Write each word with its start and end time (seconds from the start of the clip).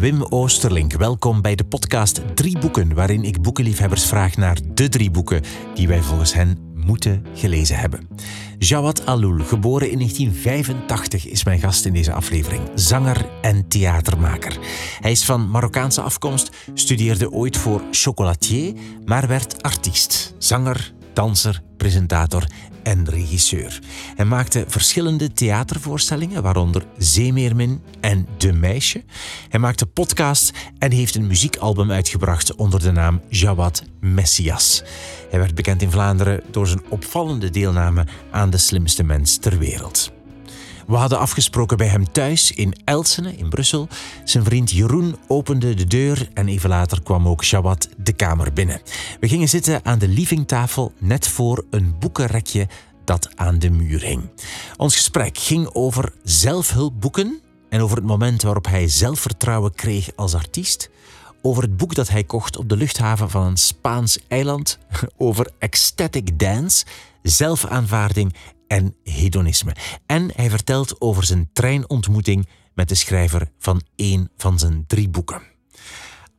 Wim 0.00 0.22
Oosterlink. 0.22 0.92
Welkom 0.92 1.42
bij 1.42 1.54
de 1.54 1.64
podcast 1.64 2.20
Drie 2.34 2.58
Boeken, 2.58 2.94
waarin 2.94 3.24
ik 3.24 3.42
boekenliefhebbers 3.42 4.04
vraag 4.04 4.36
naar 4.36 4.58
de 4.74 4.88
drie 4.88 5.10
boeken 5.10 5.42
die 5.74 5.88
wij 5.88 6.00
volgens 6.02 6.34
hen 6.34 6.58
moeten 6.74 7.26
gelezen 7.34 7.76
hebben. 7.76 8.08
Jawad 8.58 9.06
Aloul, 9.06 9.44
geboren 9.44 9.90
in 9.90 9.96
1985, 9.96 11.26
is 11.26 11.44
mijn 11.44 11.58
gast 11.58 11.84
in 11.84 11.92
deze 11.92 12.12
aflevering. 12.12 12.62
Zanger 12.74 13.30
en 13.42 13.68
theatermaker. 13.68 14.58
Hij 15.00 15.10
is 15.10 15.24
van 15.24 15.50
Marokkaanse 15.50 16.00
afkomst, 16.00 16.50
studeerde 16.74 17.32
ooit 17.32 17.56
voor 17.56 17.82
chocolatier, 17.90 18.74
maar 19.04 19.28
werd 19.28 19.62
artiest. 19.62 20.34
Zanger, 20.38 20.92
danser, 21.12 21.62
presentator 21.76 22.44
en 22.82 23.08
regisseur. 23.08 23.78
Hij 24.16 24.24
maakte 24.24 24.64
verschillende 24.66 25.32
theatervoorstellingen, 25.32 26.42
waaronder 26.42 26.86
Zeemeermin 26.98 27.82
en 28.00 28.26
De 28.36 28.52
Meisje. 28.52 29.04
Hij 29.48 29.60
maakte 29.60 29.86
podcasts 29.86 30.50
en 30.78 30.92
heeft 30.92 31.14
een 31.14 31.26
muziekalbum 31.26 31.90
uitgebracht 31.90 32.54
onder 32.54 32.80
de 32.80 32.90
naam 32.90 33.20
Jawad 33.28 33.82
Messias. 34.00 34.82
Hij 35.30 35.38
werd 35.38 35.54
bekend 35.54 35.82
in 35.82 35.90
Vlaanderen 35.90 36.42
door 36.50 36.66
zijn 36.66 36.82
opvallende 36.88 37.50
deelname 37.50 38.06
aan 38.30 38.50
De 38.50 38.58
Slimste 38.58 39.02
Mens 39.02 39.36
ter 39.36 39.58
Wereld. 39.58 40.19
We 40.90 40.96
hadden 40.96 41.18
afgesproken 41.18 41.76
bij 41.76 41.86
hem 41.86 42.12
thuis 42.12 42.52
in 42.52 42.74
Elsene 42.84 43.36
in 43.36 43.48
Brussel. 43.48 43.88
Zijn 44.24 44.44
vriend 44.44 44.70
Jeroen 44.70 45.16
opende 45.28 45.74
de 45.74 45.84
deur 45.84 46.28
en 46.34 46.48
even 46.48 46.68
later 46.68 47.02
kwam 47.02 47.28
ook 47.28 47.44
Jawad 47.44 47.88
de 47.96 48.12
kamer 48.12 48.52
binnen. 48.52 48.80
We 49.20 49.28
gingen 49.28 49.48
zitten 49.48 49.84
aan 49.84 49.98
de 49.98 50.08
livingtafel 50.08 50.92
net 50.98 51.28
voor 51.28 51.64
een 51.70 51.98
boekenrekje 51.98 52.68
dat 53.04 53.28
aan 53.34 53.58
de 53.58 53.70
muur 53.70 54.00
hing. 54.00 54.30
Ons 54.76 54.96
gesprek 54.96 55.38
ging 55.38 55.70
over 55.72 56.12
zelfhulpboeken 56.22 57.40
en 57.68 57.80
over 57.80 57.96
het 57.96 58.06
moment 58.06 58.42
waarop 58.42 58.66
hij 58.66 58.88
zelfvertrouwen 58.88 59.74
kreeg 59.74 60.10
als 60.16 60.34
artiest 60.34 60.90
over 61.42 61.62
het 61.62 61.76
boek 61.76 61.94
dat 61.94 62.08
hij 62.08 62.24
kocht 62.24 62.56
op 62.56 62.68
de 62.68 62.76
luchthaven 62.76 63.30
van 63.30 63.46
een 63.46 63.56
Spaans 63.56 64.18
eiland, 64.28 64.78
over 65.16 65.50
ecstatic 65.58 66.38
dance, 66.38 66.84
zelfaanvaarding 67.22 68.34
en 68.70 68.96
hedonisme. 69.04 69.74
En 70.06 70.30
hij 70.34 70.50
vertelt 70.50 71.00
over 71.00 71.24
zijn 71.24 71.50
treinontmoeting 71.52 72.48
met 72.74 72.88
de 72.88 72.94
schrijver 72.94 73.50
van 73.58 73.82
één 73.96 74.30
van 74.36 74.58
zijn 74.58 74.84
drie 74.86 75.08
boeken. 75.08 75.42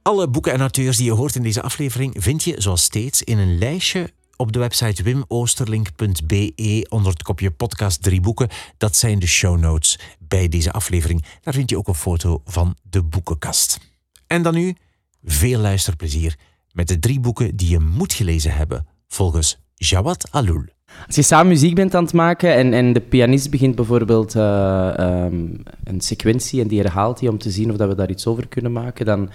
Alle 0.01 0.29
boeken 0.29 0.53
en 0.53 0.59
auteurs 0.59 0.97
die 0.97 1.05
je 1.05 1.11
hoort 1.11 1.35
in 1.35 1.43
deze 1.43 1.61
aflevering 1.61 2.15
vind 2.19 2.43
je 2.43 2.61
zoals 2.61 2.83
steeds 2.83 3.23
in 3.23 3.37
een 3.37 3.57
lijstje 3.57 4.13
op 4.35 4.51
de 4.51 4.59
website 4.59 5.03
wimoosterlink.be 5.03 6.85
onder 6.89 7.11
het 7.11 7.23
kopje 7.23 7.51
podcast 7.51 8.03
drie 8.03 8.21
boeken. 8.21 8.49
Dat 8.77 8.95
zijn 8.95 9.19
de 9.19 9.27
show 9.27 9.59
notes 9.59 9.99
bij 10.19 10.47
deze 10.47 10.71
aflevering. 10.71 11.25
Daar 11.41 11.53
vind 11.53 11.69
je 11.69 11.77
ook 11.77 11.87
een 11.87 11.95
foto 11.95 12.41
van 12.45 12.75
de 12.89 13.03
boekenkast. 13.03 13.79
En 14.27 14.41
dan 14.41 14.53
nu 14.53 14.75
veel 15.23 15.59
luisterplezier 15.59 16.37
met 16.71 16.87
de 16.87 16.99
drie 16.99 17.19
boeken 17.19 17.55
die 17.55 17.69
je 17.69 17.79
moet 17.79 18.13
gelezen 18.13 18.53
hebben 18.53 18.87
volgens 19.07 19.59
Jawad 19.75 20.31
Aloul. 20.31 20.65
Als 21.07 21.15
je 21.15 21.21
samen 21.21 21.47
muziek 21.47 21.75
bent 21.75 21.95
aan 21.95 22.03
het 22.03 22.13
maken 22.13 22.55
en, 22.55 22.73
en 22.73 22.93
de 22.93 23.01
pianist 23.01 23.49
begint 23.49 23.75
bijvoorbeeld 23.75 24.35
uh, 24.35 24.93
um, 24.99 25.63
een 25.83 26.01
sequentie 26.01 26.61
en 26.61 26.67
die 26.67 26.79
herhaalt 26.79 27.19
die 27.19 27.29
om 27.29 27.37
te 27.37 27.49
zien 27.49 27.71
of 27.71 27.77
dat 27.77 27.87
we 27.87 27.95
daar 27.95 28.09
iets 28.09 28.27
over 28.27 28.47
kunnen 28.47 28.71
maken, 28.71 29.05
dan, 29.05 29.29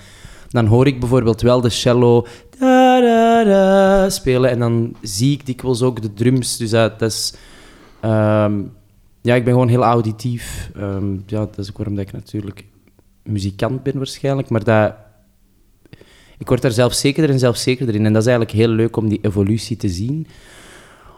dan 0.49 0.67
hoor 0.67 0.87
ik 0.87 1.01
bijvoorbeeld 1.01 1.41
wel 1.41 1.61
de 1.61 1.69
cello 1.69 2.27
spelen 4.09 4.51
en 4.51 4.59
dan 4.59 4.95
zie 5.03 5.33
ik 5.33 5.47
dikwijls 5.47 5.83
ook 5.83 6.03
de 6.03 6.13
drums. 6.13 6.57
Dus 6.57 6.71
dat, 6.71 7.03
is... 7.03 7.35
Um, 8.05 8.73
ja, 9.21 9.35
ik 9.35 9.45
ben 9.45 9.53
gewoon 9.53 9.69
heel 9.69 9.83
auditief. 9.83 10.71
Um, 10.77 11.23
ja, 11.27 11.39
dat 11.39 11.59
is 11.59 11.69
ook 11.69 11.77
waarom 11.77 11.99
ik 11.99 12.13
natuurlijk 12.13 12.65
muzikant 13.23 13.83
ben 13.83 13.97
waarschijnlijk, 13.97 14.49
maar 14.49 14.65
dat... 14.65 14.95
Ik 16.39 16.49
word 16.49 16.63
daar 16.63 16.71
zelfzekerder 16.71 17.31
en 17.31 17.39
zelfzekerder 17.39 17.95
in. 17.95 18.07
En 18.07 18.13
dat 18.13 18.23
is 18.23 18.29
eigenlijk 18.29 18.59
heel 18.59 18.69
leuk 18.69 18.97
om 18.97 19.09
die 19.09 19.19
evolutie 19.23 19.77
te 19.77 19.89
zien 19.89 20.27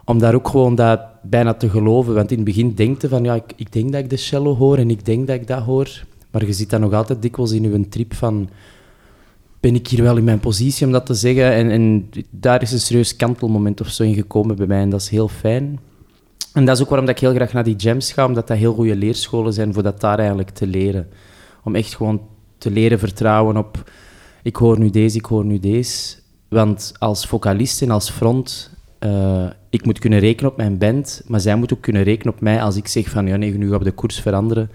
om 0.09 0.19
daar 0.19 0.35
ook 0.35 0.49
gewoon 0.49 0.75
dat 0.75 1.01
bijna 1.23 1.55
te 1.55 1.71
geloven. 1.71 2.15
Want 2.15 2.31
in 2.31 2.37
het 2.37 2.47
begin 2.47 2.75
denk 2.75 3.01
je 3.01 3.09
van, 3.09 3.25
ja, 3.25 3.35
ik, 3.35 3.53
ik 3.57 3.73
denk 3.73 3.93
dat 3.93 4.03
ik 4.03 4.11
de 4.11 4.17
cello 4.17 4.57
hoor 4.57 4.79
en 4.79 4.91
ik 4.91 5.05
denk 5.05 5.27
dat 5.27 5.37
ik 5.37 5.47
dat 5.47 5.63
hoor. 5.63 6.05
Maar 6.31 6.47
je 6.47 6.53
zit 6.53 6.71
dan 6.71 6.81
nog 6.81 6.93
altijd 6.93 7.23
dikwijls 7.23 7.53
in 7.53 7.63
je 7.63 7.89
trip 7.89 8.15
van, 8.15 8.49
ben 9.61 9.75
ik 9.75 9.89
hier 9.89 10.03
wel 10.03 10.17
in 10.17 10.25
mijn 10.25 10.41
positie 10.41 10.87
om 10.87 10.93
dat 10.93 11.07
te 11.07 11.15
zeggen? 11.15 11.53
En, 11.53 11.71
en 11.71 12.11
daar 12.31 12.63
is 12.63 12.73
een 12.73 12.81
serieus 12.81 13.17
kantelmoment 13.17 13.81
of 13.81 13.89
zo 13.89 14.03
in 14.03 14.15
gekomen 14.15 14.57
bij 14.57 14.67
mij 14.67 14.81
en 14.81 14.91
dat 14.91 15.01
is 15.01 15.09
heel 15.09 15.29
fijn. 15.29 15.79
En 16.53 16.65
dat 16.65 16.77
is 16.77 16.83
ook 16.83 16.89
waarom 16.89 17.09
ik 17.09 17.19
heel 17.19 17.35
graag 17.35 17.53
naar 17.53 17.65
die 17.65 17.77
jams 17.77 18.13
ga, 18.13 18.27
omdat 18.27 18.47
dat 18.47 18.57
heel 18.57 18.75
goede 18.75 18.97
leerscholen 18.97 19.53
zijn 19.53 19.75
voor 19.75 19.83
dat 19.83 20.01
daar 20.01 20.19
eigenlijk 20.19 20.51
te 20.51 20.67
leren. 20.67 21.09
Om 21.65 21.75
echt 21.75 21.95
gewoon 21.95 22.21
te 22.59 22.71
leren 22.71 22.99
vertrouwen 22.99 23.57
op, 23.57 23.91
ik 24.43 24.57
hoor 24.57 24.79
nu 24.79 24.91
deze, 24.91 25.17
ik 25.17 25.25
hoor 25.25 25.45
nu 25.45 25.59
deze. 25.59 26.17
Want 26.49 26.93
als 26.99 27.27
vocalist 27.27 27.83
en 27.83 27.91
als 27.91 28.11
front 28.11 28.77
uh, 29.01 29.47
ik 29.71 29.85
moet 29.85 29.99
kunnen 29.99 30.19
rekenen 30.19 30.51
op 30.51 30.57
mijn 30.57 30.79
band, 30.79 31.23
maar 31.27 31.41
zij 31.41 31.57
moet 31.57 31.73
ook 31.73 31.81
kunnen 31.81 32.03
rekenen 32.03 32.35
op 32.35 32.41
mij 32.41 32.63
als 32.63 32.77
ik 32.77 32.89
zeg 32.89 33.09
van 33.09 33.27
ja, 33.27 33.37
nee, 33.37 33.59
nu 33.59 33.71
gaan 33.71 33.79
we 33.79 33.85
de 33.85 33.91
koers 33.91 34.21
veranderen. 34.21 34.71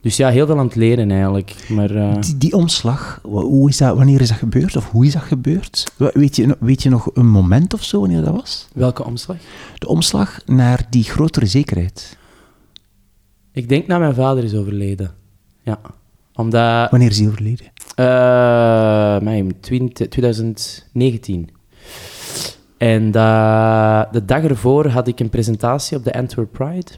Dus 0.00 0.16
ja, 0.16 0.28
heel 0.28 0.46
veel 0.46 0.58
aan 0.58 0.66
het 0.66 0.74
leren 0.74 1.10
eigenlijk. 1.10 1.54
Maar, 1.68 1.90
uh... 1.90 2.14
die, 2.20 2.38
die, 2.38 2.52
omslag, 2.52 3.20
hoe 3.22 3.68
is 3.68 3.76
dat, 3.76 3.96
wanneer 3.96 4.20
is 4.20 4.28
dat 4.28 4.38
gebeurd 4.38 4.76
of 4.76 4.90
hoe 4.90 5.06
is 5.06 5.12
dat 5.12 5.22
gebeurd? 5.22 5.92
Weet 5.96 6.36
je, 6.36 6.56
weet 6.60 6.82
je 6.82 6.88
nog 6.88 7.10
een 7.14 7.28
moment 7.28 7.74
of 7.74 7.84
zo 7.84 8.00
wanneer 8.00 8.22
dat 8.22 8.34
was? 8.34 8.68
Welke 8.74 9.04
omslag? 9.04 9.36
De 9.78 9.88
omslag 9.88 10.40
naar 10.46 10.86
die 10.90 11.04
grotere 11.04 11.46
zekerheid. 11.46 12.18
Ik 13.52 13.68
denk 13.68 13.88
dat 13.88 13.98
mijn 13.98 14.14
vader 14.14 14.44
is 14.44 14.54
overleden. 14.54 15.14
Ja. 15.62 15.80
Omdat, 16.34 16.90
wanneer 16.90 17.10
is 17.10 17.18
hij 17.18 17.28
overleden? 17.28 17.66
Uh, 17.96 19.16
2019. 20.08 21.50
En 22.80 23.10
de 23.10 24.24
dag 24.24 24.42
ervoor 24.42 24.86
had 24.86 25.08
ik 25.08 25.20
een 25.20 25.30
presentatie 25.30 25.96
op 25.96 26.04
de 26.04 26.12
Antwerp 26.12 26.52
Pride. 26.52 26.90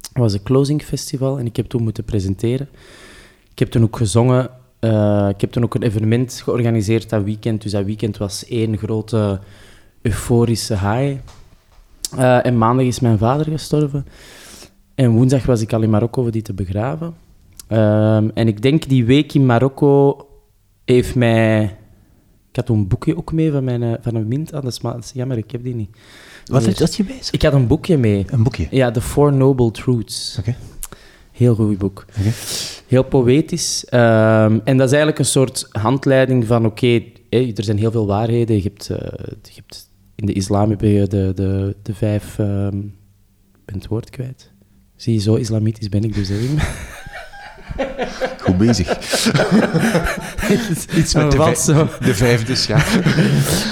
Dat 0.00 0.22
was 0.22 0.32
een 0.32 0.42
closing 0.42 0.82
festival 0.82 1.38
en 1.38 1.46
ik 1.46 1.56
heb 1.56 1.66
toen 1.66 1.82
moeten 1.82 2.04
presenteren. 2.04 2.68
Ik 3.50 3.58
heb 3.58 3.70
toen 3.70 3.82
ook 3.82 3.96
gezongen. 3.96 4.50
Uh, 4.80 5.28
ik 5.28 5.40
heb 5.40 5.50
toen 5.50 5.62
ook 5.62 5.74
een 5.74 5.82
evenement 5.82 6.40
georganiseerd 6.44 7.10
dat 7.10 7.22
weekend. 7.22 7.62
Dus 7.62 7.72
dat 7.72 7.84
weekend 7.84 8.16
was 8.16 8.46
één 8.46 8.78
grote 8.78 9.40
euforische 10.02 10.74
high. 10.74 11.16
Uh, 12.18 12.46
en 12.46 12.58
maandag 12.58 12.86
is 12.86 13.00
mijn 13.00 13.18
vader 13.18 13.44
gestorven. 13.44 14.06
En 14.94 15.10
woensdag 15.10 15.46
was 15.46 15.60
ik 15.60 15.72
al 15.72 15.82
in 15.82 15.90
Marokko 15.90 16.22
voor 16.22 16.30
die 16.30 16.42
te 16.42 16.54
begraven. 16.54 17.14
Uh, 17.68 18.16
en 18.16 18.48
ik 18.48 18.62
denk 18.62 18.88
die 18.88 19.04
week 19.04 19.34
in 19.34 19.46
Marokko 19.46 20.26
heeft 20.84 21.14
mij 21.14 21.76
ik 22.56 22.66
had 22.66 22.76
een 22.76 22.88
boekje 22.88 23.16
ook 23.16 23.32
mee 23.32 23.50
van, 23.50 23.64
mijn, 23.64 23.82
eh, 23.82 23.92
van 24.00 24.14
een 24.14 24.28
mint. 24.28 24.52
Ah, 24.52 24.62
dat, 24.62 24.72
is 24.72 24.80
maar, 24.80 24.92
dat 24.92 25.04
is 25.04 25.10
jammer, 25.14 25.36
ik 25.36 25.50
heb 25.50 25.62
die 25.62 25.74
niet. 25.74 25.96
Wat 26.44 26.64
dus, 26.64 26.78
had 26.78 26.96
je 26.96 27.04
mee? 27.04 27.18
Ik 27.30 27.42
had 27.42 27.52
een 27.52 27.66
boekje 27.66 27.96
mee. 27.96 28.24
Een 28.30 28.42
boekje? 28.42 28.66
Ja, 28.70 28.90
The 28.90 29.00
Four 29.00 29.32
Noble 29.32 29.70
Truths. 29.70 30.36
Oké. 30.38 30.56
Heel 31.32 31.54
goed 31.54 31.78
boek. 31.78 32.04
Okay. 32.18 32.32
Heel 32.86 33.04
poëtisch. 33.04 33.84
Um, 33.90 34.60
en 34.64 34.76
dat 34.76 34.86
is 34.86 34.92
eigenlijk 34.92 35.18
een 35.18 35.24
soort 35.24 35.68
handleiding 35.70 36.46
van, 36.46 36.66
oké, 36.66 36.86
okay, 36.86 37.12
hey, 37.30 37.52
er 37.54 37.64
zijn 37.64 37.78
heel 37.78 37.90
veel 37.90 38.06
waarheden. 38.06 38.56
Je 38.56 38.62
hebt, 38.62 38.88
uh, 38.90 38.96
je 39.42 39.54
hebt, 39.54 39.88
in 40.14 40.26
de 40.26 40.32
islam 40.32 40.70
heb 40.70 40.80
je 40.80 41.06
de, 41.06 41.32
de, 41.34 41.76
de 41.82 41.94
vijf... 41.94 42.38
Um, 42.38 42.94
ben 43.64 43.74
het 43.74 43.86
woord 43.86 44.10
kwijt. 44.10 44.52
Zie 44.96 45.14
je, 45.14 45.20
zo 45.20 45.34
islamitisch 45.34 45.88
ben 45.88 46.04
ik 46.04 46.14
dus. 46.14 46.30
Goed 48.40 48.58
bezig. 48.58 48.98
Iets 50.96 51.14
met 51.14 51.30
de, 51.30 51.36
vijf, 51.36 51.58
zo. 51.58 51.88
de 52.00 52.14
vijfdes, 52.14 52.66
ja. 52.66 52.76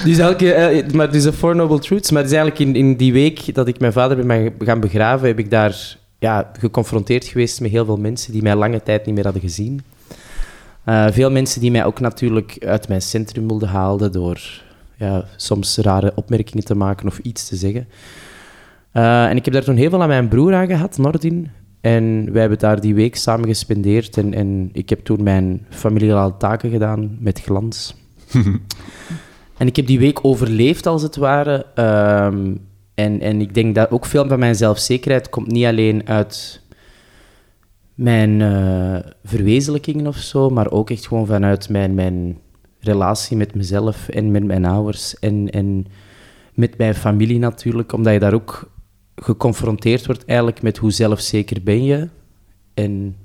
dus 0.04 0.18
elke, 0.18 0.82
uh, 0.84 0.92
maar 0.92 1.10
dus 1.10 1.28
Four 1.28 1.56
Noble 1.56 1.78
Truths. 1.78 2.10
Maar 2.10 2.22
het 2.22 2.30
is 2.30 2.36
eigenlijk 2.36 2.68
in, 2.68 2.76
in 2.76 2.96
die 2.96 3.12
week 3.12 3.54
dat 3.54 3.68
ik 3.68 3.80
mijn 3.80 3.92
vader 3.92 4.26
ben 4.26 4.54
gaan 4.58 4.80
begraven, 4.80 5.26
heb 5.26 5.38
ik 5.38 5.50
daar 5.50 5.96
ja, 6.18 6.50
geconfronteerd 6.58 7.24
geweest 7.24 7.60
met 7.60 7.70
heel 7.70 7.84
veel 7.84 7.96
mensen 7.96 8.32
die 8.32 8.42
mij 8.42 8.54
lange 8.54 8.82
tijd 8.82 9.06
niet 9.06 9.14
meer 9.14 9.24
hadden 9.24 9.42
gezien. 9.42 9.80
Uh, 10.86 11.06
veel 11.10 11.30
mensen 11.30 11.60
die 11.60 11.70
mij 11.70 11.84
ook 11.84 12.00
natuurlijk 12.00 12.56
uit 12.66 12.88
mijn 12.88 13.02
centrum 13.02 13.48
wilden 13.48 13.68
halen 13.68 14.12
door 14.12 14.40
ja, 14.96 15.24
soms 15.36 15.76
rare 15.76 16.12
opmerkingen 16.14 16.64
te 16.64 16.74
maken 16.74 17.06
of 17.06 17.18
iets 17.18 17.48
te 17.48 17.56
zeggen. 17.56 17.88
Uh, 18.92 19.24
en 19.24 19.36
ik 19.36 19.44
heb 19.44 19.54
daar 19.54 19.64
toen 19.64 19.76
heel 19.76 19.90
veel 19.90 20.02
aan 20.02 20.08
mijn 20.08 20.28
broer 20.28 20.54
aan 20.54 20.66
gehad, 20.66 20.98
Nordin. 20.98 21.50
En 21.84 22.32
wij 22.32 22.40
hebben 22.40 22.58
daar 22.58 22.80
die 22.80 22.94
week 22.94 23.16
samen 23.16 23.48
gespendeerd. 23.48 24.16
En, 24.16 24.34
en 24.34 24.68
ik 24.72 24.88
heb 24.88 25.04
toen 25.04 25.22
mijn 25.22 25.66
familiale 25.68 26.36
taken 26.36 26.70
gedaan 26.70 27.16
met 27.20 27.40
glans. 27.40 27.94
en 29.58 29.66
ik 29.66 29.76
heb 29.76 29.86
die 29.86 29.98
week 29.98 30.24
overleefd, 30.24 30.86
als 30.86 31.02
het 31.02 31.16
ware. 31.16 31.66
Um, 32.26 32.60
en, 32.94 33.20
en 33.20 33.40
ik 33.40 33.54
denk 33.54 33.74
dat 33.74 33.90
ook 33.90 34.06
veel 34.06 34.28
van 34.28 34.38
mijn 34.38 34.54
zelfzekerheid 34.54 35.28
komt 35.28 35.46
niet 35.46 35.64
alleen 35.64 36.08
uit 36.08 36.60
mijn 37.94 38.40
uh, 38.40 38.96
verwezenlijkingen 39.24 40.06
of 40.06 40.16
zo, 40.16 40.50
maar 40.50 40.70
ook 40.70 40.90
echt 40.90 41.06
gewoon 41.06 41.26
vanuit 41.26 41.68
mijn, 41.68 41.94
mijn 41.94 42.38
relatie 42.80 43.36
met 43.36 43.54
mezelf 43.54 44.08
en 44.08 44.30
met 44.30 44.44
mijn 44.44 44.64
ouders 44.64 45.18
en, 45.18 45.50
en 45.50 45.86
met 46.54 46.78
mijn 46.78 46.94
familie 46.94 47.38
natuurlijk, 47.38 47.92
omdat 47.92 48.12
je 48.12 48.18
daar 48.18 48.34
ook 48.34 48.72
geconfronteerd 49.16 50.06
wordt 50.06 50.24
eigenlijk 50.24 50.62
met 50.62 50.76
hoe 50.76 50.90
zelfzeker 50.90 51.62
ben 51.62 51.84
je. 51.84 52.08
En 52.74 53.16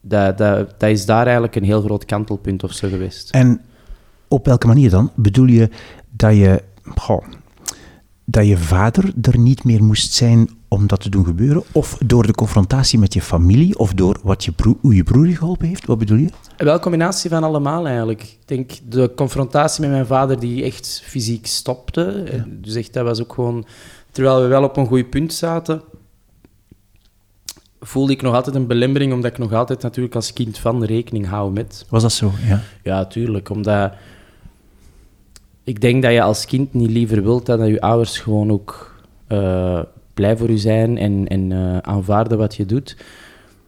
dat, 0.00 0.38
dat, 0.38 0.80
dat 0.80 0.90
is 0.90 1.06
daar 1.06 1.24
eigenlijk 1.24 1.56
een 1.56 1.64
heel 1.64 1.82
groot 1.82 2.04
kantelpunt 2.04 2.62
of 2.64 2.72
zo 2.72 2.88
geweest. 2.88 3.30
En 3.30 3.60
op 4.28 4.46
welke 4.46 4.66
manier 4.66 4.90
dan? 4.90 5.10
Bedoel 5.14 5.46
je 5.46 5.70
dat 6.10 6.34
je, 6.34 6.62
goh, 6.94 7.24
dat 8.24 8.46
je 8.46 8.56
vader 8.56 9.12
er 9.22 9.38
niet 9.38 9.64
meer 9.64 9.84
moest 9.84 10.12
zijn 10.12 10.50
om 10.68 10.86
dat 10.86 11.00
te 11.00 11.10
doen 11.10 11.24
gebeuren? 11.24 11.62
Of 11.72 11.98
door 12.06 12.26
de 12.26 12.32
confrontatie 12.32 12.98
met 12.98 13.14
je 13.14 13.22
familie? 13.22 13.78
Of 13.78 13.94
door 13.94 14.20
wat 14.22 14.44
je 14.44 14.52
broer, 14.52 14.76
hoe 14.80 14.94
je 14.94 15.02
broer 15.02 15.28
je 15.28 15.36
geholpen 15.36 15.66
heeft? 15.68 15.86
Wat 15.86 15.98
bedoel 15.98 16.18
je? 16.18 16.28
Wel 16.56 16.74
een 16.74 16.80
combinatie 16.80 17.30
van 17.30 17.44
allemaal 17.44 17.86
eigenlijk. 17.86 18.22
Ik 18.22 18.38
denk 18.44 18.70
de 18.88 19.12
confrontatie 19.16 19.80
met 19.80 19.90
mijn 19.90 20.06
vader 20.06 20.40
die 20.40 20.64
echt 20.64 21.02
fysiek 21.04 21.46
stopte. 21.46 22.24
Dus 22.48 22.74
echt, 22.74 22.92
dat 22.92 23.04
was 23.04 23.20
ook 23.20 23.32
gewoon... 23.32 23.66
Terwijl 24.18 24.42
we 24.42 24.46
wel 24.46 24.62
op 24.62 24.76
een 24.76 24.86
goed 24.86 25.10
punt 25.10 25.32
zaten, 25.32 25.82
voelde 27.80 28.12
ik 28.12 28.22
nog 28.22 28.34
altijd 28.34 28.56
een 28.56 28.66
belemmering, 28.66 29.12
omdat 29.12 29.30
ik 29.30 29.38
nog 29.38 29.52
altijd 29.52 29.82
natuurlijk 29.82 30.14
als 30.14 30.32
kind 30.32 30.58
van 30.58 30.84
rekening 30.84 31.26
hou 31.26 31.52
met. 31.52 31.86
Was 31.88 32.02
dat 32.02 32.12
zo? 32.12 32.30
Ja. 32.46 32.60
Ja, 32.82 33.06
tuurlijk. 33.06 33.50
Omdat 33.50 33.92
ik 35.64 35.80
denk 35.80 36.02
dat 36.02 36.12
je 36.12 36.22
als 36.22 36.44
kind 36.44 36.74
niet 36.74 36.90
liever 36.90 37.22
wilt 37.22 37.46
dan 37.46 37.58
dat 37.58 37.68
je 37.68 37.80
ouders 37.80 38.18
gewoon 38.18 38.50
ook 38.50 38.94
eh, 39.26 39.80
blij 40.14 40.36
voor 40.36 40.50
je 40.50 40.58
zijn 40.58 40.98
en, 40.98 41.28
en 41.28 41.52
eh, 41.52 41.78
aanvaarden 41.78 42.38
wat 42.38 42.54
je 42.54 42.66
doet. 42.66 42.96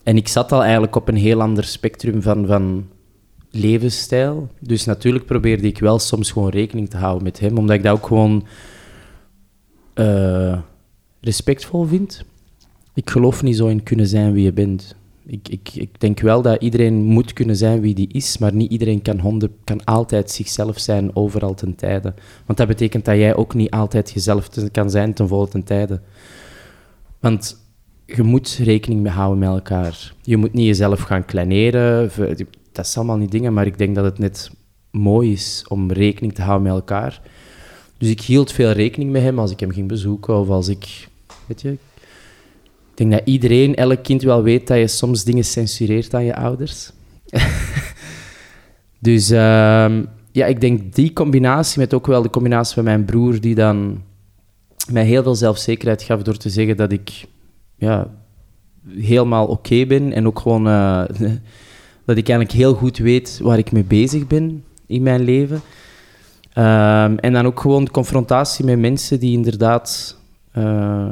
En 0.02 0.16
ik 0.16 0.28
zat 0.28 0.52
al 0.52 0.62
eigenlijk 0.62 0.96
op 0.96 1.08
een 1.08 1.16
heel 1.16 1.40
ander 1.40 1.64
spectrum 1.64 2.22
van, 2.22 2.46
van 2.46 2.86
levensstijl. 3.50 4.48
Dus 4.58 4.84
natuurlijk 4.84 5.26
probeerde 5.26 5.66
ik 5.66 5.78
wel 5.78 5.98
soms 5.98 6.30
gewoon 6.30 6.50
rekening 6.50 6.90
te 6.90 6.96
houden 6.96 7.22
met 7.22 7.40
hem, 7.40 7.58
omdat 7.58 7.76
ik 7.76 7.82
dat 7.82 7.92
ook 7.92 8.06
gewoon 8.06 8.46
eh, 10.00 10.58
respectvol 11.20 11.84
vind. 11.84 12.24
Ik 12.94 13.10
geloof 13.10 13.42
niet 13.42 13.56
zo 13.56 13.66
in 13.66 13.82
kunnen 13.82 14.06
zijn 14.06 14.32
wie 14.32 14.44
je 14.44 14.52
bent. 14.52 14.94
Ik, 15.26 15.48
ik, 15.48 15.70
ik 15.74 16.00
denk 16.00 16.20
wel 16.20 16.42
dat 16.42 16.62
iedereen 16.62 17.02
moet 17.02 17.32
kunnen 17.32 17.56
zijn 17.56 17.80
wie 17.80 17.94
die 17.94 18.08
is, 18.12 18.38
maar 18.38 18.54
niet 18.54 18.70
iedereen 18.70 19.02
kan, 19.02 19.50
kan 19.64 19.84
altijd 19.84 20.30
zichzelf 20.30 20.78
zijn 20.78 21.16
overal 21.16 21.54
ten 21.54 21.74
tijde. 21.74 22.14
Want 22.46 22.58
dat 22.58 22.68
betekent 22.68 23.04
dat 23.04 23.16
jij 23.16 23.36
ook 23.36 23.54
niet 23.54 23.70
altijd 23.70 24.10
jezelf 24.10 24.48
kan 24.72 24.90
zijn 24.90 25.14
ten 25.14 25.28
volle 25.28 25.48
ten 25.48 25.64
tijde. 25.64 26.00
Want 27.18 27.56
je 28.06 28.22
moet 28.22 28.60
rekening 28.62 29.00
mee 29.00 29.12
houden 29.12 29.38
met 29.38 29.48
elkaar. 29.48 30.14
Je 30.22 30.36
moet 30.36 30.52
niet 30.52 30.66
jezelf 30.66 31.00
gaan 31.00 31.24
kleineren. 31.24 32.10
Dat 32.72 32.86
is 32.86 32.96
allemaal 32.96 33.16
niet 33.16 33.30
dingen, 33.30 33.52
maar 33.52 33.66
ik 33.66 33.78
denk 33.78 33.94
dat 33.94 34.04
het 34.04 34.18
net 34.18 34.50
mooi 34.90 35.32
is 35.32 35.64
om 35.68 35.92
rekening 35.92 36.34
te 36.34 36.42
houden 36.42 36.62
met 36.62 36.76
elkaar. 36.76 37.20
Dus 38.00 38.08
ik 38.08 38.20
hield 38.20 38.52
veel 38.52 38.70
rekening 38.70 39.10
met 39.10 39.22
hem 39.22 39.38
als 39.38 39.50
ik 39.50 39.60
hem 39.60 39.70
ging 39.70 39.88
bezoeken 39.88 40.36
of 40.36 40.48
als 40.48 40.68
ik... 40.68 41.08
Weet 41.46 41.60
je, 41.60 41.70
ik 41.70 41.78
denk 42.94 43.10
dat 43.10 43.20
iedereen, 43.24 43.74
elk 43.74 44.02
kind 44.02 44.22
wel 44.22 44.42
weet 44.42 44.66
dat 44.66 44.78
je 44.78 44.86
soms 44.86 45.24
dingen 45.24 45.44
censureert 45.44 46.14
aan 46.14 46.24
je 46.24 46.36
ouders. 46.36 46.92
dus 49.08 49.30
ehm, 49.30 50.04
ja, 50.32 50.46
ik 50.46 50.60
denk 50.60 50.94
die 50.94 51.12
combinatie 51.12 51.80
met 51.80 51.94
ook 51.94 52.06
wel 52.06 52.22
de 52.22 52.30
combinatie 52.30 52.74
van 52.74 52.84
mijn 52.84 53.04
broer, 53.04 53.40
die 53.40 53.54
dan 53.54 54.02
mij 54.92 55.04
heel 55.04 55.22
veel 55.22 55.34
zelfzekerheid 55.34 56.02
gaf 56.02 56.22
door 56.22 56.36
te 56.36 56.50
zeggen 56.50 56.76
dat 56.76 56.92
ik 56.92 57.24
ja, 57.76 58.10
helemaal 58.88 59.46
oké 59.46 59.86
ben 59.86 60.12
en 60.12 60.26
ook 60.26 60.38
gewoon 60.38 60.66
eh, 60.66 61.04
dat 62.06 62.16
ik 62.16 62.28
eigenlijk 62.28 62.52
heel 62.52 62.74
goed 62.74 62.98
weet 62.98 63.38
waar 63.42 63.58
ik 63.58 63.72
mee 63.72 63.84
bezig 63.84 64.26
ben 64.26 64.64
in 64.86 65.02
mijn 65.02 65.20
leven. 65.20 65.60
Ehm, 66.52 67.16
en 67.16 67.32
dan 67.32 67.46
ook 67.46 67.60
gewoon 67.60 67.84
de 67.84 67.90
confrontatie 67.90 68.64
met 68.64 68.78
mensen 68.78 69.20
die 69.20 69.32
inderdaad 69.32 70.18
eh, 70.52 71.08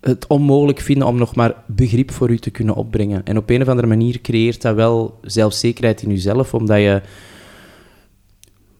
het 0.00 0.26
onmogelijk 0.26 0.80
vinden 0.80 1.06
om 1.06 1.16
nog 1.18 1.34
maar 1.34 1.54
begrip 1.66 2.10
voor 2.10 2.30
u 2.30 2.38
te 2.38 2.50
kunnen 2.50 2.74
opbrengen. 2.74 3.24
En 3.24 3.36
op 3.36 3.50
een 3.50 3.62
of 3.62 3.68
andere 3.68 3.86
manier 3.86 4.20
creëert 4.20 4.62
dat 4.62 4.74
wel 4.74 5.18
zelfzekerheid 5.22 6.02
in 6.02 6.10
uzelf, 6.10 6.54
omdat 6.54 6.78
je, 6.78 7.00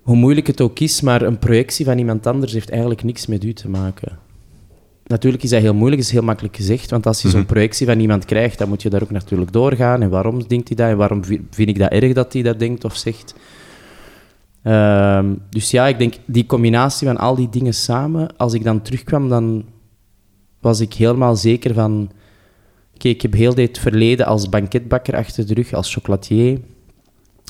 hoe 0.02 0.16
moeilijk 0.16 0.46
het 0.46 0.60
ook 0.60 0.78
is, 0.78 1.00
maar 1.00 1.22
een 1.22 1.38
projectie 1.38 1.84
van 1.84 1.98
iemand 1.98 2.26
anders 2.26 2.52
heeft 2.52 2.70
eigenlijk 2.70 3.02
niks 3.02 3.26
met 3.26 3.44
u 3.44 3.52
te 3.52 3.68
maken. 3.68 4.18
Natuurlijk 5.06 5.42
is 5.42 5.50
dat 5.50 5.60
heel 5.60 5.74
moeilijk, 5.74 6.02
is 6.02 6.10
heel 6.10 6.22
makkelijk 6.22 6.56
gezegd, 6.56 6.90
want 6.90 7.06
als 7.06 7.22
je 7.22 7.28
zo'n 7.28 7.38
Mhm. 7.40 7.48
projectie 7.48 7.86
van 7.86 8.00
iemand 8.00 8.24
krijgt, 8.24 8.58
dan 8.58 8.68
moet 8.68 8.82
je 8.82 8.90
daar 8.90 9.02
ook 9.02 9.10
natuurlijk 9.10 9.52
doorgaan. 9.52 10.02
En 10.02 10.10
waarom 10.10 10.46
denkt 10.48 10.68
hij 10.68 10.76
dat? 10.76 10.88
En 10.88 10.96
waarom 10.96 11.24
vi- 11.24 11.46
vind 11.50 11.68
ik 11.68 11.78
dat 11.78 11.90
erg 11.90 12.12
dat 12.12 12.32
hij 12.32 12.42
dat 12.42 12.58
denkt 12.58 12.84
of 12.84 12.96
zegt? 12.96 13.34
Ehm, 14.62 15.34
dus 15.50 15.70
ja, 15.70 15.86
ik 15.86 15.98
denk 15.98 16.14
die 16.26 16.46
combinatie 16.46 17.06
van 17.06 17.16
al 17.16 17.34
die 17.34 17.48
dingen 17.48 17.74
samen, 17.74 18.36
als 18.36 18.52
ik 18.52 18.64
dan 18.64 18.82
terugkwam, 18.82 19.28
dan 19.28 19.64
was 20.60 20.80
ik 20.80 20.94
helemaal 20.94 21.36
zeker 21.36 21.74
van... 21.74 22.10
Oké, 22.94 23.08
ik 23.08 23.22
heb 23.22 23.32
heel 23.32 23.54
dit 23.54 23.78
verleden 23.78 24.26
als 24.26 24.48
banketbakker 24.48 25.16
achter 25.16 25.46
de 25.46 25.54
rug, 25.54 25.72
als 25.72 25.94
chocolatier. 25.94 26.52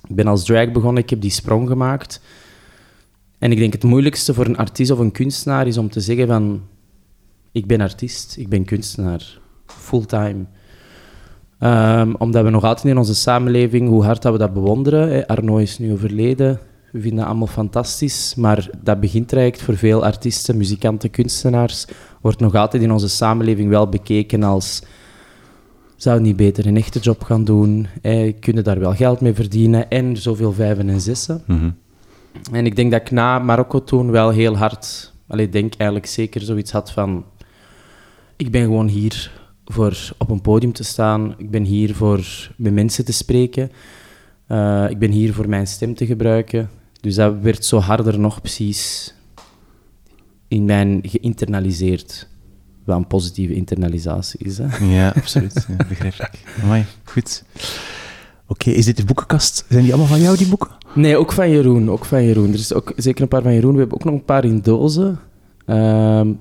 Ik 0.08 0.14
ben 0.14 0.26
als 0.26 0.44
drag 0.44 0.72
begonnen, 0.72 1.02
ik 1.02 1.10
heb 1.10 1.20
die 1.20 1.30
sprong 1.30 1.68
gemaakt. 1.68 2.20
En 3.38 3.52
ik 3.52 3.58
denk 3.58 3.72
het 3.72 3.84
moeilijkste 3.84 4.34
voor 4.34 4.46
een 4.46 4.56
artiest 4.56 4.90
of 4.90 4.98
een 4.98 5.12
kunstenaar 5.12 5.66
is 5.66 5.78
om 5.78 5.90
te 5.90 6.00
zeggen 6.00 6.26
van... 6.26 6.62
Ik 7.52 7.66
ben 7.66 7.80
artiest, 7.80 8.36
ik 8.36 8.48
ben 8.48 8.64
kunstenaar. 8.64 9.38
Fulltime. 9.66 10.44
Ehm, 11.58 12.12
omdat 12.18 12.44
we 12.44 12.50
nog 12.50 12.64
altijd 12.64 12.86
in 12.86 12.98
onze 12.98 13.14
samenleving, 13.14 13.88
hoe 13.88 14.04
hard 14.04 14.22
dat 14.22 14.32
we 14.32 14.38
dat 14.38 14.54
bewonderen... 14.54 15.08
Hè, 15.08 15.28
Arno 15.28 15.56
is 15.56 15.78
nu 15.78 15.92
overleden, 15.92 16.60
we 16.92 17.00
vinden 17.00 17.18
dat 17.18 17.26
allemaal 17.26 17.46
fantastisch. 17.46 18.34
Maar 18.34 18.70
dat 18.82 19.00
begint 19.00 19.32
eigenlijk 19.32 19.64
voor 19.64 19.76
veel 19.76 20.04
artiesten, 20.04 20.56
muzikanten, 20.56 21.10
kunstenaars... 21.10 21.86
wordt 22.20 22.40
nog 22.40 22.54
altijd 22.54 22.82
in 22.82 22.92
onze 22.92 23.08
samenleving 23.08 23.68
wel 23.68 23.88
bekeken 23.88 24.42
als... 24.42 24.82
Zou 25.96 26.20
niet 26.20 26.36
beter 26.36 26.66
een 26.66 26.76
echte 26.76 26.98
job 26.98 27.22
gaan 27.22 27.44
doen? 27.44 27.86
Eh, 28.02 28.32
kunnen 28.40 28.64
daar 28.64 28.78
wel 28.78 28.94
geld 28.94 29.20
mee 29.20 29.34
verdienen? 29.34 29.90
En 29.90 30.16
zoveel 30.16 30.52
vijven 30.52 30.88
en 30.88 31.00
zessen. 31.00 31.42
Mhm. 31.46 31.70
En 32.52 32.66
ik 32.66 32.76
denk 32.76 32.90
dat 32.90 33.00
ik 33.00 33.10
na 33.10 33.38
Marokko 33.38 33.84
toen 33.84 34.10
wel 34.10 34.30
heel 34.30 34.56
hard, 34.56 35.12
allee, 35.26 35.46
ik 35.46 35.52
denk 35.52 35.74
eigenlijk 35.76 36.10
zeker 36.10 36.40
zoiets 36.40 36.72
had 36.72 36.90
van, 36.90 37.24
ik 38.36 38.50
ben 38.50 38.62
gewoon 38.62 38.88
hier 38.88 39.30
voor 39.64 40.12
op 40.18 40.30
een 40.30 40.40
podium 40.40 40.72
te 40.72 40.84
staan, 40.84 41.34
ik 41.38 41.50
ben 41.50 41.64
hier 41.64 41.94
voor 41.94 42.50
met 42.56 42.72
mensen 42.72 43.04
te 43.04 43.12
spreken, 43.12 43.70
Eh, 44.46 44.86
ik 44.90 44.98
ben 44.98 45.10
hier 45.10 45.32
voor 45.34 45.48
mijn 45.48 45.66
stem 45.66 45.94
te 45.94 46.06
gebruiken. 46.06 46.70
Dus 47.02 47.14
dat 47.14 47.34
werd 47.40 47.64
zo 47.64 47.78
harder 47.78 48.18
nog 48.18 48.40
precies 48.40 49.14
in 50.48 50.64
mijn 50.64 51.00
geïnternaliseerd, 51.02 52.28
wat 52.84 52.96
een 52.96 53.06
positieve 53.06 53.54
internalisatie 53.54 54.40
is. 54.44 54.58
Hè? 54.58 54.86
Ja, 54.86 55.08
absoluut. 55.16 55.66
Ja, 55.68 55.76
begrijp 55.88 56.14
ik. 56.14 56.42
Amai, 56.62 56.84
goed. 57.04 57.44
Oké, 58.46 58.70
is 58.70 58.84
dit 58.84 58.96
de 58.96 59.04
boekenkast? 59.04 59.64
Zijn 59.68 59.82
die 59.82 59.90
allemaal 59.92 60.10
van 60.10 60.20
jou, 60.20 60.36
die 60.36 60.48
boeken? 60.48 60.70
Nee, 60.94 61.16
ook 61.16 61.32
van 61.32 61.50
Jeroen. 61.50 61.90
Ook 61.90 62.04
van 62.04 62.24
Jeroen. 62.24 62.48
Er 62.48 62.58
is 62.58 62.72
ook 62.72 62.92
zeker 62.96 63.22
een 63.22 63.28
paar 63.28 63.42
van 63.42 63.54
Jeroen. 63.54 63.72
We 63.72 63.78
hebben 63.80 63.98
ook 63.98 64.04
nog 64.04 64.14
een 64.14 64.24
paar 64.24 64.44
in 64.44 64.60
dozen. 64.60 65.18
Ehm, 65.66 66.32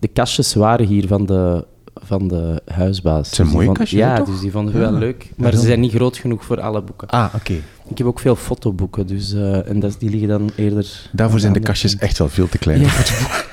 de 0.00 0.08
kastjes 0.08 0.54
waren 0.54 0.86
hier 0.86 1.06
van 1.06 1.26
de, 1.26 1.66
van 1.94 2.28
de 2.28 2.62
huisbaas. 2.64 3.30
zijn 3.30 3.46
Dus 3.46 3.56
mooie 3.56 3.66
vond- 3.66 3.78
kastjes, 3.78 4.00
Ja, 4.00 4.16
toch? 4.16 4.26
dus 4.26 4.40
die 4.40 4.50
vonden 4.50 4.74
we 4.74 4.80
Ja. 4.80 4.90
wel 4.90 4.98
leuk. 4.98 5.32
Maar 5.36 5.52
Ja, 5.52 5.58
ze 5.58 5.66
zijn 5.66 5.80
niet 5.80 5.92
groot 5.92 6.16
genoeg 6.16 6.44
voor 6.44 6.60
alle 6.60 6.82
boeken. 6.82 7.08
Ah, 7.08 7.34
oké. 7.34 7.54
Ik 7.88 7.98
heb 7.98 8.06
ook 8.06 8.20
veel 8.20 8.36
fotoboeken, 8.36 9.06
dus, 9.06 9.32
eh, 9.32 9.68
en 9.68 9.80
dat, 9.80 9.96
die 9.98 10.10
liggen 10.10 10.28
dan 10.28 10.50
eerder... 10.56 11.08
Daarvoor 11.12 11.40
zijn 11.40 11.52
de 11.52 11.60
kastjes 11.60 11.90
kant. 11.90 12.02
echt 12.02 12.18
wel 12.18 12.28
veel 12.28 12.48
te 12.48 12.58
klein 12.58 12.80
Ja. 12.80 12.88
voor 12.88 13.04
de 13.04 13.18
boeken. 13.20 13.44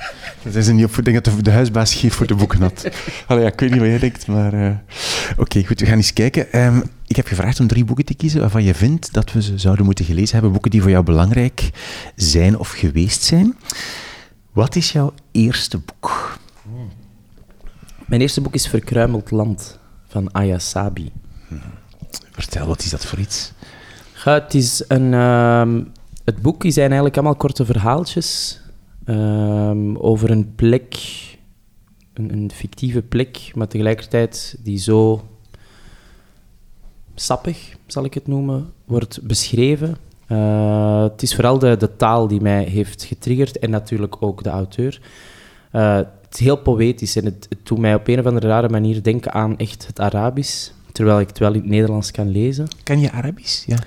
Dat 0.43 0.55
is 0.55 0.67
niet 0.67 0.85
op, 0.85 0.91
ik 0.97 1.05
denk 1.05 1.23
dat 1.23 1.35
de, 1.35 1.41
de 1.41 1.51
huisbaas 1.51 1.93
geen 1.93 2.11
voor 2.11 2.27
de 2.27 2.35
boeken 2.35 2.61
had. 2.61 2.89
Allee, 3.27 3.43
ja, 3.43 3.51
ik 3.51 3.59
weet 3.59 3.69
niet 3.69 3.79
wat 3.79 3.87
jij 3.89 3.99
denkt, 3.99 4.27
maar... 4.27 4.53
eh, 4.53 4.75
Oké, 5.37 5.65
goed, 5.65 5.79
we 5.79 5.85
gaan 5.85 5.95
eens 5.97 6.13
kijken. 6.13 6.51
Ehm, 6.51 6.81
ik 7.07 7.15
heb 7.15 7.27
gevraagd 7.27 7.59
om 7.59 7.67
drie 7.67 7.85
boeken 7.85 8.05
te 8.05 8.13
kiezen 8.13 8.39
waarvan 8.39 8.63
je 8.63 8.73
vindt 8.73 9.13
dat 9.13 9.31
we 9.31 9.41
ze 9.41 9.57
zouden 9.57 9.85
moeten 9.85 10.05
gelezen 10.05 10.33
hebben. 10.33 10.51
Boeken 10.51 10.71
die 10.71 10.81
voor 10.81 10.89
jou 10.89 11.03
belangrijk 11.03 11.69
zijn 12.15 12.57
of 12.57 12.69
geweest 12.71 13.21
zijn. 13.23 13.57
Wat 14.51 14.75
is 14.75 14.91
jouw 14.91 15.13
eerste 15.31 15.77
boek? 15.77 16.37
Mijn 18.05 18.21
eerste 18.21 18.41
boek 18.41 18.53
is 18.53 18.67
Verkruimeld 18.67 19.31
Land, 19.31 19.79
van 20.07 20.33
Aya 20.33 20.59
Sabi. 20.59 21.11
Vertel, 22.31 22.67
wat 22.67 22.83
is 22.83 22.89
dat 22.89 23.05
voor 23.05 23.19
iets? 23.19 23.51
Het, 24.23 24.53
is 24.53 24.83
een, 24.87 25.13
ehm, 25.13 25.81
het 26.23 26.41
boek 26.41 26.63
zijn 26.67 26.85
eigenlijk 26.85 27.15
allemaal 27.15 27.35
korte 27.35 27.65
verhaaltjes 27.65 28.59
ehm, 29.05 29.95
over 29.95 30.31
een 30.31 30.55
plek, 30.55 30.95
een, 32.13 32.33
een 32.33 32.51
fictieve 32.53 33.01
plek, 33.01 33.51
maar 33.55 33.67
tegelijkertijd 33.67 34.55
die 34.63 34.77
zo 34.77 35.21
sappig, 37.15 37.75
zal 37.87 38.05
ik 38.05 38.13
het 38.13 38.27
noemen, 38.27 38.71
wordt 38.85 39.19
beschreven. 39.21 39.97
Eh, 40.27 41.03
het 41.03 41.21
is 41.21 41.35
vooral 41.35 41.59
de, 41.59 41.77
de 41.77 41.95
taal 41.95 42.27
die 42.27 42.41
mij 42.41 42.63
heeft 42.63 43.03
getriggerd 43.03 43.59
en 43.59 43.69
natuurlijk 43.69 44.15
ook 44.19 44.43
de 44.43 44.49
auteur. 44.49 45.01
Eh, 45.71 45.95
het 45.95 46.33
is 46.33 46.39
heel 46.39 46.57
poëtisch 46.57 47.15
en 47.15 47.25
het, 47.25 47.45
het 47.49 47.59
doet 47.63 47.77
mij 47.77 47.95
op 47.95 48.07
een 48.07 48.19
of 48.19 48.25
andere 48.25 48.47
rare 48.47 48.69
manier 48.69 49.03
denken 49.03 49.33
aan 49.33 49.57
echt 49.57 49.87
het 49.87 49.99
Arabisch, 49.99 50.69
terwijl 50.91 51.19
ik 51.19 51.27
het 51.27 51.39
wel 51.39 51.53
in 51.53 51.59
het 51.59 51.69
Nederlands 51.69 52.11
kan 52.11 52.29
lezen. 52.29 52.67
Ken 52.83 52.99
je 52.99 53.11
Arabisch? 53.11 53.65
Ja. 53.65 53.77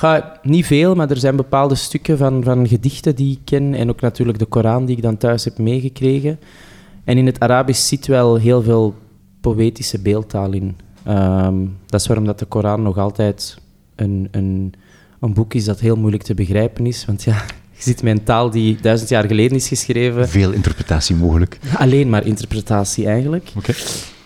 Ga, 0.00 0.38
niet 0.42 0.66
veel, 0.66 0.94
maar 0.94 1.10
er 1.10 1.16
zijn 1.16 1.36
bepaalde 1.36 1.74
stukken 1.74 2.18
van, 2.18 2.44
van 2.44 2.68
gedichten 2.68 3.14
die 3.14 3.32
ik 3.32 3.38
ken. 3.44 3.74
En 3.74 3.88
ook 3.88 4.00
natuurlijk 4.00 4.38
de 4.38 4.44
Koran 4.44 4.84
die 4.84 4.96
ik 4.96 5.02
dan 5.02 5.16
thuis 5.16 5.44
heb 5.44 5.58
meegekregen. 5.58 6.38
En 7.04 7.18
in 7.18 7.26
het 7.26 7.40
Arabisch 7.40 7.88
zit 7.88 8.06
wel 8.06 8.36
heel 8.36 8.62
veel 8.62 8.94
poëtische 9.40 10.00
beeldtaal 10.00 10.52
in. 10.52 10.76
Ehm, 11.04 11.54
dat 11.86 12.00
is 12.00 12.06
waarom 12.06 12.26
dat 12.26 12.38
de 12.38 12.44
Koran 12.44 12.82
nog 12.82 12.98
altijd 12.98 13.58
een, 13.96 14.28
een, 14.30 14.72
een 15.20 15.34
boek 15.34 15.54
is 15.54 15.64
dat 15.64 15.80
heel 15.80 15.96
moeilijk 15.96 16.22
te 16.22 16.34
begrijpen 16.34 16.86
is. 16.86 17.04
Want 17.04 17.22
ja, 17.22 17.44
je 17.76 17.82
zit 17.82 18.02
met 18.02 18.18
een 18.18 18.24
taal 18.24 18.50
die 18.50 18.78
duizend 18.80 19.10
jaar 19.10 19.24
geleden 19.24 19.56
is 19.56 19.68
geschreven. 19.68 20.28
Veel 20.28 20.52
interpretatie 20.52 21.16
mogelijk. 21.16 21.58
Alleen 21.76 22.08
maar 22.08 22.26
interpretatie 22.26 23.06
eigenlijk. 23.06 23.52
Oké. 23.56 23.72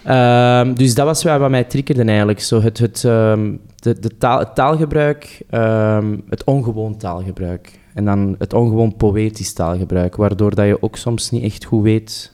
Ehm, 0.04 0.74
dus 0.74 0.94
dat 0.94 1.06
was 1.06 1.22
wat 1.22 1.50
mij 1.50 1.64
triggerde 1.64 2.04
eigenlijk. 2.04 2.40
Zo 2.40 2.60
het, 2.60 2.78
het, 2.78 3.04
ehm, 3.04 3.52
de, 3.76 3.98
de 3.98 4.16
taal, 4.18 4.38
het 4.38 4.54
taalgebruik, 4.54 5.42
ehm, 5.50 6.16
het 6.28 6.44
ongewoon 6.44 6.96
taalgebruik. 6.96 7.78
En 7.94 8.04
dan 8.04 8.34
het 8.38 8.52
ongewoon 8.52 8.96
poëtisch 8.96 9.52
taalgebruik, 9.52 10.16
waardoor 10.16 10.54
dat 10.54 10.66
je 10.66 10.82
ook 10.82 10.96
soms 10.96 11.30
niet 11.30 11.42
echt 11.42 11.64
goed 11.64 11.82
weet 11.82 12.32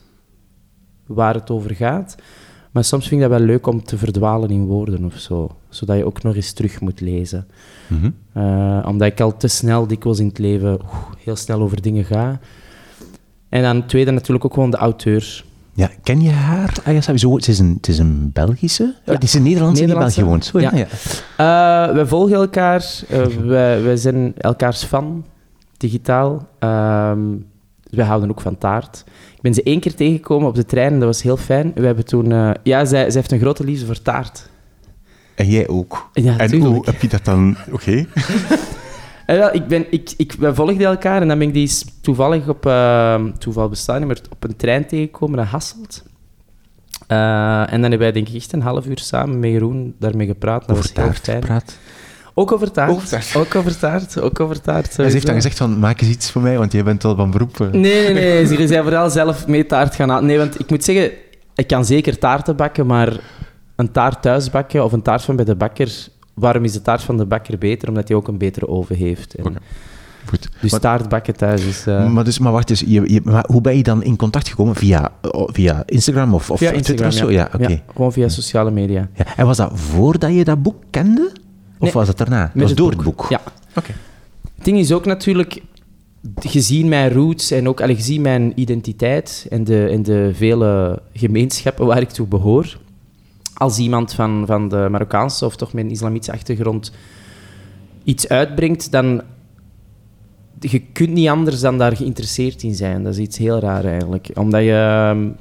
waar 1.05 1.33
het 1.33 1.49
over 1.49 1.75
gaat. 1.75 2.15
Maar 2.71 2.83
soms 2.83 3.07
vind 3.07 3.21
ik 3.21 3.29
dat 3.29 3.37
wel 3.37 3.47
leuk 3.47 3.67
om 3.67 3.83
te 3.83 3.97
verdwalen 3.97 4.49
in 4.49 4.65
woorden 4.65 5.05
of 5.05 5.17
zo. 5.17 5.55
Zodat 5.69 5.97
je 5.97 6.05
ook 6.05 6.23
nog 6.23 6.35
eens 6.35 6.51
terug 6.51 6.81
moet 6.81 7.01
lezen. 7.01 7.47
Mhm. 7.87 8.09
Eh, 8.33 8.85
omdat 8.87 9.07
ik 9.07 9.21
al 9.21 9.37
te 9.37 9.47
snel 9.47 9.87
dikwijls 9.87 10.19
in 10.19 10.27
het 10.27 10.37
leven 10.37 10.79
heel 11.17 11.35
snel 11.35 11.61
over 11.61 11.81
dingen 11.81 12.05
ga. 12.05 12.39
En 13.49 13.61
dan 13.61 13.85
tweede 13.85 14.11
natuurlijk 14.11 14.45
ook 14.45 14.53
gewoon 14.53 14.71
de 14.71 14.77
auteur. 14.77 15.43
Ja, 15.81 15.89
ken 16.03 16.21
je 16.21 16.29
haar? 16.29 16.73
Ah, 16.83 16.93
ja, 16.93 17.01
sowieso. 17.01 17.35
Het 17.35 17.47
is 17.47 17.59
een, 17.59 17.73
het 17.77 17.87
is 17.87 17.97
een 17.97 18.29
Belgische? 18.33 18.95
Ja. 19.05 19.13
Het 19.13 19.23
is 19.23 19.33
een 19.33 19.43
Nederlandse, 19.43 19.85
die 19.85 19.93
in 19.93 19.99
Nederlandse. 19.99 20.51
België 20.51 20.71
woont. 20.71 20.87
Ja. 21.37 21.87
Eh, 21.87 21.95
we 21.95 22.07
volgen 22.07 22.35
elkaar. 22.35 22.85
eh, 23.09 23.25
wij, 23.25 23.83
wij 23.83 23.95
zijn 23.97 24.33
elkaars 24.37 24.83
fan, 24.83 25.25
digitaal. 25.77 26.47
Ehm 26.59 27.19
wij 27.91 28.05
houden 28.05 28.29
ook 28.29 28.41
van 28.41 28.57
taart. 28.57 29.03
Ik 29.35 29.41
ben 29.41 29.53
ze 29.53 29.63
één 29.63 29.79
keer 29.79 29.95
tegengekomen 29.95 30.47
op 30.47 30.55
de 30.55 30.65
trein 30.65 30.93
en 30.93 30.99
dat 30.99 31.07
was 31.07 31.21
heel 31.21 31.37
fijn. 31.37 31.71
We 31.75 31.85
hebben 31.85 32.05
toen... 32.05 32.31
eh, 32.31 32.51
ja, 32.63 32.85
zij, 32.85 33.03
zij 33.03 33.19
heeft 33.19 33.31
een 33.31 33.39
grote 33.39 33.63
liefde 33.63 33.85
voor 33.85 34.01
taart. 34.01 34.49
En 35.35 35.47
jij 35.47 35.67
ook. 35.67 36.09
Ja, 36.13 36.37
en 36.37 36.61
hoe 36.61 36.85
heb 36.85 37.01
je 37.01 37.07
dat 37.07 37.25
dan... 37.25 37.57
Oké. 37.71 38.05
wel, 39.25 39.53
ik 39.53 39.67
ben, 39.67 39.85
ik, 39.89 40.13
ik, 40.17 40.33
wij 40.39 40.53
volgden 40.53 40.85
elkaar 40.87 41.21
en 41.21 41.27
dan 41.27 41.37
ben 41.39 41.47
ik 41.47 41.53
die 41.53 41.71
toevallig 42.01 42.47
op... 42.47 42.65
eh, 42.65 43.23
toeval 43.37 43.69
bestaan 43.69 43.97
niet, 43.99 44.07
maar 44.07 44.17
op 44.29 44.43
een 44.43 44.55
trein 44.55 44.85
tegengekomen 44.87 45.35
naar 45.37 45.45
Hasselt. 45.47 46.03
Eh, 47.07 47.59
en 47.61 47.81
dan 47.81 47.81
hebben 47.81 47.99
wij 47.99 48.11
denk 48.11 48.27
ik 48.29 48.35
echt 48.35 48.53
een 48.53 48.61
half 48.61 48.85
uur 48.85 48.99
samen 48.99 49.39
met 49.39 49.49
Jeroen 49.51 49.95
daarmee 49.99 50.27
gepraat. 50.27 50.67
Dat 50.67 50.77
Over 50.77 50.91
taart 50.93 51.19
fijn. 51.19 51.39
praat. 51.39 51.77
Ook 52.33 52.51
over 52.51 52.71
taart. 52.71 53.35
Ook 53.35 53.55
over 53.55 53.77
taart. 53.79 54.19
Ook 54.21 54.39
over 54.39 54.61
taart. 54.61 54.93
Ze 54.93 55.01
heeft 55.01 55.25
dan 55.25 55.35
gezegd 55.35 55.57
van, 55.57 55.79
maak 55.79 56.01
eens 56.01 56.09
iets 56.09 56.31
voor 56.31 56.41
mij, 56.41 56.57
want 56.57 56.71
jij 56.71 56.83
bent 56.83 57.03
al 57.03 57.15
van 57.15 57.31
beroep. 57.31 57.59
eh. 57.61 57.67
Nee, 57.67 58.03
nee, 58.03 58.13
nee. 58.13 58.45
Ze 58.45 58.67
zijn 58.67 58.83
vooral 58.83 59.09
zelf 59.09 59.47
mee 59.47 59.65
taart 59.65 59.95
gaan 59.95 60.09
halen. 60.09 60.25
Nee, 60.25 60.37
want 60.37 60.59
ik 60.59 60.69
moet 60.69 60.83
zeggen, 60.83 61.11
ik 61.55 61.67
kan 61.67 61.85
zeker 61.85 62.17
taarten 62.17 62.55
bakken, 62.55 62.85
maar 62.85 63.19
een 63.75 63.91
taart 63.91 64.21
thuis 64.21 64.49
bakken 64.49 64.83
of 64.83 64.91
een 64.91 65.01
taart 65.01 65.21
van 65.23 65.35
bij 65.35 65.45
de 65.45 65.55
bakker, 65.55 66.07
waarom 66.33 66.63
is 66.63 66.73
de 66.73 66.81
taart 66.81 67.01
van 67.01 67.17
de 67.17 67.25
bakker 67.25 67.57
beter? 67.57 67.87
Omdat 67.89 68.07
hij 68.07 68.17
ook 68.17 68.27
een 68.27 68.37
betere 68.37 68.67
oven 68.67 68.95
heeft. 68.95 69.35
En. 69.35 69.55
Goed. 70.25 70.49
Dus 70.61 70.71
Maar- 70.71 70.79
taart 70.79 71.09
bakken 71.09 71.35
thuis 71.35 71.65
is... 71.65 71.87
eh, 71.87 72.09
Maar, 72.09 72.23
dus, 72.23 72.39
maar 72.39 72.51
wacht 72.51 72.69
eens, 72.69 72.79
je, 72.79 73.13
je- 73.13 73.21
maar 73.23 73.45
hoe 73.47 73.61
ben 73.61 73.77
je 73.77 73.83
dan 73.83 74.03
in 74.03 74.15
contact 74.15 74.49
gekomen? 74.49 74.75
Via, 74.75 75.11
oh, 75.21 75.49
via 75.51 75.83
Instagram 75.85 76.33
of, 76.33 76.51
of 76.51 76.57
via 76.59 76.69
Twitter 76.71 76.93
Instagram, 76.93 77.27
of 77.27 77.33
zo? 77.33 77.39
Ja, 77.39 77.49
oké. 77.55 77.67
Ja, 77.71 77.79
gewoon 77.93 78.13
via 78.13 78.29
sociale 78.29 78.71
media. 78.71 79.09
Ja. 79.13 79.25
En 79.37 79.45
was 79.45 79.57
dat 79.57 79.71
voordat 79.73 80.33
je 80.33 80.43
dat 80.43 80.61
boek 80.63 80.75
kende? 80.89 81.31
Of 81.33 81.79
Nee, 81.79 81.91
was 81.91 82.07
dat 82.07 82.17
daarna? 82.17 82.51
Dat 82.53 82.61
was 82.63 82.73
door 82.75 82.89
het 82.91 83.03
boek? 83.03 83.25
Ja. 83.29 83.41
Oké. 83.75 83.91
Het 84.55 84.65
ding 84.65 84.77
is 84.77 84.91
ook 84.91 85.05
natuurlijk, 85.05 85.61
gezien 86.39 86.89
mijn 86.89 87.11
roots 87.13 87.51
en 87.51 87.67
ook 87.67 87.81
gezien 87.83 88.21
mijn 88.21 88.51
identiteit 88.55 89.45
en 89.49 89.63
de, 89.63 89.87
en 89.87 90.03
de 90.03 90.31
vele 90.33 91.01
gemeenschappen 91.13 91.85
waar 91.85 92.01
ik 92.01 92.09
toe 92.09 92.27
behoor, 92.27 92.77
als 93.61 93.77
iemand 93.79 94.13
van, 94.13 94.43
van 94.45 94.67
de 94.67 94.87
Marokkaanse 94.91 95.45
of 95.45 95.55
toch 95.55 95.73
met 95.73 95.83
een 95.83 95.91
islamitische 95.91 96.31
achtergrond 96.31 96.91
iets 98.03 98.27
uitbrengt, 98.27 98.91
dan 98.91 99.21
je 100.59 100.79
kunt 100.79 101.09
niet 101.09 101.27
anders 101.27 101.59
dan 101.59 101.77
daar 101.77 101.95
geïnteresseerd 101.95 102.63
in 102.63 102.75
zijn. 102.75 103.03
Dat 103.03 103.13
is 103.13 103.19
iets 103.19 103.37
heel 103.37 103.59
raar 103.59 103.85
eigenlijk. 103.85 104.29
Omdat 104.33 104.61
je, 104.61 105.33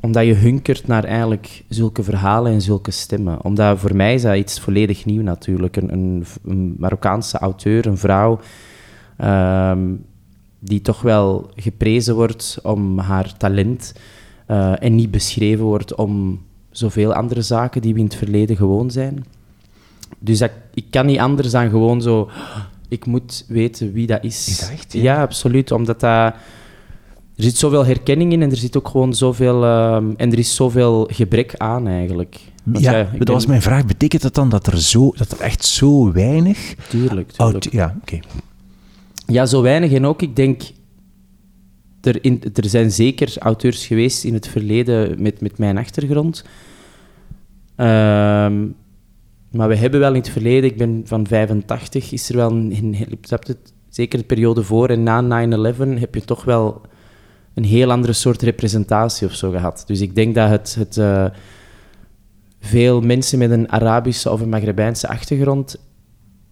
omdat 0.00 0.24
je 0.24 0.34
hunkert 0.34 0.86
naar 0.86 1.04
eigenlijk 1.04 1.64
zulke 1.68 2.02
verhalen 2.02 2.52
en 2.52 2.60
zulke 2.60 2.90
stemmen. 2.90 3.44
Omdat 3.44 3.78
voor 3.78 3.96
mij 3.96 4.14
is 4.14 4.22
dat 4.22 4.36
iets 4.36 4.60
volledig 4.60 5.04
nieuw 5.04 5.22
natuurlijk. 5.22 5.76
Een, 5.76 5.92
een, 5.92 6.24
een 6.44 6.74
Marokkaanse 6.78 7.38
auteur, 7.38 7.86
een 7.86 7.98
vrouw, 7.98 8.40
ehm, 9.16 9.94
die 10.58 10.80
toch 10.80 11.02
wel 11.02 11.50
geprezen 11.54 12.14
wordt 12.14 12.58
om 12.62 12.98
haar 12.98 13.36
talent 13.36 13.94
eh, 14.46 14.82
en 14.82 14.94
niet 14.94 15.10
beschreven 15.10 15.64
wordt 15.64 15.94
om 15.94 16.46
zoveel 16.78 17.12
andere 17.14 17.42
zaken 17.42 17.80
die 17.82 17.92
we 17.94 17.98
in 17.98 18.04
het 18.04 18.14
verleden 18.14 18.56
gewoon 18.56 18.90
zijn. 18.90 19.24
Dus 20.18 20.38
dat, 20.38 20.50
ik 20.74 20.84
kan 20.90 21.06
niet 21.06 21.18
anders 21.18 21.50
dan 21.50 21.70
gewoon 21.70 22.02
zo... 22.02 22.30
Ik 22.88 23.06
moet 23.06 23.44
weten 23.48 23.92
wie 23.92 24.06
dat 24.06 24.24
is. 24.24 24.48
Is 24.48 24.58
dat 24.60 24.70
echt, 24.70 24.92
Ja, 24.92 25.00
ja? 25.02 25.22
absoluut. 25.22 25.70
Omdat 25.70 26.00
dat... 26.00 26.34
Er 27.36 27.44
zit 27.44 27.56
zoveel 27.56 27.86
herkenning 27.86 28.32
in 28.32 28.42
en 28.42 28.50
er 28.50 28.56
zit 28.56 28.76
ook 28.76 28.88
gewoon 28.88 29.14
zoveel... 29.14 29.64
ehm, 29.64 30.04
en 30.16 30.32
er 30.32 30.38
is 30.38 30.54
zoveel 30.54 31.08
gebrek 31.12 31.54
aan, 31.56 31.86
eigenlijk. 31.88 32.38
Want 32.64 32.84
Ja, 32.84 32.92
dat 33.02 33.18
ben- 33.18 33.32
was 33.34 33.46
mijn 33.46 33.62
vraag. 33.62 33.84
Betekent 33.86 34.22
dat 34.22 34.34
dan 34.34 34.48
dat 34.48 34.66
er, 34.66 34.80
zo, 34.80 35.12
dat 35.16 35.30
er 35.32 35.40
echt 35.40 35.64
zo 35.64 36.12
weinig... 36.12 36.74
Tuurlijk, 36.88 37.30
tuurlijk. 37.30 37.32
Oud, 37.36 37.68
ja, 37.70 37.94
oké. 38.02 38.18
Ja, 39.26 39.46
zo 39.46 39.62
weinig. 39.62 39.92
En 39.92 40.06
ook, 40.06 40.22
ik 40.22 40.36
denk... 40.36 40.62
Er, 42.00 42.24
in, 42.24 42.42
er 42.54 42.68
zijn 42.68 42.90
zeker 42.90 43.38
auteurs 43.38 43.86
geweest 43.86 44.24
in 44.24 44.34
het 44.34 44.48
verleden 44.48 45.22
met, 45.22 45.40
met 45.40 45.58
mijn 45.58 45.78
achtergrond. 45.78 46.44
Ehm, 47.76 48.66
maar 49.50 49.68
we 49.68 49.76
hebben 49.76 50.00
wel 50.00 50.14
in 50.14 50.20
het 50.20 50.28
verleden, 50.28 50.70
ik 50.70 50.76
ben 50.76 51.02
van 51.04 51.26
85, 51.26 52.12
is 52.12 52.28
er 52.28 52.36
wel 52.36 52.50
een, 52.50 52.76
een, 52.76 52.96
het, 53.28 53.72
zeker 53.88 54.18
de 54.18 54.24
periode 54.24 54.62
voor 54.62 54.88
en 54.88 55.02
na 55.02 55.46
9-11 55.74 55.76
heb 55.98 56.14
je 56.14 56.24
toch 56.24 56.44
wel 56.44 56.80
een 57.54 57.64
heel 57.64 57.90
andere 57.90 58.12
soort 58.12 58.42
representatie 58.42 59.26
of 59.26 59.34
zo 59.34 59.50
gehad. 59.50 59.82
Dus 59.86 60.00
ik 60.00 60.14
denk 60.14 60.34
dat 60.34 60.48
het, 60.48 60.74
het 60.74 60.96
eh, 60.96 61.24
veel 62.60 63.00
mensen 63.00 63.38
met 63.38 63.50
een 63.50 63.70
Arabische 63.70 64.30
of 64.30 64.40
een 64.40 64.48
Maghrebijnse 64.48 65.08
achtergrond 65.08 65.76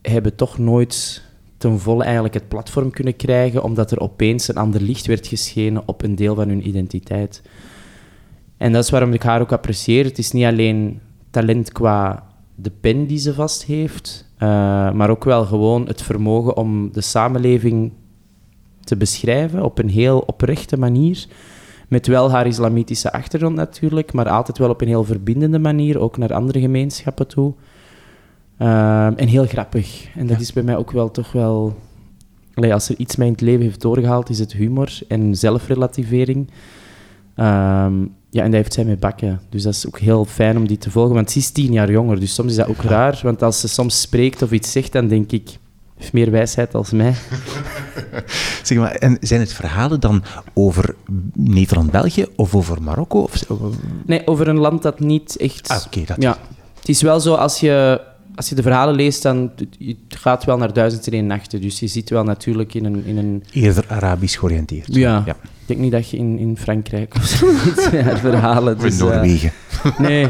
hebben 0.02 0.34
toch 0.34 0.58
nooit 0.58 1.22
ten 1.56 1.78
volle 1.78 2.04
eigenlijk 2.04 2.34
het 2.34 2.48
platform 2.48 2.90
kunnen 2.90 3.16
krijgen, 3.16 3.62
omdat 3.62 3.90
er 3.90 4.00
opeens 4.00 4.48
een 4.48 4.56
ander 4.56 4.80
licht 4.80 5.06
werd 5.06 5.26
geschenen 5.26 5.82
op 5.86 6.02
een 6.02 6.14
deel 6.14 6.34
van 6.34 6.48
hun 6.48 6.68
identiteit. 6.68 7.42
En 8.56 8.72
dat 8.72 8.84
is 8.84 8.90
waarom 8.90 9.12
ik 9.12 9.22
haar 9.22 9.40
ook 9.40 9.52
apprecieer. 9.52 10.04
Het 10.04 10.18
is 10.18 10.32
niet 10.32 10.44
alleen 10.44 11.00
talent 11.30 11.72
qua 11.72 12.26
de 12.54 12.72
pen 12.80 13.06
die 13.06 13.18
ze 13.18 13.34
vast 13.34 13.64
heeft, 13.64 14.30
eh, 14.38 14.48
maar 14.92 15.10
ook 15.10 15.24
wel 15.24 15.44
gewoon 15.44 15.86
het 15.86 16.02
vermogen 16.02 16.56
om 16.56 16.92
de 16.92 17.00
samenleving 17.00 17.92
te 18.80 18.96
beschrijven 18.96 19.62
op 19.62 19.78
een 19.78 19.88
heel 19.88 20.18
oprechte 20.18 20.78
manier. 20.78 21.26
Met 21.88 22.06
wel 22.06 22.30
haar 22.30 22.46
islamitische 22.46 23.12
achtergrond 23.12 23.54
natuurlijk, 23.54 24.12
maar 24.12 24.28
altijd 24.28 24.58
wel 24.58 24.70
op 24.70 24.80
een 24.80 24.88
heel 24.88 25.04
verbindende 25.04 25.58
manier, 25.58 25.98
ook 25.98 26.16
naar 26.16 26.34
andere 26.34 26.60
gemeenschappen 26.60 27.26
toe. 27.26 27.54
Ehm, 28.58 29.12
en 29.16 29.28
heel 29.28 29.46
grappig. 29.46 30.06
En 30.14 30.26
dat 30.26 30.36
Ja. 30.36 30.42
is 30.42 30.52
bij 30.52 30.62
mij 30.62 30.76
ook 30.76 30.90
wel 30.90 31.10
toch 31.10 31.32
wel... 31.32 31.76
Allee, 32.54 32.72
als 32.72 32.88
er 32.88 32.96
iets 32.98 33.16
mij 33.16 33.26
in 33.26 33.32
het 33.32 33.40
leven 33.42 33.62
heeft 33.62 33.80
doorgehaald, 33.80 34.28
is 34.30 34.38
het 34.38 34.52
humor 34.52 34.98
en 35.08 35.34
zelfrelativering. 35.34 36.50
Ehm, 37.34 37.94
ja, 38.30 38.42
en 38.42 38.50
dat 38.50 38.52
heeft 38.52 38.72
zij 38.72 38.84
met 38.84 39.00
bakken. 39.00 39.40
Dus 39.50 39.62
dat 39.62 39.72
is 39.74 39.86
ook 39.86 39.98
heel 39.98 40.24
fijn 40.24 40.56
om 40.56 40.66
die 40.66 40.78
te 40.78 40.90
volgen. 40.90 41.14
Want 41.14 41.30
ze 41.30 41.38
is 41.38 41.50
tien 41.50 41.72
jaar 41.72 41.90
jonger, 41.90 42.20
dus 42.20 42.34
soms 42.34 42.50
is 42.50 42.56
dat 42.56 42.68
ook 42.68 42.82
raar. 42.82 43.20
Want 43.22 43.42
als 43.42 43.60
ze 43.60 43.68
soms 43.68 44.00
spreekt 44.00 44.42
of 44.42 44.50
iets 44.52 44.72
zegt, 44.72 44.92
dan 44.92 45.08
denk 45.08 45.32
ik... 45.32 45.58
Heeft 45.96 46.12
meer 46.12 46.30
wijsheid 46.30 46.74
als 46.74 46.90
mij. 46.90 47.14
Zeg 48.62 48.78
maar, 48.78 48.94
en 48.94 49.16
zijn 49.20 49.40
het 49.40 49.52
verhalen 49.52 50.00
dan 50.00 50.22
over 50.54 50.94
Nederland-België 51.34 52.26
of 52.36 52.54
over 52.54 52.82
Marokko? 52.82 53.20
Of, 53.20 53.44
Nee, 54.06 54.26
over 54.26 54.48
een 54.48 54.58
land 54.58 54.82
dat 54.82 55.00
niet 55.00 55.36
echt... 55.36 55.68
ah, 55.68 55.82
oké, 55.86 56.02
dat 56.06 56.22
Ja, 56.22 56.38
het 56.78 56.88
is 56.88 57.02
wel 57.02 57.20
zo, 57.20 57.34
als 57.34 57.60
je, 57.60 58.00
als 58.36 58.48
je 58.48 58.54
de 58.54 58.62
verhalen 58.62 58.94
leest, 58.94 59.22
dan 59.22 59.50
het 59.78 59.96
gaat 60.08 60.44
wel 60.44 60.56
naar 60.56 60.72
duizend 60.72 61.06
en 61.06 61.12
één 61.12 61.26
nachten. 61.26 61.60
Dus 61.60 61.80
je 61.80 61.86
zit 61.86 62.10
wel 62.10 62.24
natuurlijk 62.24 62.74
in 62.74 62.84
een... 62.84 63.04
In 63.04 63.16
een 63.18 63.44
eerder 63.52 63.84
Arabisch 63.88 64.38
georiënteerd. 64.38 64.94
ja, 64.94 65.22
ja. 65.26 65.32
ik 65.42 65.66
denk 65.66 65.80
niet 65.80 65.92
dat 65.92 66.10
je 66.10 66.16
in, 66.16 66.38
in 66.38 66.56
Frankrijk 66.58 67.14
of 67.14 67.24
zo 67.24 67.46
verhalen... 68.28 68.76
Of 68.76 68.82
in 68.82 68.88
Dus, 68.88 68.98
eh, 68.98 69.04
Noorwegen. 69.06 69.52
nee. 69.98 70.28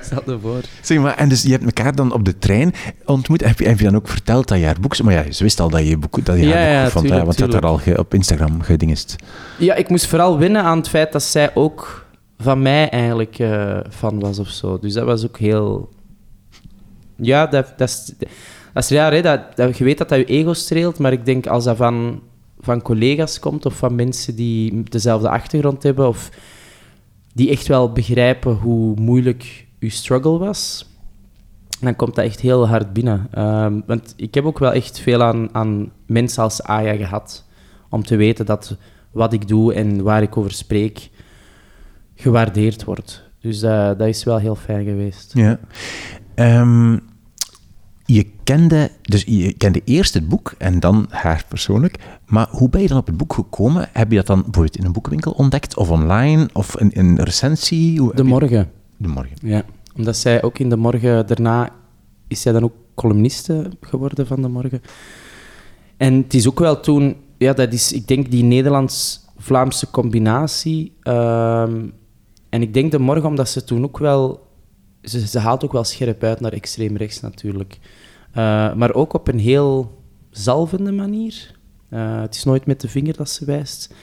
Stel 0.00 0.22
je 0.26 0.38
voor. 0.42 0.60
Zeg 0.80 0.98
maar, 0.98 1.16
en 1.16 1.28
dus 1.28 1.42
je 1.42 1.50
hebt 1.50 1.64
elkaar 1.64 1.94
dan 1.94 2.12
op 2.12 2.24
de 2.24 2.38
trein 2.38 2.72
ontmoet. 3.04 3.44
Heb 3.44 3.58
je, 3.58 3.68
heb 3.68 3.78
je 3.78 3.84
dan 3.84 3.96
ook 3.96 4.08
verteld 4.08 4.48
dat 4.48 4.58
je 4.58 4.64
haar 4.64 4.80
boek... 4.80 5.02
Maar 5.02 5.12
ja, 5.14 5.32
ze 5.32 5.42
wist 5.42 5.60
al 5.60 5.70
dat 5.70 5.86
je, 5.88 5.96
boek, 5.98 6.24
dat 6.24 6.36
je 6.36 6.46
Ja, 6.46 6.52
haar 6.56 6.74
boek 6.74 6.82
ja, 6.84 6.90
vond, 6.90 6.94
hè, 6.94 7.00
tuurlijk, 7.10 7.24
want 7.24 7.38
je 7.38 7.44
had 7.44 7.52
haar 7.52 7.62
al 7.70 7.78
ge- 7.78 7.98
op 7.98 8.14
Instagram 8.14 8.60
gedingest. 8.62 9.16
Ja, 9.58 9.74
ik 9.74 9.88
moest 9.88 10.06
vooral 10.06 10.38
winnen 10.38 10.62
aan 10.62 10.78
het 10.78 10.88
feit 10.88 11.12
dat 11.12 11.22
zij 11.22 11.50
ook 11.54 12.06
van 12.38 12.62
mij 12.62 12.88
eigenlijk 12.88 13.38
eh, 13.38 13.78
fan 13.90 14.20
was 14.20 14.38
of 14.38 14.48
zo. 14.48 14.78
Dus 14.78 14.92
dat 14.92 15.04
was 15.04 15.24
ook 15.24 15.38
heel... 15.38 15.88
Ja, 17.16 17.46
dat, 17.46 17.72
dat, 17.76 17.88
is, 18.74 18.90
hè. 18.90 19.22
Dat, 19.54 19.76
je 19.78 19.84
weet 19.84 19.98
dat 19.98 20.08
dat 20.08 20.18
je 20.18 20.24
ego 20.24 20.52
streelt, 20.52 20.98
maar 20.98 21.12
ik 21.12 21.24
denk 21.24 21.46
als 21.46 21.64
dat 21.64 21.76
van, 21.76 22.22
van 22.60 22.82
collega's 22.82 23.38
komt 23.38 23.66
of 23.66 23.74
van 23.74 23.94
mensen 23.94 24.36
die 24.36 24.82
dezelfde 24.82 25.28
achtergrond 25.28 25.82
hebben 25.82 26.08
of 26.08 26.30
die 27.34 27.50
echt 27.50 27.66
wel 27.66 27.92
begrijpen 27.92 28.52
hoe 28.54 28.94
moeilijk 29.00 29.66
uw 29.78 29.90
struggle 29.90 30.38
was, 30.38 30.90
dan 31.80 31.96
komt 31.96 32.14
dat 32.14 32.24
echt 32.24 32.40
heel 32.40 32.68
hard 32.68 32.92
binnen. 32.92 33.28
Ehm, 33.30 33.80
want 33.86 34.14
ik 34.16 34.34
heb 34.34 34.44
ook 34.44 34.58
wel 34.58 34.72
echt 34.72 35.00
veel 35.00 35.22
aan, 35.22 35.48
aan 35.54 35.92
mensen 36.06 36.42
als 36.42 36.62
Aya 36.62 36.96
gehad, 36.96 37.44
om 37.88 38.04
te 38.04 38.16
weten 38.16 38.46
dat 38.46 38.76
wat 39.10 39.32
ik 39.32 39.48
doe 39.48 39.74
en 39.74 40.02
waar 40.02 40.22
ik 40.22 40.36
over 40.36 40.52
spreek, 40.52 41.10
gewaardeerd 42.14 42.84
wordt. 42.84 43.30
Dus 43.40 43.62
uh, 43.62 43.86
dat 43.86 44.08
is 44.08 44.24
wel 44.24 44.38
heel 44.38 44.54
fijn 44.56 44.84
geweest. 44.84 45.34
Ja. 45.34 45.58
Um, 46.34 47.00
je 48.04 48.26
kende, 48.44 48.90
dus 49.02 49.24
je 49.26 49.52
kende 49.52 49.80
eerst 49.84 50.14
het 50.14 50.28
boek 50.28 50.54
en 50.58 50.80
dan 50.80 51.06
haar 51.08 51.44
persoonlijk. 51.48 51.98
Maar 52.26 52.48
hoe 52.50 52.68
ben 52.68 52.80
je 52.80 52.88
dan 52.88 52.98
op 52.98 53.06
het 53.06 53.16
boek 53.16 53.32
gekomen? 53.32 53.88
Heb 53.92 54.10
je 54.10 54.16
dat 54.16 54.26
dan 54.26 54.42
bijvoorbeeld 54.42 54.76
in 54.76 54.84
een 54.84 54.92
boekwinkel 54.92 55.32
ontdekt 55.32 55.76
of 55.76 55.90
online 55.90 56.48
of 56.52 56.78
in 56.78 56.90
een 56.94 57.22
recensie? 57.22 58.00
Hoe, 58.00 58.14
de 58.14 58.24
morgen. 58.24 58.70
De 58.96 59.08
morgen. 59.08 59.36
Ja, 59.40 59.64
omdat 59.96 60.16
zij 60.16 60.42
ook 60.42 60.58
in 60.58 60.68
de 60.68 60.76
morgen 60.76 61.26
daarna 61.26 61.70
is 62.28 62.40
zij 62.40 62.52
dan 62.52 62.62
ook 62.62 62.74
columniste 62.94 63.70
geworden 63.80 64.26
van 64.26 64.42
de 64.42 64.48
morgen. 64.48 64.82
En 65.96 66.14
het 66.14 66.34
is 66.34 66.48
ook 66.48 66.58
wel 66.58 66.80
toen, 66.80 67.16
ja, 67.38 67.52
dat 67.52 67.72
is, 67.72 67.92
ik 67.92 68.08
denk 68.08 68.30
die 68.30 68.44
Nederlands-Vlaamse 68.44 69.90
combinatie. 69.90 70.92
Ehm, 71.02 71.86
en 72.48 72.62
ik 72.62 72.74
denk 72.74 72.90
de 72.90 72.98
morgen, 72.98 73.28
omdat 73.28 73.48
ze 73.48 73.64
toen 73.64 73.84
ook 73.84 73.98
wel 73.98 74.46
ze, 75.02 75.38
haalt 75.38 75.64
ook 75.64 75.72
wel 75.72 75.84
scherp 75.84 76.22
uit 76.22 76.40
naar 76.40 76.52
extreem 76.52 76.96
rechts 76.96 77.20
natuurlijk. 77.20 77.78
Uh, 78.30 78.74
maar 78.74 78.94
ook 78.94 79.12
op 79.12 79.28
een 79.28 79.38
heel 79.38 80.02
zalvende 80.30 80.92
manier. 80.92 81.54
Uh, 81.90 82.20
het 82.20 82.34
is 82.34 82.44
nooit 82.44 82.66
met 82.66 82.80
de 82.80 82.88
vinger 82.88 83.16
dat 83.16 83.30
ze 83.30 83.44
wijst. 83.44 83.94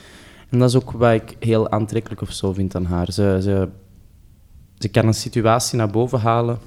En 0.49 0.59
dat 0.59 0.69
is 0.69 0.75
ook 0.75 0.91
wat 0.91 1.13
ik 1.13 1.35
heel 1.39 1.71
aantrekkelijk 1.71 2.21
of 2.21 2.31
zo 2.31 2.53
vind 2.53 2.75
aan 2.75 2.85
haar. 2.85 3.11
Ze, 3.11 3.39
ze, 3.41 3.69
ze 4.77 4.87
kan 4.87 5.07
een 5.07 5.13
situatie 5.13 5.77
naar 5.77 5.89
boven 5.89 6.19
halen. 6.19 6.59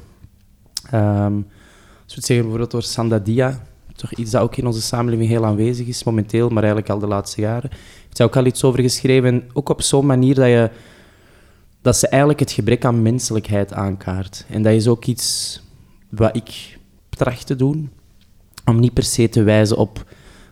Um, 0.95 1.47
we 2.13 2.19
het 2.19 2.27
zeggen 2.27 2.47
bijvoorbeeld 2.47 2.71
door 2.71 2.83
Sandadia, 2.83 3.63
toch 3.97 4.13
iets 4.15 4.31
dat 4.31 4.43
ook 4.43 4.57
in 4.57 4.67
onze 4.67 4.81
samenleving 4.81 5.29
heel 5.29 5.45
aanwezig 5.45 5.87
is 5.87 6.05
momenteel, 6.05 6.49
maar 6.49 6.63
eigenlijk 6.63 6.93
al 6.93 6.99
de 6.99 7.07
laatste 7.07 7.41
jaren. 7.41 7.71
Heeft 8.03 8.17
zij 8.17 8.27
ook 8.27 8.37
al 8.37 8.47
iets 8.47 8.65
over 8.65 8.81
geschreven. 8.81 9.45
ook 9.53 9.69
op 9.69 9.83
zo'n 9.83 10.07
manier 10.07 10.35
dat 10.35 10.47
je 10.47 10.71
dat 11.83 11.97
ze 11.97 12.09
eigenlijk 12.09 12.41
het 12.41 12.53
gebrek 12.53 12.85
aan 12.85 13.03
menselijkheid 13.03 13.73
aankaart. 13.73 14.45
En 14.49 14.63
dat 14.63 14.73
is 14.73 14.89
ook 14.89 15.05
iets 15.05 15.61
wat 16.09 16.37
ik 16.37 16.79
tracht 17.09 17.47
te 17.47 17.57
doen. 17.57 17.91
Om 18.65 18.81
niet 18.81 18.93
per 18.93 19.03
se 19.03 19.29
te 19.29 19.43
wijzen 19.43 19.77
op 19.77 20.05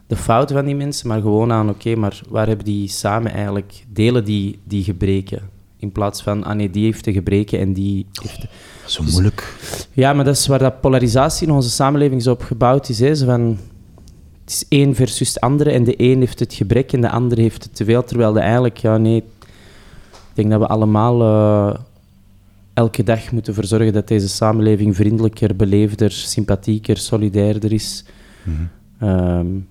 de 0.07 0.17
fouten 0.17 0.57
van 0.57 0.65
die 0.65 0.75
mensen, 0.75 1.09
maar 1.09 1.21
gewoon 1.21 1.53
aan, 1.53 1.69
oké, 1.69 1.95
maar 1.95 2.21
waar 2.29 2.47
hebben 2.47 2.65
die 2.65 2.89
samen 2.89 3.33
eigenlijk, 3.33 3.85
delen 3.89 4.25
die, 4.25 4.59
die 4.65 4.85
gebreken? 4.85 5.49
In 5.77 5.93
plaats 5.93 6.23
van, 6.23 6.45
ah 6.45 6.57
nee, 6.57 6.71
die 6.71 6.85
heeft 6.85 7.05
de 7.05 7.13
gebreken 7.13 7.59
en 7.59 7.73
die 7.73 8.07
heeft... 8.23 8.47
zo 8.85 9.03
moeilijk. 9.03 9.55
ja, 9.93 10.13
maar 10.13 10.25
dat 10.25 10.37
is 10.37 10.47
waar 10.47 10.59
dat 10.59 10.81
polarisatie 10.81 11.47
in 11.47 11.53
onze 11.53 11.71
samenleving 11.71 12.23
zo 12.23 12.31
op 12.31 12.43
gebouwd 12.43 12.89
is. 12.89 13.01
Hè? 13.01 13.15
Zo 13.15 13.27
van, 13.27 13.59
het 14.45 14.51
is 14.51 14.65
één 14.69 14.95
versus 14.95 15.33
de 15.33 15.41
andere 15.41 15.71
en 15.71 15.85
de 15.85 15.95
een 15.97 16.19
heeft 16.19 16.39
het 16.39 16.55
gebrek 16.55 16.93
en 16.93 17.01
de 17.01 17.11
ander 17.11 17.39
heeft 17.39 17.63
het 17.63 17.77
te 17.77 17.85
veel, 17.85 18.05
terwijl 18.05 18.33
de 18.33 18.41
eigenlijk, 18.41 18.77
ja 18.77 18.97
nee, 18.97 19.25
ik 20.31 20.37
denk 20.37 20.51
dat 20.51 20.61
we 20.61 20.67
allemaal 20.67 21.23
uh, 21.23 21.75
elke 22.75 23.03
dag 23.03 23.33
moeten 23.33 23.55
verzorgen 23.55 23.93
dat 23.93 24.09
deze 24.09 24.29
samenleving 24.29 24.97
vriendelijker, 24.97 25.57
beleefder, 25.57 26.11
sympathieker, 26.11 26.97
solidairder 26.97 27.73
is. 27.73 28.05
Mm 28.43 28.69
-hmm. 28.99 29.67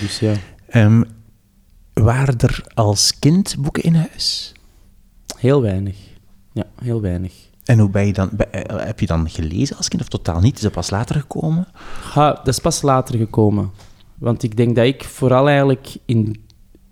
dus 0.00 0.18
ja. 0.18 0.34
Um, 0.74 1.04
waren 1.94 2.38
er 2.38 2.64
als 2.74 3.18
kind 3.18 3.56
boeken 3.58 3.82
in 3.82 3.94
huis? 3.94 4.52
Heel 5.38 5.62
weinig. 5.62 5.96
Ja, 6.52 6.64
heel 6.82 7.00
weinig. 7.00 7.32
En 7.64 7.78
hoe 7.78 7.90
ben 7.90 8.06
je 8.06 8.12
dan, 8.12 8.30
eh, 8.30 8.86
heb 8.86 9.00
je 9.00 9.06
dan 9.06 9.30
gelezen 9.30 9.76
als 9.76 9.88
kind 9.88 10.02
of 10.02 10.08
totaal 10.08 10.40
niet? 10.40 10.56
Is 10.56 10.60
dat 10.60 10.72
pas 10.72 10.90
later 10.90 11.14
gekomen? 11.14 11.66
Dat 12.14 12.48
is 12.48 12.58
pas 12.58 12.82
later 12.82 13.18
gekomen. 13.18 13.70
Want 14.18 14.42
ik 14.42 14.56
denk 14.56 14.76
dat 14.76 14.84
ik 14.84 15.04
vooral 15.04 15.48
eigenlijk 15.48 15.96
in 16.04 16.44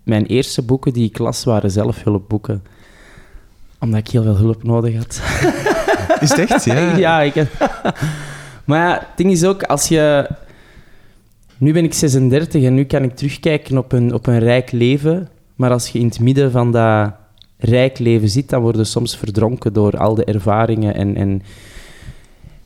mijn 0.02 0.26
eerste 0.26 0.62
boeken 0.62 0.92
die 0.92 1.08
ik 1.08 1.18
las, 1.18 1.44
waren 1.44 1.70
zelfhulpboeken 1.70 2.62
omdat 3.80 3.98
ik 4.00 4.08
heel 4.08 4.22
veel 4.22 4.36
hulp 4.36 4.62
nodig 4.62 4.96
had. 4.96 5.20
Is 6.20 6.30
het 6.30 6.50
echt? 6.50 6.64
Ja. 6.64 6.96
ja, 7.06 7.20
ik 7.20 7.34
heb... 7.34 7.48
maar 8.64 8.88
ja, 8.88 8.92
het 8.92 9.16
ding 9.16 9.30
is 9.30 9.44
ook, 9.44 9.62
als 9.62 9.88
je... 9.88 10.30
Nu 11.58 11.72
ben 11.72 11.84
ik 11.84 11.94
36 11.94 12.62
en 12.62 12.74
nu 12.74 12.84
kan 12.84 13.02
ik 13.02 13.16
terugkijken 13.16 13.78
op 13.78 13.92
een, 13.92 14.14
op 14.14 14.26
een 14.26 14.38
rijk 14.38 14.72
leven. 14.72 15.28
Maar 15.54 15.70
als 15.70 15.88
je 15.88 15.98
in 15.98 16.06
het 16.06 16.20
midden 16.20 16.50
van 16.50 16.72
dat 16.72 17.12
rijk 17.58 17.98
leven 17.98 18.28
zit, 18.28 18.48
dan 18.48 18.62
word 18.62 18.76
je 18.76 18.84
soms 18.84 19.16
verdronken 19.16 19.72
door 19.72 19.98
al 19.98 20.14
de 20.14 20.24
ervaringen. 20.24 20.94
En, 20.94 21.16
en, 21.16 21.42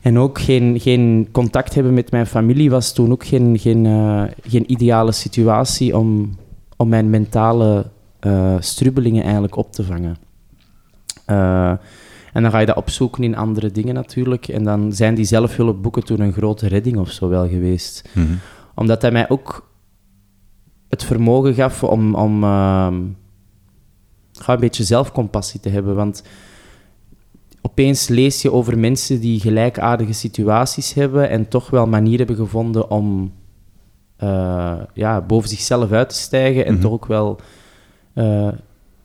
en 0.00 0.18
ook 0.18 0.40
geen, 0.40 0.80
geen 0.80 1.28
contact 1.32 1.74
hebben 1.74 1.94
met 1.94 2.10
mijn 2.10 2.26
familie 2.26 2.70
was 2.70 2.92
toen 2.92 3.12
ook 3.12 3.24
geen, 3.24 3.58
geen, 3.58 3.84
uh, 3.84 4.22
geen 4.42 4.72
ideale 4.72 5.12
situatie 5.12 5.96
om, 5.96 6.36
om 6.76 6.88
mijn 6.88 7.10
mentale 7.10 7.86
uh, 8.20 8.54
strubbelingen 8.58 9.22
eigenlijk 9.22 9.56
op 9.56 9.72
te 9.72 9.84
vangen. 9.84 10.16
Uh, 11.30 11.70
en 12.32 12.42
dan 12.42 12.50
ga 12.50 12.58
je 12.58 12.66
dat 12.66 12.76
opzoeken 12.76 13.24
in 13.24 13.36
andere 13.36 13.70
dingen 13.70 13.94
natuurlijk. 13.94 14.48
En 14.48 14.64
dan 14.64 14.92
zijn 14.92 15.14
die 15.14 15.24
zelfhulpboeken 15.24 16.04
toen 16.04 16.20
een 16.20 16.32
grote 16.32 16.68
redding 16.68 16.98
of 16.98 17.10
zo 17.10 17.28
wel 17.28 17.48
geweest. 17.48 18.08
Mm 18.12 18.26
-hmm. 18.26 18.38
Omdat 18.74 19.02
hij 19.02 19.10
mij 19.10 19.28
ook 19.28 19.68
het 20.88 21.04
vermogen 21.04 21.54
gaf 21.54 21.84
om, 21.84 22.14
om 22.14 22.44
uh, 22.44 22.88
een 24.46 24.60
beetje 24.60 24.84
zelfcompassie 24.84 25.60
te 25.60 25.68
hebben. 25.68 25.94
Want 25.94 26.22
opeens 27.62 28.08
lees 28.08 28.42
je 28.42 28.52
over 28.52 28.78
mensen 28.78 29.20
die 29.20 29.40
gelijkaardige 29.40 30.12
situaties 30.12 30.94
hebben 30.94 31.28
en 31.28 31.48
toch 31.48 31.70
wel 31.70 31.86
manieren 31.86 32.26
hebben 32.26 32.44
gevonden 32.44 32.90
om 32.90 33.32
uh, 34.22 34.80
ja, 34.94 35.20
boven 35.20 35.48
zichzelf 35.48 35.92
uit 35.92 36.08
te 36.08 36.14
stijgen 36.14 36.64
en 36.64 36.68
mm 36.68 36.80
-hmm. 36.80 36.82
toch 36.82 36.92
ook 36.92 37.06
wel 37.06 37.40
uh, 38.14 38.48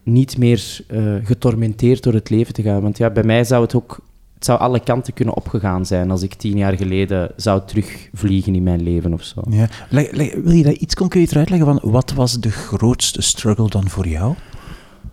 niet 0.06 0.38
meer 0.38 0.80
uh, 0.92 1.16
getormenteerd 1.24 2.04
door 2.04 2.14
het 2.14 2.30
leven 2.30 2.54
te 2.54 2.62
gaan. 2.62 2.82
Want 2.82 2.98
ja, 2.98 3.10
bij 3.10 3.24
mij 3.24 3.44
zou 3.44 3.62
het 3.64 3.76
ook... 3.76 4.00
Het 4.34 4.46
zou 4.46 4.60
alle 4.60 4.80
kanten 4.80 5.14
kunnen 5.14 5.36
opgegaan 5.36 5.86
zijn 5.86 6.12
als 6.12 6.22
ik 6.22 6.34
tien 6.34 6.58
jaar 6.58 6.78
geleden 6.78 7.32
zou 7.36 7.62
terugvliegen 7.66 8.56
in 8.56 8.64
mijn 8.64 8.84
leven 8.84 9.14
of 9.14 9.24
zo. 9.24 9.44
Ja. 9.50 9.68
wil 9.90 10.52
je 10.52 10.64
dat 10.64 10.76
iets 10.76 10.96
concreter 10.96 11.38
uitleggen? 11.38 11.68
Van 11.68 11.92
wat 11.92 12.14
was 12.14 12.40
de 12.40 12.52
grootste 12.52 13.22
struggle 13.22 13.70
dan 13.70 13.90
voor 13.90 14.08
jou? 14.08 14.36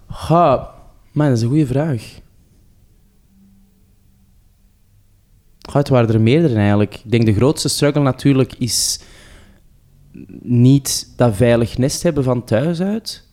Ha, 0.07 0.75
man, 1.13 1.27
dat 1.27 1.37
is 1.37 1.43
een 1.43 1.49
goede 1.49 1.67
vraag. 1.67 2.21
Ha, 5.71 5.79
het 5.79 5.89
waren 5.89 6.15
er 6.15 6.21
meerdere 6.21 6.55
eigenlijk. 6.55 6.95
Ik 6.95 7.11
denk 7.11 7.27
de 7.27 7.35
grootste 7.35 7.69
struggle 7.69 8.03
natuurlijk 8.03 8.55
is 8.59 9.01
niet 10.43 11.13
dat 11.17 11.37
veilig 11.37 11.79
nest 11.79 12.03
hebben 12.03 12.25
van 12.25 12.45
thuis 12.45 12.81
uit 12.81 13.32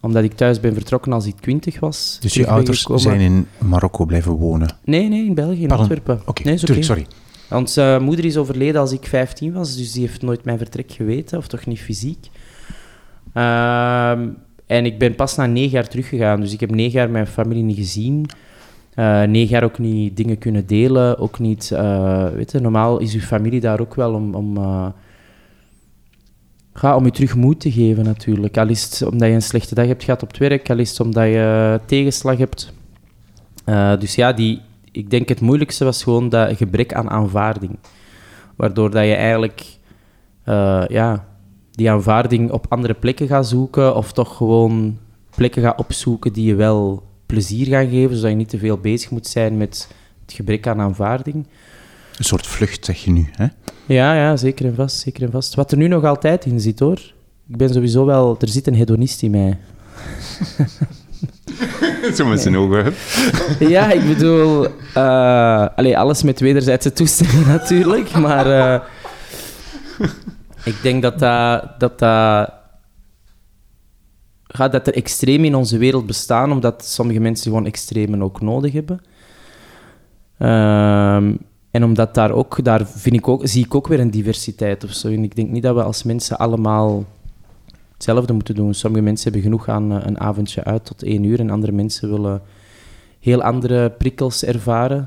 omdat 0.00 0.24
ik 0.24 0.32
thuis 0.32 0.60
ben 0.60 0.74
vertrokken 0.74 1.12
als 1.12 1.26
ik 1.26 1.34
twintig 1.40 1.80
was. 1.80 2.18
Dus 2.20 2.34
je 2.34 2.46
ouders 2.46 2.82
zijn 2.82 3.20
in 3.20 3.46
Marokko 3.58 4.04
blijven 4.04 4.32
wonen? 4.32 4.76
Nee, 4.84 5.08
nee, 5.08 5.24
in 5.24 5.34
België, 5.34 5.62
in 5.62 5.70
Antwerpen. 5.70 6.14
Oké, 6.14 6.28
okay. 6.28 6.44
nee, 6.44 6.82
sorry. 6.82 7.06
Onze 7.50 7.82
uh, 7.82 8.04
moeder 8.04 8.24
is 8.24 8.36
overleden 8.36 8.80
als 8.80 8.92
ik 8.92 9.06
15 9.06 9.52
was, 9.52 9.76
dus 9.76 9.92
die 9.92 10.06
heeft 10.06 10.22
nooit 10.22 10.44
mijn 10.44 10.58
vertrek 10.58 10.92
geweten, 10.92 11.38
of 11.38 11.46
toch 11.46 11.66
niet 11.66 11.80
fysiek. 11.80 12.28
Uh, 13.34 14.10
en 14.66 14.84
ik 14.84 14.98
ben 14.98 15.14
pas 15.14 15.36
na 15.36 15.46
negen 15.46 15.70
jaar 15.70 15.88
teruggegaan, 15.88 16.40
dus 16.40 16.52
ik 16.52 16.60
heb 16.60 16.70
negen 16.70 16.98
jaar 16.98 17.10
mijn 17.10 17.26
familie 17.26 17.62
niet 17.62 17.76
gezien. 17.76 18.26
Uh, 18.96 19.22
negen 19.22 19.48
jaar 19.48 19.64
ook 19.64 19.78
niet 19.78 20.16
dingen 20.16 20.38
kunnen 20.38 20.66
delen, 20.66 21.18
ook 21.18 21.38
niet... 21.38 21.70
Eh, 21.70 22.28
weet 22.28 22.52
je, 22.52 22.60
normaal 22.60 22.98
is 22.98 23.14
uw 23.14 23.20
familie 23.20 23.60
daar 23.60 23.80
ook 23.80 23.94
wel 23.94 24.12
om... 24.14 24.34
om 24.34 24.56
eh, 24.56 24.86
Ga 26.76 26.96
om 26.96 27.04
je 27.04 27.10
terug 27.10 27.36
moed 27.36 27.60
te 27.60 27.72
geven 27.72 28.04
natuurlijk. 28.04 28.58
Al 28.58 28.68
is 28.68 28.82
het 28.82 29.02
omdat 29.10 29.28
je 29.28 29.34
een 29.34 29.42
slechte 29.42 29.74
dag 29.74 29.86
hebt 29.86 30.04
gehad 30.04 30.22
op 30.22 30.28
het 30.28 30.38
werk, 30.38 30.70
al 30.70 30.78
is 30.78 30.90
het 30.90 31.00
omdat 31.00 31.24
je 31.24 31.80
tegenslag 31.86 32.38
hebt. 32.38 32.72
Uh, 33.66 33.98
dus 33.98 34.14
ja, 34.14 34.32
die, 34.32 34.60
ik 34.92 35.10
denk 35.10 35.28
het 35.28 35.40
moeilijkste 35.40 35.84
was 35.84 36.02
gewoon 36.02 36.28
dat 36.28 36.56
gebrek 36.56 36.94
aan 36.94 37.10
aanvaarding. 37.10 37.78
Waardoor 38.56 38.90
dat 38.90 39.04
je 39.04 39.14
eigenlijk 39.14 39.64
uh, 40.48 40.84
ja, 40.88 41.26
die 41.70 41.90
aanvaarding 41.90 42.50
op 42.50 42.66
andere 42.68 42.94
plekken 42.94 43.26
gaat 43.26 43.46
zoeken 43.46 43.96
of 43.96 44.12
toch 44.12 44.36
gewoon 44.36 44.98
plekken 45.34 45.62
gaat 45.62 45.78
opzoeken 45.78 46.32
die 46.32 46.46
je 46.46 46.54
wel 46.54 47.02
plezier 47.26 47.66
gaan 47.66 47.88
geven, 47.88 48.16
zodat 48.16 48.30
je 48.30 48.36
niet 48.36 48.48
te 48.48 48.58
veel 48.58 48.78
bezig 48.78 49.10
moet 49.10 49.26
zijn 49.26 49.56
met 49.56 49.88
het 50.22 50.32
gebrek 50.32 50.66
aan 50.66 50.80
aanvaarding. 50.80 51.46
Een 52.18 52.24
soort 52.24 52.46
vlucht, 52.46 52.84
zeg 52.84 53.04
je 53.04 53.10
nu, 53.10 53.28
hè? 53.32 53.46
Ja, 53.86 54.14
ja, 54.14 54.36
zeker 54.36 54.66
en 54.66 54.74
vast, 54.74 54.98
zeker 54.98 55.22
en 55.22 55.30
vast. 55.30 55.54
Wat 55.54 55.72
er 55.72 55.78
nu 55.78 55.88
nog 55.88 56.04
altijd 56.04 56.44
in 56.44 56.60
zit, 56.60 56.78
hoor. 56.78 56.98
Ik 57.48 57.56
ben 57.56 57.72
sowieso 57.72 58.04
wel... 58.04 58.36
Er 58.40 58.48
zit 58.48 58.66
een 58.66 58.74
hedonist 58.74 59.22
in 59.22 59.30
mij. 59.30 59.58
Zo 62.16 62.26
met 62.26 62.40
zijn 62.40 62.56
ogen. 62.56 62.94
ja, 63.74 63.90
ik 63.90 64.06
bedoel... 64.06 64.66
Uh, 64.96 65.66
allee, 65.76 65.98
alles 65.98 66.22
met 66.22 66.40
wederzijdse 66.40 66.92
toestemming 66.92 67.46
natuurlijk, 67.56 68.12
maar... 68.12 68.46
Uh, 68.46 68.80
ik 70.64 70.82
denk 70.82 71.02
dat 71.02 71.18
dat... 71.18 71.80
dat, 71.80 71.98
dat 71.98 72.54
gaat 74.46 74.72
dat 74.72 74.86
er 74.86 74.94
extremen 74.94 75.46
in 75.46 75.54
onze 75.54 75.78
wereld 75.78 76.06
bestaan, 76.06 76.52
omdat 76.52 76.84
sommige 76.84 77.20
mensen 77.20 77.50
gewoon 77.50 77.66
extremen 77.66 78.22
ook 78.22 78.40
nodig 78.40 78.72
hebben. 78.72 79.00
Ehm, 80.38 81.34
en 81.76 81.84
omdat 81.84 82.14
daar 82.14 82.30
ook, 82.30 82.64
daar 82.64 82.86
vind 82.86 83.16
ik 83.16 83.28
ook, 83.28 83.40
zie 83.46 83.64
ik 83.64 83.74
ook 83.74 83.86
weer 83.86 84.00
een 84.00 84.10
diversiteit 84.10 84.84
of 84.84 84.92
zo. 84.92 85.08
En 85.08 85.22
ik 85.22 85.36
denk 85.36 85.50
niet 85.50 85.62
dat 85.62 85.74
we 85.74 85.82
als 85.82 86.02
mensen 86.02 86.38
allemaal 86.38 87.04
hetzelfde 87.92 88.32
moeten 88.32 88.54
doen. 88.54 88.74
Sommige 88.74 89.02
mensen 89.04 89.24
hebben 89.24 89.50
genoeg 89.50 89.68
aan 89.68 89.92
eh, 89.92 90.06
een 90.06 90.20
avondje 90.20 90.64
uit 90.64 90.84
tot 90.84 91.02
één 91.02 91.24
uur 91.24 91.40
en 91.40 91.50
andere 91.50 91.72
mensen 91.72 92.10
willen 92.10 92.42
heel 93.20 93.42
andere 93.42 93.90
prikkels 93.90 94.44
ervaren. 94.44 95.06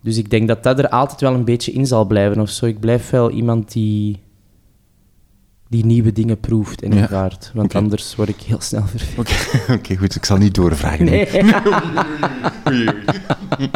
Dus 0.00 0.16
ik 0.16 0.30
denk 0.30 0.48
dat 0.48 0.62
dat 0.62 0.78
er 0.78 0.88
altijd 0.88 1.20
wel 1.20 1.34
een 1.34 1.44
beetje 1.44 1.72
in 1.72 1.86
zal 1.86 2.04
blijven 2.04 2.40
of 2.40 2.50
zo. 2.50 2.66
Ik 2.66 2.80
blijf 2.80 3.10
wel 3.10 3.30
iemand 3.30 3.72
die, 3.72 4.18
die 5.68 5.84
nieuwe 5.84 6.12
dingen 6.12 6.40
proeft 6.40 6.82
en 6.82 6.92
Ja. 6.92 7.02
ervaart. 7.02 7.50
Want 7.54 7.74
anders 7.74 8.14
word 8.16 8.28
ik 8.28 8.40
heel 8.40 8.60
snel 8.60 8.86
verveeld. 8.86 9.18
Oké, 9.28 9.72
oké, 9.78 9.96
goed. 9.96 10.14
Ik 10.14 10.24
zal 10.24 10.36
niet 10.36 10.54
doorvragen. 10.54 11.04
Nee. 11.04 11.28
Oei. 12.68 12.88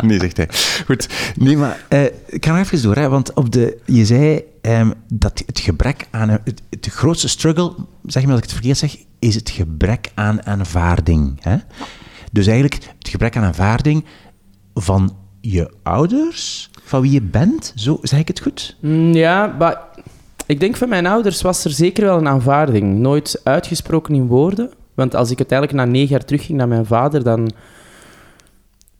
Nee, 0.04 0.18
zegt 0.18 0.36
hij. 0.36 0.48
Goed. 0.86 1.08
Nee, 1.36 1.56
maar 1.56 1.84
eh, 1.88 2.04
ik 2.26 2.44
ga 2.46 2.52
nog 2.56 2.60
even 2.60 2.82
door, 2.82 2.96
hè, 2.96 3.08
want 3.08 3.32
op 3.34 3.52
de, 3.52 3.78
je 3.86 4.06
zei 4.06 4.42
ehm, 4.62 4.90
dat 5.12 5.42
het 5.46 5.60
gebrek 5.60 6.06
aan... 6.10 6.28
Het, 6.28 6.62
het 6.70 6.86
grootste 6.86 7.28
struggle, 7.28 7.74
zeg 8.06 8.22
maar 8.22 8.30
als 8.32 8.40
ik 8.40 8.44
het 8.44 8.52
verkeerd 8.52 8.78
zeg, 8.78 8.96
is 9.18 9.34
het 9.34 9.50
gebrek 9.50 10.10
aan 10.14 10.46
aanvaarding. 10.46 11.38
Hè? 11.40 11.56
Dus 12.32 12.46
eigenlijk 12.46 12.74
het 12.98 13.08
gebrek 13.08 13.36
aan 13.36 13.44
aanvaarding 13.44 14.04
van 14.74 15.16
je 15.40 15.72
ouders, 15.82 16.70
van 16.84 17.00
wie 17.00 17.10
je 17.10 17.22
bent, 17.22 17.72
zo 17.74 17.98
zeg 18.02 18.18
ik 18.18 18.28
het 18.28 18.40
goed? 18.40 18.76
Mm, 18.80 19.12
Ja, 19.12 19.54
maar 19.58 19.78
ik 20.52 20.60
denk 20.60 20.76
van 20.76 20.88
mijn 20.88 21.06
ouders 21.06 21.42
was 21.42 21.64
er 21.64 21.70
zeker 21.70 22.04
wel 22.04 22.18
een 22.18 22.28
aanvaarding. 22.28 22.98
Nooit 22.98 23.40
uitgesproken 23.44 24.14
in 24.14 24.26
woorden. 24.26 24.70
Want 24.94 25.14
als 25.14 25.30
ik 25.30 25.38
uiteindelijk 25.38 25.78
na 25.78 25.84
negen 25.84 26.08
jaar 26.08 26.24
terugging 26.24 26.58
naar 26.58 26.68
mijn 26.68 26.86
vader, 26.86 27.24
dan 27.24 27.52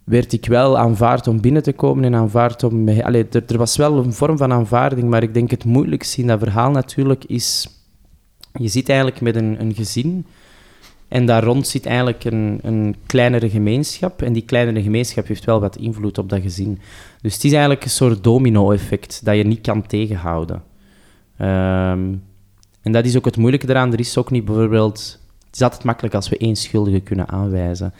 werd 0.04 0.32
ik 0.32 0.46
wel 0.46 0.78
aanvaard 0.78 1.26
om 1.26 1.40
binnen 1.40 1.62
te 1.62 1.72
komen 1.72 2.04
en 2.04 2.14
aanvaard 2.14 2.62
om... 2.62 2.88
er, 2.88 3.42
er 3.46 3.58
was 3.58 3.76
wel 3.76 3.98
een 3.98 4.12
vorm 4.12 4.36
van 4.36 4.52
aanvaarding, 4.52 5.08
maar 5.08 5.22
ik 5.22 5.34
denk 5.34 5.50
het 5.50 5.64
moeilijkste 5.64 6.20
in 6.20 6.26
dat 6.26 6.38
verhaal 6.38 6.70
natuurlijk 6.70 7.24
is... 7.24 7.68
Je 8.52 8.68
zit 8.68 8.88
eigenlijk 8.88 9.20
met 9.20 9.36
een, 9.36 9.60
een 9.60 9.74
gezin 9.74 10.26
en 11.08 11.26
daar 11.26 11.44
rond 11.44 11.66
zit 11.66 11.86
eigenlijk 11.86 12.24
een, 12.24 12.58
een 12.62 12.96
kleinere 13.06 13.50
gemeenschap. 13.50 14.22
En 14.22 14.32
die 14.32 14.44
kleinere 14.44 14.82
gemeenschap 14.82 15.26
heeft 15.26 15.44
wel 15.44 15.60
wat 15.60 15.76
invloed 15.76 16.18
op 16.18 16.28
dat 16.28 16.40
gezin. 16.40 16.78
Dus 17.20 17.34
het 17.34 17.44
is 17.44 17.52
eigenlijk 17.52 17.84
een 17.84 17.90
soort 17.90 18.24
domino-effect 18.24 19.24
dat 19.24 19.36
je 19.36 19.44
niet 19.44 19.60
kan 19.60 19.86
tegenhouden. 19.86 20.62
Ehm, 21.36 22.14
en 22.82 22.92
dat 22.92 23.04
is 23.04 23.16
ook 23.16 23.24
het 23.24 23.36
moeilijke 23.36 23.68
eraan. 23.68 23.92
Er 23.92 23.98
is 24.00 24.18
ook 24.18 24.30
niet 24.30 24.44
bijvoorbeeld... 24.44 25.20
Het 25.46 25.60
is 25.60 25.62
altijd 25.62 25.84
makkelijk 25.84 26.14
als 26.14 26.28
we 26.28 26.36
één 26.36 26.56
schuldige 26.56 27.00
kunnen 27.00 27.28
aanwijzen. 27.28 27.94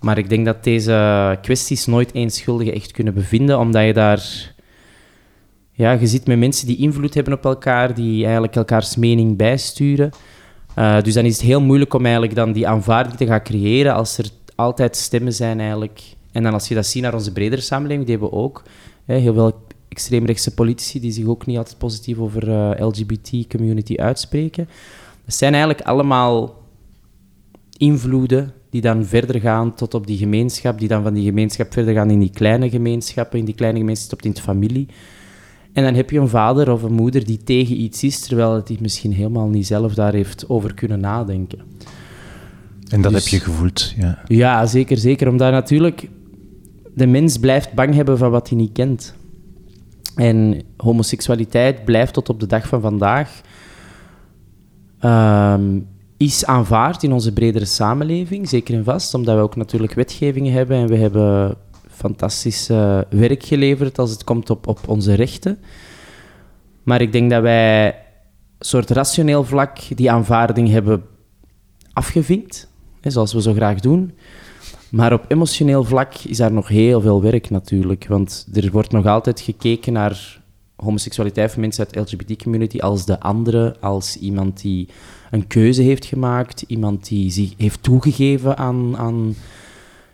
Maar 0.00 0.18
ik 0.18 0.28
denk 0.28 0.44
dat 0.44 0.64
deze 0.64 1.38
kwesties 1.42 1.86
nooit 1.86 2.12
één 2.12 2.30
schuldige 2.30 2.72
echt 2.72 2.92
kunnen 2.92 3.14
bevinden, 3.14 3.58
omdat 3.58 3.84
je 3.84 3.92
daar... 3.92 4.52
Ja, 5.72 5.92
je 5.92 6.06
zit 6.06 6.26
met 6.26 6.38
mensen 6.38 6.66
die 6.66 6.76
invloed 6.76 7.14
hebben 7.14 7.32
op 7.32 7.44
elkaar, 7.44 7.94
die 7.94 8.22
eigenlijk 8.22 8.56
elkaars 8.56 8.96
mening 8.96 9.36
bijsturen. 9.36 10.10
Eh, 10.74 11.02
dus 11.02 11.14
dan 11.14 11.24
is 11.24 11.36
het 11.36 11.46
heel 11.46 11.60
moeilijk 11.60 11.94
om 11.94 12.02
eigenlijk 12.02 12.34
dan 12.34 12.52
die 12.52 12.68
aanvaarding 12.68 13.16
te 13.16 13.26
gaan 13.26 13.42
creëren 13.42 13.94
als 13.94 14.18
er 14.18 14.28
altijd 14.54 14.96
stemmen 14.96 15.32
zijn 15.32 15.60
eigenlijk. 15.60 16.02
En 16.32 16.42
dan 16.42 16.52
als 16.52 16.68
je 16.68 16.74
dat 16.74 16.86
ziet 16.86 17.02
naar 17.02 17.14
onze 17.14 17.32
bredere 17.32 17.60
samenleving, 17.60 18.06
die 18.06 18.16
hebben 18.16 18.38
we 18.38 18.44
ook. 18.44 18.62
Hè, 19.04 19.16
heel 19.16 19.34
veel 19.34 19.66
extreemrechtse 19.90 20.54
politici 20.54 21.00
die 21.00 21.12
zich 21.12 21.26
ook 21.26 21.46
niet 21.46 21.56
altijd 21.56 21.78
positief 21.78 22.18
over 22.18 22.48
eh 22.50 22.86
LGBT-community 22.86 23.96
uitspreken. 23.96 24.68
Dat 25.24 25.34
zijn 25.34 25.52
eigenlijk 25.54 25.86
allemaal 25.86 26.62
invloeden 27.76 28.52
die 28.70 28.80
dan 28.80 29.04
verder 29.04 29.40
gaan 29.40 29.74
tot 29.74 29.94
op 29.94 30.06
die 30.06 30.18
gemeenschap, 30.18 30.78
die 30.78 30.88
dan 30.88 31.02
van 31.02 31.14
die 31.14 31.24
gemeenschap 31.24 31.72
verder 31.72 31.94
gaan 31.94 32.10
in 32.10 32.18
die 32.18 32.30
kleine 32.30 32.70
gemeenschappen, 32.70 33.38
in 33.38 33.44
die 33.44 33.54
kleine 33.54 33.78
gemeenschap 33.78 34.10
tot 34.18 34.24
in 34.24 34.32
de 34.32 34.40
familie. 34.40 34.86
En 35.72 35.84
dan 35.84 35.94
heb 35.94 36.10
je 36.10 36.18
een 36.18 36.28
vader 36.28 36.72
of 36.72 36.82
een 36.82 36.92
moeder 36.92 37.24
die 37.24 37.42
tegen 37.44 37.80
iets 37.80 38.02
is, 38.02 38.20
terwijl 38.20 38.54
het 38.54 38.66
die 38.66 38.78
misschien 38.80 39.12
helemaal 39.12 39.48
niet 39.48 39.66
zelf 39.66 39.94
daar 39.94 40.12
heeft 40.12 40.48
over 40.48 40.74
kunnen 40.74 41.00
nadenken. 41.00 41.58
En 42.88 43.00
dat 43.02 43.12
Dus- 43.12 43.30
heb 43.30 43.40
je 43.40 43.46
gevoeld, 43.50 43.94
ja. 43.96 44.18
Ja, 44.26 44.66
zeker, 44.66 44.96
zeker. 44.98 45.28
Omdat 45.28 45.52
natuurlijk 45.52 46.08
de 46.94 47.06
mens 47.06 47.38
blijft 47.38 47.72
bang 47.72 47.94
hebben 47.94 48.18
van 48.18 48.30
wat 48.30 48.48
hij 48.48 48.58
niet 48.58 48.72
kent. 48.72 49.14
En 50.14 50.62
homoseksualiteit 50.76 51.84
blijft 51.84 52.12
tot 52.12 52.28
op 52.28 52.40
de 52.40 52.46
dag 52.46 52.68
van 52.68 52.80
vandaag 52.80 53.40
ehm, 54.98 55.78
is 56.16 56.44
aanvaard 56.44 57.02
in 57.02 57.12
onze 57.12 57.32
bredere 57.32 57.64
samenleving, 57.64 58.48
zeker 58.48 58.74
en 58.74 58.84
vast, 58.84 59.14
omdat 59.14 59.36
we 59.36 59.42
ook 59.42 59.56
natuurlijk 59.56 59.94
wetgevingen 59.94 60.52
hebben 60.52 60.76
en 60.76 60.86
we 60.86 60.96
hebben 60.96 61.56
fantastisch 61.88 62.66
werk 63.08 63.42
geleverd 63.42 63.98
als 63.98 64.10
het 64.10 64.24
komt 64.24 64.50
op, 64.50 64.66
op 64.66 64.88
onze 64.88 65.14
rechten. 65.14 65.58
Maar 66.82 67.00
ik 67.00 67.12
denk 67.12 67.30
dat 67.30 67.42
wij 67.42 67.86
een 67.86 67.94
soort 68.58 68.90
rationeel 68.90 69.44
vlak 69.44 69.78
die 69.94 70.10
aanvaarding 70.10 70.68
hebben 70.68 71.04
afgevinkt, 71.92 72.68
hè, 73.00 73.10
zoals 73.10 73.32
we 73.32 73.42
zo 73.42 73.52
graag 73.52 73.80
doen. 73.80 74.12
Maar 74.90 75.12
op 75.12 75.24
emotioneel 75.28 75.84
vlak 75.84 76.14
is 76.14 76.36
daar 76.36 76.52
nog 76.52 76.68
heel 76.68 77.00
veel 77.00 77.22
werk 77.22 77.50
natuurlijk. 77.50 78.06
Want 78.08 78.46
er 78.52 78.70
wordt 78.70 78.92
nog 78.92 79.06
altijd 79.06 79.40
gekeken 79.40 79.92
naar 79.92 80.40
homoseksualiteit 80.76 81.52
van 81.52 81.60
mensen 81.60 81.84
uit 81.84 81.94
de 81.94 82.00
LGBT-community 82.00 82.78
als 82.78 83.04
de 83.04 83.20
andere, 83.20 83.76
als 83.80 84.16
iemand 84.16 84.60
die 84.60 84.88
een 85.30 85.46
keuze 85.46 85.82
heeft 85.82 86.04
gemaakt, 86.04 86.64
iemand 86.66 87.08
die 87.08 87.30
zich 87.30 87.54
heeft 87.56 87.82
toegegeven 87.82 88.56
aan, 88.56 88.96
aan 88.96 89.34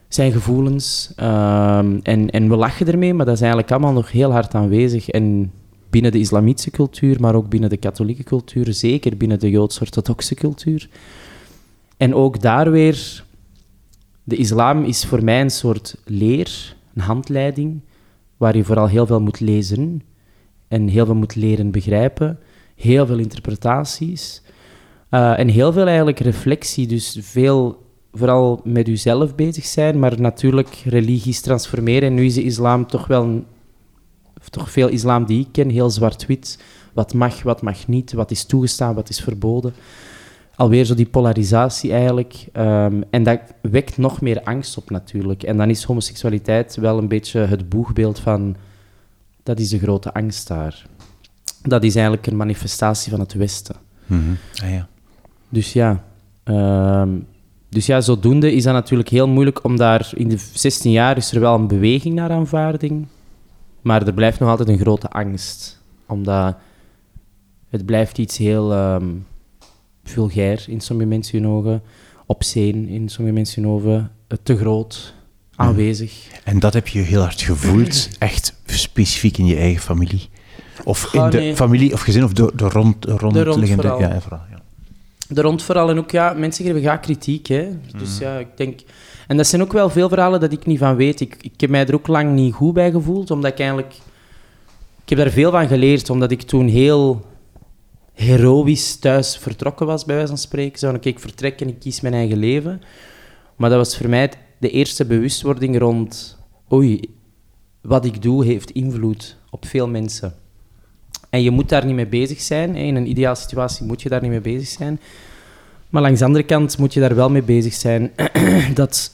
zijn 0.09 0.33
gevoelens. 0.33 1.13
Ehm, 1.17 1.99
en, 2.03 2.31
en 2.31 2.49
we 2.49 2.57
lachen 2.57 2.87
ermee, 2.87 3.15
maar 3.15 3.27
dat 3.27 3.35
is 3.35 3.41
eigenlijk 3.41 3.71
allemaal 3.71 3.93
nog 3.93 4.13
heel 4.13 4.33
hard 4.33 4.55
aanwezig. 4.55 5.09
En 5.09 5.53
binnen 5.91 6.13
de 6.13 6.19
islamitische 6.19 6.71
cultuur, 6.71 7.21
maar 7.21 7.35
ook 7.35 7.49
binnen 7.49 7.71
de 7.71 7.77
katholieke 7.77 8.23
cultuur, 8.23 8.73
zeker 8.73 9.17
binnen 9.17 9.39
de 9.39 9.51
joods-orthodoxe 9.51 10.35
cultuur. 10.35 10.89
En 11.97 12.15
ook 12.15 12.41
daar 12.41 12.71
weer, 12.71 13.25
de 14.29 14.37
islam 14.37 14.85
is 14.85 15.05
voor 15.05 15.25
mij 15.25 15.41
een 15.41 15.51
soort 15.51 15.97
leer, 16.05 16.77
een 16.95 17.03
handleiding, 17.03 17.81
waar 18.37 18.57
je 18.57 18.65
vooral 18.65 18.89
heel 18.89 19.07
veel 19.07 19.21
moet 19.21 19.41
lezen 19.41 20.03
en 20.69 20.89
heel 20.89 21.05
veel 21.05 21.15
moet 21.15 21.35
leren 21.35 21.71
begrijpen, 21.71 22.39
heel 22.75 23.07
veel 23.07 23.19
interpretaties 23.19 24.43
eh, 25.09 25.39
en 25.39 25.49
heel 25.49 25.73
veel 25.73 25.87
eigenlijk 25.87 26.19
reflectie. 26.19 26.87
Dus 26.87 27.19
veel 27.21 27.85
vooral 28.13 28.61
met 28.65 28.87
jezelf 28.87 29.35
bezig 29.35 29.65
zijn, 29.65 29.99
maar 29.99 30.21
natuurlijk 30.21 30.83
religies 30.85 31.41
transformeren. 31.41 32.09
En 32.09 32.15
nu 32.15 32.25
is 32.25 32.35
de 32.35 32.43
islam 32.43 32.87
toch 32.87 33.07
wel, 33.07 33.23
een, 33.23 33.45
toch 34.51 34.71
veel 34.71 34.89
islam 34.89 35.25
die 35.25 35.41
ik 35.41 35.49
ken, 35.53 35.69
heel 35.69 35.91
zwart-wit. 35.91 36.59
Wat 36.93 37.15
mag, 37.15 37.43
wat 37.43 37.63
mag 37.63 37.87
niet, 37.87 38.13
wat 38.13 38.31
is 38.31 38.45
toegestaan, 38.45 38.95
wat 38.95 39.09
is 39.09 39.21
verboden. 39.21 39.75
Alweer 40.57 40.85
zo 40.85 40.95
die 40.95 41.07
polarisatie 41.07 41.93
eigenlijk. 41.93 42.47
Ehm, 42.53 43.03
en 43.11 43.23
dat 43.23 43.41
wekt 43.61 43.99
nog 43.99 44.21
meer 44.21 44.43
angst 44.43 44.77
op 44.77 44.91
natuurlijk. 44.91 45.43
En 45.43 45.57
dan 45.57 45.71
is 45.71 45.85
homoseksualiteit 45.85 46.77
wel 46.77 46.99
een 46.99 47.09
beetje 47.09 47.41
het 47.41 47.69
boegbeeld 47.69 48.19
van... 48.19 48.57
Dat 49.43 49.59
is 49.59 49.69
de 49.69 49.79
grote 49.79 50.13
angst 50.13 50.49
daar. 50.49 50.87
Dat 51.63 51.85
is 51.85 51.95
eigenlijk 51.95 52.27
een 52.27 52.37
manifestatie 52.37 53.11
van 53.11 53.21
het 53.21 53.33
Westen. 53.33 53.77
Mhm. 54.07 54.31
Ah, 54.63 54.71
ja. 54.71 54.89
Dus 55.49 55.73
ja, 55.73 56.05
ehm, 56.45 57.11
dus 57.69 57.87
ja, 57.87 58.01
zodoende 58.01 58.53
is 58.53 58.63
dat 58.63 58.73
natuurlijk 58.73 59.09
heel 59.09 59.29
moeilijk 59.29 59.65
om 59.65 59.77
daar... 59.77 60.11
In 60.15 60.29
de 60.29 60.39
16 60.53 60.91
jaar 60.91 61.17
is 61.17 61.33
er 61.33 61.41
wel 61.41 61.55
een 61.55 61.67
beweging 61.67 62.15
naar 62.15 62.31
aanvaarding, 62.31 63.07
maar 63.81 64.07
er 64.07 64.15
blijft 64.15 64.41
nog 64.41 64.49
altijd 64.49 64.69
een 64.69 64.79
grote 64.79 65.11
angst. 65.11 65.83
Omdat 66.07 66.57
het 67.69 67.87
blijft 67.87 68.19
iets 68.19 68.37
heel 68.37 68.73
ehm, 68.73 69.07
vulgair 70.07 70.65
in 70.69 70.81
sommige 70.81 71.09
mensen 71.09 71.43
hun 71.43 71.51
ogen, 71.51 71.83
obscene 72.27 72.89
in 72.89 73.09
sommige 73.09 73.35
mensen 73.37 73.63
hun 73.63 73.73
ogen, 73.73 74.11
eh, 74.29 74.39
te 74.43 74.57
groot, 74.57 75.15
aanwezig. 75.57 76.27
En 76.45 76.59
dat 76.59 76.73
heb 76.73 76.89
je 76.89 76.99
heel 76.99 77.21
hard 77.21 77.41
gevoeld, 77.41 78.09
echt 78.19 78.55
specifiek 78.67 79.39
in 79.39 79.47
je 79.47 79.57
eigen 79.57 79.83
familie? 79.83 80.29
Of 80.85 81.15
in 81.15 81.21
Ah, 81.21 81.31
de 81.31 81.57
familie 81.57 81.93
of 81.93 82.01
gezin, 82.01 82.25
of 82.25 82.33
de, 82.33 82.53
de 82.55 82.69
rond, 82.69 83.05
rondliggende... 83.05 83.83
vooral. 83.83 84.01
ja, 84.01 84.21
vooral, 84.21 84.41
ja. 84.51 84.61
Er 85.35 85.43
rond 85.43 85.63
vooral 85.63 85.91
en 85.91 85.99
ook, 85.99 86.11
ja, 86.11 86.33
mensen 86.33 86.65
geven 86.65 86.81
graag 86.81 87.01
kritiek, 87.01 87.47
hè. 87.47 87.69
Dus 87.99 88.19
ja, 88.19 88.39
ik 88.39 88.47
denk... 88.57 88.81
En 89.27 89.37
dat 89.37 89.47
zijn 89.47 89.63
ook 89.63 89.73
wel 89.73 89.91
veel 89.91 90.09
verhalen 90.09 90.41
dat 90.41 90.53
ik 90.53 90.67
niet 90.67 90.79
van 90.79 90.97
weet. 90.97 91.21
Ik, 91.21 91.37
ik 91.41 91.61
heb 91.61 91.71
mij 91.71 91.87
er 91.87 91.95
ook 91.95 92.07
lang 92.07 92.35
niet 92.35 92.55
goed 92.55 92.75
bij 92.75 92.91
gevoeld, 92.91 93.31
omdat 93.31 93.51
ik 93.53 93.59
eigenlijk... 93.59 93.95
Ik 95.03 95.09
heb 95.09 95.19
daar 95.19 95.31
veel 95.31 95.51
van 95.51 95.69
geleerd, 95.69 96.11
omdat 96.11 96.31
ik 96.31 96.43
toen 96.43 96.67
heel 96.69 97.25
heroïs 98.17 98.97
thuis 98.97 99.37
vertrokken 99.37 99.87
was, 99.87 100.05
bij 100.05 100.15
wijze 100.15 100.31
van 100.31 100.41
spreken. 100.41 100.79
Zo, 100.79 100.95
oké, 100.95 101.09
ik 101.09 101.19
vertrek 101.19 101.61
en 101.61 101.69
ik 101.69 101.79
kies 101.79 102.01
mijn 102.01 102.15
eigen 102.15 102.39
leven. 102.39 102.83
Maar 103.57 103.71
dat 103.71 103.79
was 103.79 103.97
voor 103.97 104.09
mij 104.09 104.31
de 104.59 104.71
eerste 104.71 105.05
bewustwording 105.05 105.79
rond... 105.79 106.39
Oei, 106.73 107.01
wat 107.81 108.05
ik 108.05 108.23
doe 108.23 108.45
heeft 108.45 108.71
invloed 108.71 109.37
op 109.51 109.67
veel 109.67 109.89
mensen. 109.89 110.35
En 111.31 111.43
je 111.43 111.51
moet 111.51 111.69
daar 111.69 111.85
niet 111.85 111.95
mee 111.95 112.07
bezig 112.07 112.41
zijn. 112.41 112.77
In 112.77 112.97
een 112.97 113.09
ideale 113.09 113.37
situatie 113.37 113.87
moet 113.87 114.03
je 114.03 114.09
daar 114.09 114.21
niet 114.21 114.31
mee 114.31 114.41
bezig 114.41 114.69
zijn. 114.69 115.01
Maar 115.89 116.03
langs 116.03 116.19
de 116.19 116.25
andere 116.25 116.45
kant 116.45 116.79
moet 116.79 116.95
je 116.95 117.01
daar 117.01 117.15
wel 117.15 117.31
mee 117.31 117.43
bezig 117.43 117.75
zijn 117.75 118.13
dat 118.75 119.11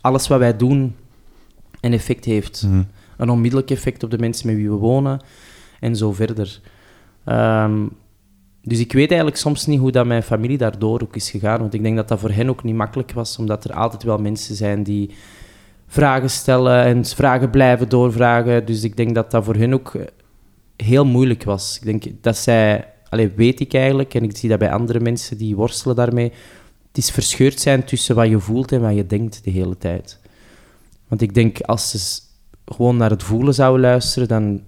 alles 0.00 0.28
wat 0.28 0.38
wij 0.38 0.56
doen 0.56 0.94
een 1.80 1.92
effect 1.92 2.24
heeft. 2.24 2.62
Mhm. 2.66 2.82
Een 3.16 3.30
onmiddellijk 3.30 3.70
effect 3.70 4.02
op 4.02 4.10
de 4.10 4.18
mensen 4.18 4.46
met 4.46 4.56
wie 4.56 4.70
we 4.70 4.76
wonen 4.76 5.20
en 5.80 5.96
zo 5.96 6.12
verder. 6.12 6.60
Ehm, 7.30 7.86
dus 8.62 8.78
ik 8.78 8.92
weet 8.92 9.08
eigenlijk 9.08 9.40
soms 9.40 9.66
niet 9.66 9.80
hoe 9.80 9.90
dat 9.90 10.06
mijn 10.06 10.22
familie 10.22 10.58
daardoor 10.58 11.02
ook 11.02 11.16
is 11.16 11.30
gegaan. 11.30 11.58
Want 11.60 11.74
ik 11.74 11.82
denk 11.82 11.96
dat 11.96 12.08
dat 12.08 12.18
voor 12.20 12.30
hen 12.30 12.48
ook 12.48 12.62
niet 12.62 12.74
makkelijk 12.74 13.12
was, 13.12 13.38
omdat 13.38 13.64
er 13.64 13.72
altijd 13.72 14.02
wel 14.02 14.18
mensen 14.18 14.54
zijn 14.54 14.82
die 14.82 15.10
vragen 15.86 16.30
stellen 16.30 16.84
en 16.84 17.04
vragen 17.04 17.50
blijven 17.50 17.88
doorvragen. 17.88 18.66
Dus 18.66 18.82
ik 18.82 18.96
denk 18.96 19.14
dat 19.14 19.30
dat 19.30 19.44
voor 19.44 19.54
hen 19.54 19.72
ook 19.72 19.94
eh, 19.94 20.02
heel 20.76 21.06
moeilijk 21.06 21.44
was. 21.44 21.76
Ik 21.76 21.84
denk 21.84 22.22
dat 22.22 22.36
zij, 22.36 22.86
allee, 23.08 23.32
weet 23.36 23.60
ik 23.60 23.74
eigenlijk, 23.74 24.14
en 24.14 24.22
ik 24.22 24.36
zie 24.36 24.48
dat 24.48 24.58
bij 24.58 24.72
andere 24.72 25.00
mensen 25.00 25.36
die 25.36 25.56
worstelen 25.56 25.96
daarmee, 25.96 26.32
het 26.88 26.98
is 26.98 27.10
verscheurd 27.10 27.60
zijn 27.60 27.84
tussen 27.84 28.14
wat 28.14 28.28
je 28.28 28.38
voelt 28.38 28.72
en 28.72 28.80
wat 28.80 28.94
je 28.94 29.06
denkt 29.06 29.44
de 29.44 29.50
hele 29.50 29.78
tijd. 29.78 30.18
Want 31.08 31.22
ik 31.22 31.34
denk, 31.34 31.60
als 31.60 31.90
ze 31.90 32.20
gewoon 32.74 32.96
naar 32.96 33.10
het 33.10 33.22
voelen 33.22 33.54
zouden 33.54 33.80
luisteren, 33.80 34.28
dan 34.28 34.60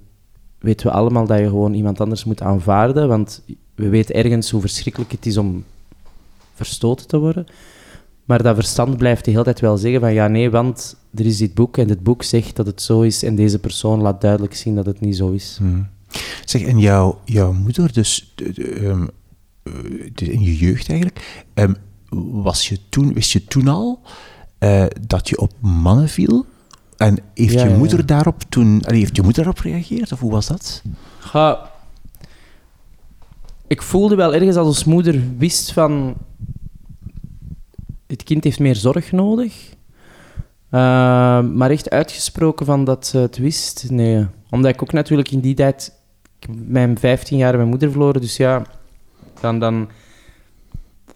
weten 0.62 0.86
we 0.86 0.92
allemaal 0.92 1.26
dat 1.26 1.38
je 1.38 1.48
gewoon 1.48 1.74
iemand 1.74 2.00
anders 2.00 2.24
moet 2.24 2.42
aanvaarden. 2.42 3.08
Want 3.08 3.42
we 3.74 3.88
weten 3.88 4.14
ergens 4.14 4.50
hoe 4.50 4.60
verschrikkelijk 4.60 5.12
het 5.12 5.26
is 5.26 5.36
om 5.36 5.64
verstoten 6.54 7.06
te 7.06 7.18
worden. 7.18 7.46
Maar 8.24 8.42
dat 8.42 8.54
verstand 8.54 8.96
blijft 8.96 9.24
de 9.24 9.30
hele 9.30 9.44
tijd 9.44 9.60
wel 9.60 9.76
zeggen 9.76 10.00
van 10.00 10.12
ja, 10.12 10.28
nee, 10.28 10.50
want 10.50 10.96
er 11.14 11.26
is 11.26 11.36
dit 11.36 11.54
boek 11.54 11.78
en 11.78 11.86
dit 11.86 12.02
boek 12.02 12.22
zegt 12.22 12.56
dat 12.56 12.66
het 12.66 12.82
zo 12.82 13.00
is 13.00 13.22
en 13.22 13.34
deze 13.34 13.58
persoon 13.58 14.00
laat 14.00 14.20
duidelijk 14.20 14.54
zien 14.54 14.74
dat 14.74 14.86
het 14.86 15.00
niet 15.00 15.16
zo 15.16 15.30
is. 15.30 15.58
Mhm. 15.60 15.82
Zeg, 16.44 16.62
en 16.62 16.78
jouw, 16.78 17.20
jouw 17.24 17.52
moeder, 17.52 17.92
dus 17.92 18.34
ehm, 18.56 19.06
eh, 19.62 19.72
in 20.14 20.42
je 20.42 20.56
jeugd 20.56 20.88
eigenlijk, 20.88 21.44
ehm, 21.54 21.74
was 22.42 22.68
je 22.68 22.78
toen, 22.88 23.12
wist 23.12 23.32
je 23.32 23.44
toen 23.44 23.68
al 23.68 24.00
eh, 24.58 24.84
dat 25.06 25.28
je 25.28 25.38
op 25.38 25.52
mannen 25.60 26.08
viel? 26.08 26.46
En 27.02 27.18
heeft 27.34 27.52
Ja, 27.52 27.64
je 27.64 27.76
moeder 27.76 27.98
ja. 27.98 28.04
daarop 28.04 28.42
toen, 28.48 28.82
allee, 28.84 28.98
heeft 28.98 29.16
je 29.16 29.22
moeder 29.22 29.44
daarop 29.44 29.62
gereageerd, 29.62 30.12
of 30.12 30.20
hoe 30.20 30.30
was 30.30 30.46
dat? 30.46 30.82
Ga, 31.18 31.70
ik 33.66 33.82
voelde 33.82 34.14
wel 34.14 34.34
ergens 34.34 34.56
als 34.56 34.66
ons 34.66 34.84
moeder 34.84 35.22
wist 35.38 35.72
van... 35.72 36.14
Het 38.06 38.22
kind 38.22 38.44
heeft 38.44 38.58
meer 38.58 38.76
zorg 38.76 39.12
nodig. 39.12 39.70
Eh, 40.68 40.80
maar 41.40 41.70
echt 41.70 41.90
uitgesproken 41.90 42.66
van 42.66 42.84
dat 42.84 43.06
ze 43.06 43.18
het 43.18 43.36
wist, 43.36 43.90
nee. 43.90 44.26
Omdat 44.50 44.74
ik 44.74 44.82
ook 44.82 44.92
natuurlijk 44.92 45.30
in 45.30 45.40
die 45.40 45.54
tijd... 45.54 45.92
Ik 46.38 46.46
heb 46.46 46.56
mijn 46.66 46.98
15 46.98 47.36
jaar 47.36 47.56
mijn 47.56 47.68
moeder 47.68 47.90
verloren, 47.90 48.20
dus 48.20 48.36
ja... 48.36 48.62
Dan, 49.40 49.58
dan, 49.58 49.88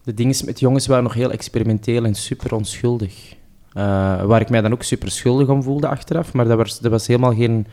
de 0.02 0.14
dingen 0.14 0.36
met 0.44 0.60
jongens 0.60 0.86
waren 0.86 1.02
nog 1.02 1.14
heel 1.14 1.30
experimenteel 1.30 2.04
en 2.04 2.14
super 2.14 2.54
onschuldig. 2.54 3.35
Eh, 3.76 4.22
waar 4.22 4.40
ik 4.40 4.48
mij 4.48 4.60
dan 4.60 4.72
ook 4.72 4.82
super 4.82 5.10
schuldig 5.10 5.48
om 5.48 5.62
voelde 5.62 5.88
achteraf. 5.88 6.32
Maar 6.32 6.48
dat 6.48 6.56
was, 6.56 6.78
dat 6.78 6.90
was 6.90 7.06
helemaal 7.06 7.34
geen... 7.34 7.66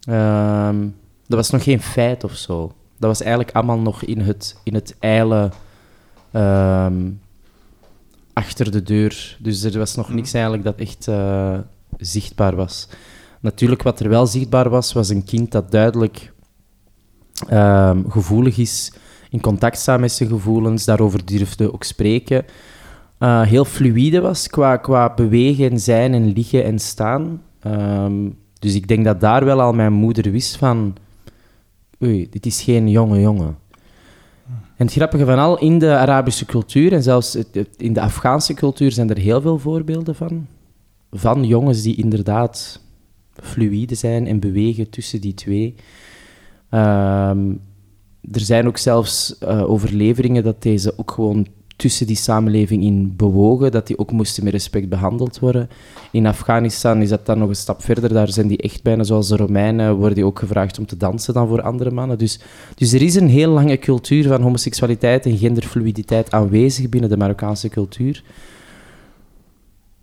ehm, 0.00 0.86
dat 1.26 1.38
was 1.38 1.50
nog 1.50 1.62
geen 1.62 1.80
feit 1.80 2.24
of 2.24 2.32
zo. 2.32 2.72
Dat 2.98 3.08
was 3.08 3.20
eigenlijk 3.20 3.56
allemaal 3.56 3.78
nog 3.78 4.02
in 4.02 4.20
het, 4.20 4.56
in 4.62 4.74
het 4.74 4.96
ijle 4.98 5.50
ehm, 6.30 7.10
achter 8.32 8.70
de 8.70 8.82
deur. 8.82 9.36
Dus 9.38 9.62
er 9.62 9.78
was 9.78 9.94
nog 9.94 10.08
niks 10.08 10.32
eigenlijk 10.32 10.64
dat 10.64 10.76
echt 10.78 11.08
eh, 11.08 11.58
zichtbaar 11.96 12.56
was. 12.56 12.88
Natuurlijk, 13.40 13.82
wat 13.82 14.00
er 14.00 14.08
wel 14.08 14.26
zichtbaar 14.26 14.68
was, 14.68 14.92
was 14.92 15.08
een 15.08 15.24
kind 15.24 15.52
dat 15.52 15.70
duidelijk 15.70 16.32
ehm, 17.48 18.08
gevoelig 18.08 18.58
is, 18.58 18.92
in 19.30 19.40
contact 19.40 19.78
staat 19.78 20.00
met 20.00 20.12
zijn 20.12 20.28
gevoelens, 20.28 20.84
daarover 20.84 21.24
durfde 21.24 21.72
ook 21.72 21.84
spreken. 21.84 22.44
Eh, 23.20 23.42
heel 23.42 23.64
fluïde 23.64 24.20
was 24.20 24.48
qua, 24.48 24.76
qua 24.76 25.14
bewegen 25.14 25.70
en 25.70 25.80
zijn 25.80 26.14
en 26.14 26.32
liggen 26.32 26.64
en 26.64 26.78
staan. 26.78 27.42
Ehm, 27.60 28.28
dus 28.58 28.74
ik 28.74 28.88
denk 28.88 29.04
dat 29.04 29.20
daar 29.20 29.44
wel 29.44 29.60
al 29.60 29.72
mijn 29.72 29.92
moeder 29.92 30.30
wist 30.30 30.56
van... 30.56 30.96
Oei, 32.02 32.28
dit 32.30 32.46
is 32.46 32.62
geen 32.62 32.88
jonge 32.88 33.20
jongen. 33.20 33.58
En 34.76 34.86
het 34.86 34.92
grappige 34.92 35.24
van 35.24 35.38
al, 35.38 35.58
in 35.58 35.78
de 35.78 35.96
Arabische 35.96 36.44
cultuur 36.44 36.92
en 36.92 37.02
zelfs 37.02 37.38
in 37.76 37.92
de 37.92 38.00
Afghaanse 38.00 38.54
cultuur 38.54 38.92
zijn 38.92 39.10
er 39.10 39.18
heel 39.18 39.40
veel 39.40 39.58
voorbeelden 39.58 40.14
van. 40.14 40.46
Van 41.10 41.44
jongens 41.44 41.82
die 41.82 41.96
inderdaad 41.96 42.80
fluïde 43.32 43.94
zijn 43.94 44.26
en 44.26 44.40
bewegen 44.40 44.90
tussen 44.90 45.20
die 45.20 45.34
twee. 45.34 45.74
Ehm, 46.70 47.50
er 48.30 48.40
zijn 48.40 48.66
ook 48.66 48.78
zelfs 48.78 49.38
eh, 49.38 49.70
overleveringen 49.70 50.42
dat 50.42 50.62
deze 50.62 50.98
ook 50.98 51.10
gewoon 51.10 51.46
tussen 51.80 52.06
die 52.06 52.16
samenleving 52.16 52.82
in 52.82 53.16
bewogen, 53.16 53.70
dat 53.70 53.86
die 53.86 53.98
ook 53.98 54.12
moesten 54.12 54.44
met 54.44 54.52
respect 54.52 54.88
behandeld 54.88 55.38
worden. 55.38 55.68
In 56.12 56.26
Afghanistan 56.26 57.02
is 57.02 57.08
dat 57.08 57.26
dan 57.26 57.38
nog 57.38 57.48
een 57.48 57.54
stap 57.54 57.82
verder. 57.82 58.12
Daar 58.12 58.28
zijn 58.28 58.46
die 58.46 58.58
echt 58.58 58.82
bijna 58.82 59.02
zoals 59.02 59.28
de 59.28 59.36
Romeinen, 59.36 59.94
worden 59.94 60.14
die 60.14 60.24
ook 60.24 60.38
gevraagd 60.38 60.78
om 60.78 60.86
te 60.86 60.96
dansen 60.96 61.34
dan 61.34 61.48
voor 61.48 61.62
andere 61.62 61.90
mannen. 61.90 62.18
Dus, 62.18 62.40
dus 62.74 62.92
er 62.92 63.02
is 63.02 63.14
een 63.14 63.28
heel 63.28 63.50
lange 63.50 63.78
cultuur 63.78 64.28
van 64.28 64.42
homoseksualiteit 64.42 65.26
en 65.26 65.38
genderfluiditeit 65.38 66.32
aanwezig 66.32 66.88
binnen 66.88 67.10
de 67.10 67.16
Marokkaanse 67.16 67.68
cultuur. 67.68 68.22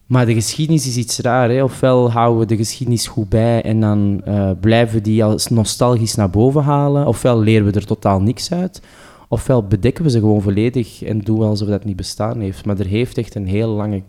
Maar 0.05 0.25
de 0.25 0.33
geschiedenis 0.33 0.87
is 0.87 0.97
iets 0.97 1.19
raar. 1.19 1.49
Hè? 1.49 1.63
Ofwel 1.63 2.11
houden 2.11 2.39
we 2.39 2.45
de 2.45 2.57
geschiedenis 2.57 3.07
goed 3.07 3.29
bij 3.29 3.61
en 3.61 3.79
dan 3.79 4.21
eh, 4.25 4.51
blijven 4.59 4.95
we 4.95 5.01
die 5.01 5.23
als 5.23 5.47
nostalgisch 5.47 6.15
naar 6.15 6.29
boven 6.29 6.63
halen. 6.63 7.07
Ofwel 7.07 7.39
leren 7.39 7.65
we 7.65 7.71
er 7.71 7.85
totaal 7.85 8.21
niks 8.21 8.51
uit. 8.51 8.81
Ofwel 9.27 9.67
bedekken 9.67 10.03
we 10.03 10.09
ze 10.09 10.19
gewoon 10.19 10.41
volledig 10.41 11.03
en 11.03 11.19
doen 11.19 11.39
we 11.39 11.45
alsof 11.45 11.67
dat 11.67 11.83
niet 11.83 11.95
bestaan 11.95 12.39
heeft. 12.39 12.65
Maar 12.65 12.79
er 12.79 12.85
heeft 12.85 13.17
echt 13.17 13.35
een 13.35 13.47
heel 13.47 13.69
lange 13.69 14.03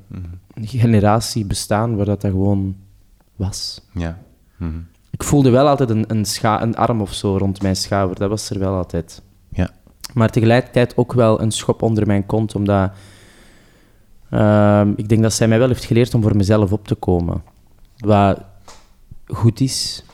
generatie 0.55 1.45
bestaan 1.45 1.97
waar 1.97 2.07
dat, 2.07 2.21
dat 2.21 2.31
gewoon 2.31 2.77
was. 3.37 3.81
Ja. 3.93 4.19
Mhm. 4.57 4.79
Ik 5.11 5.23
voelde 5.23 5.51
wel 5.51 5.69
altijd 5.69 5.91
een, 5.91 6.05
een, 6.07 6.25
scha 6.25 6.63
een 6.63 6.77
arm 6.77 7.01
of 7.01 7.15
zo 7.15 7.37
rond 7.37 7.63
mijn 7.63 7.77
schouder. 7.77 8.19
Dat 8.19 8.29
was 8.29 8.51
er 8.51 8.59
wel 8.59 8.75
altijd. 8.75 9.23
Ja. 9.49 9.71
Maar 10.15 10.31
tegelijkertijd 10.31 10.97
ook 10.97 11.13
wel 11.13 11.41
een 11.41 11.51
schop 11.51 11.83
onder 11.83 12.07
mijn 12.07 12.27
kont, 12.27 12.55
omdat 12.55 12.93
ehm, 14.31 14.93
ik 14.97 15.09
denk 15.09 15.23
dat 15.23 15.33
zij 15.33 15.49
mij 15.49 15.59
wel 15.59 15.69
heeft 15.69 15.85
geleerd 15.85 16.15
om 16.15 16.23
voor 16.23 16.37
mezelf 16.37 16.73
op 16.73 16.89
te 16.89 16.95
komen. 16.95 17.43
Wat 17.97 18.41
goed 19.27 19.61
is 19.61 20.05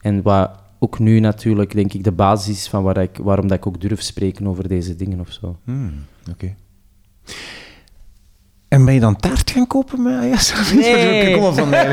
en 0.00 0.22
wat 0.22 0.50
ook 0.84 0.98
nu 0.98 1.20
natuurlijk, 1.20 1.72
denk 1.74 1.92
ik, 1.92 2.04
de 2.04 2.12
basis 2.12 2.56
is 2.56 2.68
van 2.68 2.82
waar 2.82 2.96
ik, 2.96 3.18
waarom 3.22 3.48
dat 3.48 3.56
ik 3.56 3.66
ook 3.66 3.80
durf 3.80 4.02
spreken 4.02 4.46
over 4.46 4.68
deze 4.68 4.96
dingen 4.96 5.20
of 5.20 5.32
zo. 5.32 5.56
Hmm, 5.64 5.92
Oké. 6.30 6.54
En 8.68 8.84
ben 8.84 8.94
je 8.94 9.00
dan 9.00 9.16
taart 9.16 9.50
gaan 9.50 9.66
kopen 9.66 10.02
met 10.02 10.12
Ayas? 10.20 10.52
Nee. 10.74 11.32
Kom 11.32 11.42
maar 11.42 11.52
van 11.52 11.68
mij. 11.68 11.86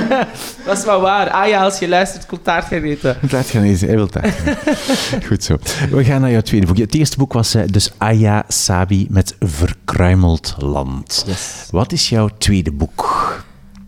Dat 0.66 0.78
is 0.78 0.84
wel 0.84 1.00
waar. 1.00 1.30
Ah 1.30 1.48
ja, 1.48 1.64
als 1.64 1.78
je 1.78 1.88
luistert, 1.88 2.26
komt 2.26 2.44
taart 2.44 2.64
gaan 2.64 2.82
eten. 2.82 3.16
Taart 3.28 3.50
gaan 3.50 3.62
eten, 3.62 3.86
hij 3.86 3.96
wil 3.96 4.06
taart 4.06 4.34
gaan. 4.34 5.22
Goed 5.28 5.44
zo. 5.44 5.56
We 5.90 6.04
gaan 6.04 6.20
naar 6.20 6.30
jouw 6.30 6.40
tweede 6.40 6.66
boek. 6.66 6.76
Het 6.76 6.94
eerste 6.94 7.16
boek 7.16 7.32
was 7.32 7.54
eh, 7.54 7.62
dus 7.70 7.92
Aya 7.98 8.44
Sabi 8.48 9.06
met 9.10 9.36
Verkruimeld 9.40 10.54
Land. 10.58 11.24
Yes. 11.26 11.68
Wat 11.70 11.92
is 11.92 12.08
jouw 12.08 12.28
tweede 12.38 12.72
boek? 12.72 13.40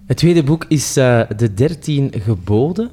Het 0.07 0.17
tweede 0.17 0.43
boek 0.43 0.65
is 0.69 0.97
eh, 0.97 1.21
De 1.37 1.55
13 1.55 2.13
Geboden. 2.19 2.91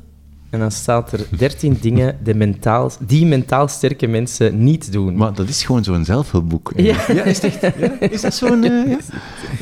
En 0.52 0.60
dan 0.60 0.72
staat 0.72 1.12
er 1.12 1.20
13 1.30 1.78
dingen 1.82 2.18
die 2.24 2.34
mentaal, 2.34 2.92
die 3.00 3.26
mentaal 3.26 3.68
sterke 3.68 4.08
mensen 4.08 4.64
niet 4.64 4.92
doen. 4.92 5.16
Maar 5.16 5.34
dat 5.34 5.48
is 5.50 5.64
gewoon 5.64 5.84
zo'n 5.84 6.06
zelfhulpboek. 6.06 6.72
Ja. 6.76 7.08
is, 7.08 7.40
echt, 7.40 7.62
ja? 7.62 7.72
is 8.00 8.22
dat 8.22 8.34
zo'n... 8.34 8.64
eh, 8.64 8.90
ja? 8.90 8.98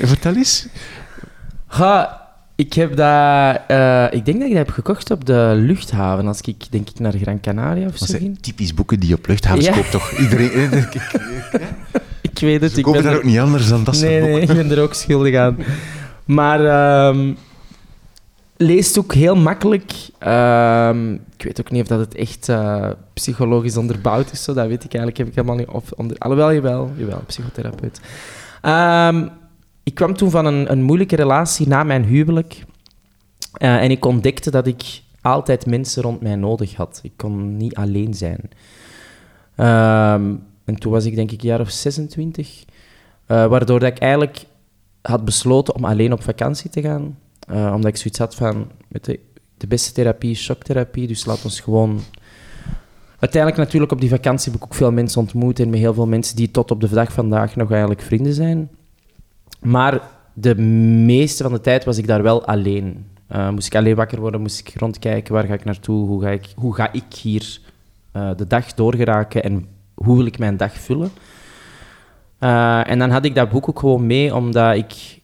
Vertel 0.07 0.35
eens. 0.35 0.67
Ha, 1.65 2.21
ik 2.55 2.73
heb 2.73 2.95
dat... 2.95 3.59
eh, 3.67 4.05
ik 4.11 4.25
denk 4.25 4.37
dat 4.39 4.47
ik 4.47 4.55
dat 4.55 4.65
heb 4.65 4.69
gekocht 4.69 5.11
op 5.11 5.25
de 5.25 5.53
luchthaven. 5.55 6.27
Als 6.27 6.41
ik, 6.41 6.71
denk 6.71 6.89
ik, 6.89 6.99
naar 6.99 7.13
Gran 7.21 7.39
Canaria 7.39 7.87
of 7.87 7.97
zo 7.97 8.17
typisch 8.41 8.73
boeken 8.73 8.99
die 8.99 9.09
je 9.09 9.15
op 9.15 9.27
luchthavens 9.27 9.69
koopt, 9.69 9.91
toch? 9.91 10.11
Iedereen... 10.11 10.71
ik- 10.91 11.11
Ik 12.21 12.39
weet 12.39 12.61
het. 12.61 12.71
Ze 12.71 12.79
ik 12.79 12.85
ben 12.85 13.03
daar 13.03 13.11
er- 13.11 13.17
ook 13.17 13.23
niet 13.23 13.39
anders 13.39 13.67
dan 13.69 13.83
dat 13.83 13.95
soort 13.95 14.09
nee, 14.09 14.19
boeken. 14.19 14.39
nee, 14.47 14.57
ik 14.57 14.67
ben 14.67 14.77
er 14.77 14.83
ook 14.83 14.93
schuldig 14.93 15.35
aan. 15.35 15.57
Maar 16.25 16.65
ehm, 16.65 17.33
leest 18.61 18.97
ook 18.97 19.13
heel 19.13 19.35
makkelijk. 19.35 19.93
Ehm, 20.17 21.13
ik 21.13 21.43
weet 21.43 21.59
ook 21.59 21.71
niet 21.71 21.81
of 21.81 21.87
dat 21.87 21.99
het 21.99 22.15
echt 22.15 22.49
eh, 22.49 22.89
psychologisch 23.13 23.77
onderbouwd 23.77 24.31
is. 24.31 24.43
Zo. 24.43 24.53
Dat 24.53 24.67
weet 24.67 24.83
ik 24.83 24.93
eigenlijk 24.93 25.17
heb 25.17 25.27
ik 25.27 25.35
helemaal 25.35 25.55
niet. 25.55 25.67
Of 25.67 25.91
onder, 25.91 26.17
alhoewel, 26.17 26.91
jawel, 26.95 27.23
psychotherapeut. 27.27 28.01
Ehm, 28.61 29.27
ik 29.83 29.95
kwam 29.95 30.13
toen 30.13 30.29
van 30.29 30.45
een, 30.45 30.71
een 30.71 30.81
moeilijke 30.81 31.15
relatie 31.15 31.67
na 31.67 31.83
mijn 31.83 32.03
huwelijk. 32.03 32.63
Eh, 33.53 33.83
en 33.83 33.91
ik 33.91 34.05
ontdekte 34.05 34.51
dat 34.51 34.67
ik 34.67 35.01
altijd 35.21 35.65
mensen 35.65 36.03
rond 36.03 36.21
mij 36.21 36.35
nodig 36.35 36.75
had. 36.75 36.99
Ik 37.03 37.13
kon 37.15 37.57
niet 37.57 37.75
alleen 37.75 38.13
zijn. 38.13 38.49
Ehm, 39.55 40.33
en 40.65 40.75
toen 40.79 40.91
was 40.91 41.05
ik 41.05 41.15
denk 41.15 41.31
ik 41.31 41.41
een 41.41 41.47
jaar 41.47 41.59
of 41.59 41.69
26. 41.69 42.65
Eh, 43.25 43.45
waardoor 43.45 43.79
dat 43.79 43.89
ik 43.89 43.97
eigenlijk 43.97 44.45
had 45.01 45.25
besloten 45.25 45.75
om 45.75 45.85
alleen 45.85 46.13
op 46.13 46.23
vakantie 46.23 46.69
te 46.69 46.81
gaan. 46.81 47.17
Eh, 47.49 47.71
omdat 47.75 47.91
ik 47.91 47.97
zoiets 47.97 48.19
had 48.19 48.35
van, 48.35 48.71
de, 48.87 49.19
de 49.57 49.67
beste 49.67 49.91
therapie 49.91 50.31
is 50.31 50.43
shocktherapie, 50.43 51.07
dus 51.07 51.25
laat 51.25 51.43
ons 51.43 51.59
gewoon 51.59 51.99
uiteindelijk 53.19 53.61
natuurlijk 53.63 53.91
op 53.91 54.01
die 54.01 54.09
vakantie 54.09 54.51
heb 54.51 54.63
ook 54.63 54.73
veel 54.73 54.91
mensen 54.91 55.21
ontmoet 55.21 55.59
en 55.59 55.69
met 55.69 55.79
heel 55.79 55.93
veel 55.93 56.07
mensen 56.07 56.35
die 56.35 56.51
tot 56.51 56.71
op 56.71 56.81
de 56.81 56.89
dag 56.89 57.11
vandaag 57.11 57.55
nog 57.55 57.71
eigenlijk 57.71 58.01
vrienden 58.01 58.33
zijn. 58.33 58.69
Maar 59.61 60.01
de 60.33 60.55
meeste 61.05 61.43
van 61.43 61.51
de 61.51 61.61
tijd 61.61 61.85
was 61.85 61.97
ik 61.97 62.07
daar 62.07 62.23
wel 62.23 62.45
alleen. 62.45 63.05
Uh, 63.31 63.49
moest 63.49 63.67
ik 63.67 63.75
alleen 63.75 63.95
wakker 63.95 64.19
worden, 64.19 64.41
moest 64.41 64.59
ik 64.59 64.73
rondkijken, 64.75 65.33
waar 65.33 65.45
ga 65.45 65.53
ik 65.53 65.63
naartoe, 65.63 66.07
hoe 66.07 66.21
ga 66.21 66.29
ik, 66.29 66.53
hoe 66.55 66.75
ga 66.75 66.91
ik 66.91 67.13
hier 67.13 67.59
uh, 68.13 68.29
de 68.35 68.47
dag 68.47 68.73
doorgeraken 68.73 69.43
en 69.43 69.67
hoe 69.93 70.15
wil 70.15 70.25
ik 70.25 70.39
mijn 70.39 70.57
dag 70.57 70.73
vullen. 70.73 71.09
En 72.83 72.99
dan 72.99 73.09
had 73.09 73.25
ik 73.25 73.35
dat 73.35 73.49
boek 73.49 73.69
ook 73.69 73.79
gewoon 73.79 74.07
mee, 74.07 74.35
omdat 74.35 74.75
ik... 74.75 75.18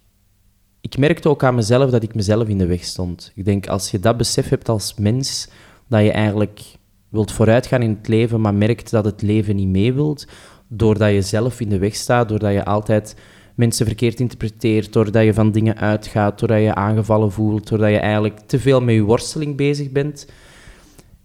Ik 0.85 0.97
merkte 0.97 1.29
ook 1.29 1.43
aan 1.43 1.55
mezelf 1.55 1.89
dat 1.91 2.03
ik 2.03 2.15
mezelf 2.15 2.47
in 2.47 2.57
de 2.57 2.65
weg 2.65 2.83
stond. 2.83 3.31
Ik 3.35 3.45
denk, 3.45 3.67
als 3.67 3.91
je 3.91 3.99
dat 3.99 4.17
besef 4.17 4.49
hebt 4.49 4.69
als 4.69 4.95
mens, 4.97 5.47
dat 5.87 6.01
je 6.01 6.11
eigenlijk 6.11 6.61
wilt 7.09 7.31
vooruitgaan 7.31 7.81
in 7.81 7.97
het 7.99 8.07
leven, 8.07 8.41
maar 8.41 8.53
merkt 8.53 8.91
dat 8.91 9.05
het 9.05 9.21
leven 9.21 9.55
niet 9.55 9.67
mee 9.67 9.93
wilt, 9.93 10.27
doordat 10.67 11.11
je 11.11 11.21
zelf 11.21 11.59
in 11.59 11.69
de 11.69 11.77
weg 11.77 11.95
staat, 11.95 12.29
doordat 12.29 12.53
je 12.53 12.65
altijd 12.65 13.15
mensen 13.55 13.85
verkeerd 13.85 14.19
interpreteert, 14.19 14.93
doordat 14.93 15.23
je 15.23 15.33
van 15.33 15.51
dingen 15.51 15.77
uitgaat, 15.77 16.39
doordat 16.39 16.61
je 16.61 16.75
aangevallen 16.75 17.31
voelt, 17.31 17.67
doordat 17.67 17.89
je 17.89 17.99
eigenlijk 17.99 18.39
te 18.39 18.59
veel 18.59 18.81
met 18.81 18.95
je 18.95 19.01
worsteling 19.01 19.55
bezig 19.55 19.91
bent. 19.91 20.27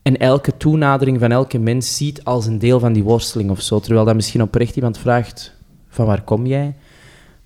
En 0.02 0.16
elke 0.16 0.56
toenadering 0.56 1.18
van 1.18 1.30
elke 1.30 1.58
mens 1.58 1.96
ziet 1.96 2.24
als 2.24 2.46
een 2.46 2.58
deel 2.58 2.78
van 2.78 2.92
die 2.92 3.04
worsteling 3.04 3.50
of 3.50 3.60
zo. 3.60 3.80
Terwijl 3.80 4.04
dat 4.04 4.14
misschien 4.14 4.42
oprecht 4.42 4.76
iemand 4.76 4.98
vraagt, 4.98 5.54
van 5.88 6.06
waar 6.06 6.22
kom 6.22 6.46
jij? 6.46 6.74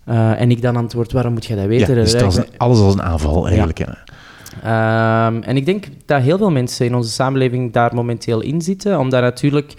Uh, 0.08 0.40
en 0.40 0.50
ik 0.50 0.62
dan 0.62 0.76
antwoord, 0.76 1.12
waarom 1.12 1.32
moet 1.32 1.46
jij 1.46 1.56
dat 1.56 1.66
weten? 1.66 1.96
Ja, 1.96 2.02
dus 2.02 2.36
een, 2.36 2.46
alles 2.56 2.78
als 2.78 2.94
een 2.94 3.02
aanval 3.02 3.46
eigenlijk. 3.46 3.78
Ja. 3.78 5.26
Um, 5.26 5.42
en 5.42 5.56
ik 5.56 5.64
denk 5.64 5.86
dat 6.06 6.22
heel 6.22 6.38
veel 6.38 6.50
mensen 6.50 6.86
in 6.86 6.94
onze 6.94 7.10
samenleving 7.10 7.72
daar 7.72 7.94
momenteel 7.94 8.40
in 8.40 8.62
zitten, 8.62 8.98
omdat 8.98 9.22
natuurlijk 9.22 9.74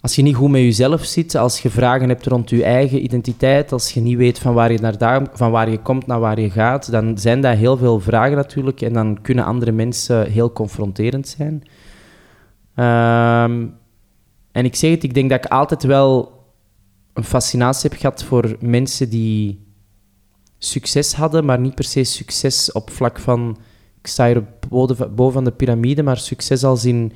als 0.00 0.14
je 0.16 0.22
niet 0.22 0.34
goed 0.34 0.50
met 0.50 0.60
jezelf 0.60 1.04
zit, 1.04 1.34
als 1.34 1.60
je 1.60 1.70
vragen 1.70 2.08
hebt 2.08 2.26
rond 2.26 2.50
je 2.50 2.64
eigen 2.64 3.02
identiteit, 3.02 3.72
als 3.72 3.92
je 3.92 4.00
niet 4.00 4.16
weet 4.16 4.38
van 4.38 4.54
waar 4.54 4.72
je, 4.72 4.78
naar 4.80 4.98
daar, 4.98 5.26
van 5.32 5.50
waar 5.50 5.70
je 5.70 5.78
komt 5.78 6.06
naar 6.06 6.20
waar 6.20 6.40
je 6.40 6.50
gaat, 6.50 6.90
dan 6.90 7.18
zijn 7.18 7.40
dat 7.40 7.56
heel 7.56 7.76
veel 7.76 8.00
vragen 8.00 8.36
natuurlijk 8.36 8.80
en 8.80 8.92
dan 8.92 9.18
kunnen 9.22 9.44
andere 9.44 9.72
mensen 9.72 10.30
heel 10.30 10.52
confronterend 10.52 11.28
zijn. 11.28 11.62
Um, 12.74 13.74
en 14.52 14.64
ik 14.64 14.76
zeg 14.76 14.90
het, 14.90 15.02
ik 15.02 15.14
denk 15.14 15.30
dat 15.30 15.44
ik 15.44 15.50
altijd 15.50 15.82
wel 15.82 16.37
een 17.12 17.24
fascinatie 17.24 17.90
heb 17.90 17.98
gehad 17.98 18.24
voor 18.24 18.56
mensen 18.60 19.10
die 19.10 19.66
succes 20.58 21.12
hadden, 21.12 21.44
maar 21.44 21.60
niet 21.60 21.74
per 21.74 21.84
se 21.84 22.04
succes 22.04 22.72
op 22.72 22.90
vlak 22.90 23.18
van, 23.18 23.58
ik 24.00 24.06
sta 24.06 24.26
hier 24.26 24.44
boven 25.14 25.44
de 25.44 25.52
piramide, 25.52 26.02
maar 26.02 26.16
succes 26.16 26.64
als 26.64 26.84
in 26.84 27.12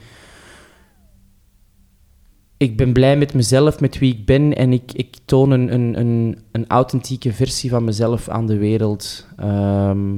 ik 2.62 2.76
ben 2.76 2.92
blij 2.92 3.16
met 3.16 3.34
mezelf, 3.34 3.80
met 3.80 3.98
wie 3.98 4.14
ik 4.14 4.26
ben 4.26 4.56
en 4.56 4.72
ik, 4.72 4.92
ik 4.92 5.16
toon 5.24 5.50
een, 5.50 5.74
een, 5.74 5.98
een, 6.00 6.38
een 6.52 6.66
authentieke 6.66 7.32
versie 7.32 7.70
van 7.70 7.84
mezelf 7.84 8.28
aan 8.28 8.46
de 8.46 8.56
wereld. 8.56 9.26
Um, 9.40 10.16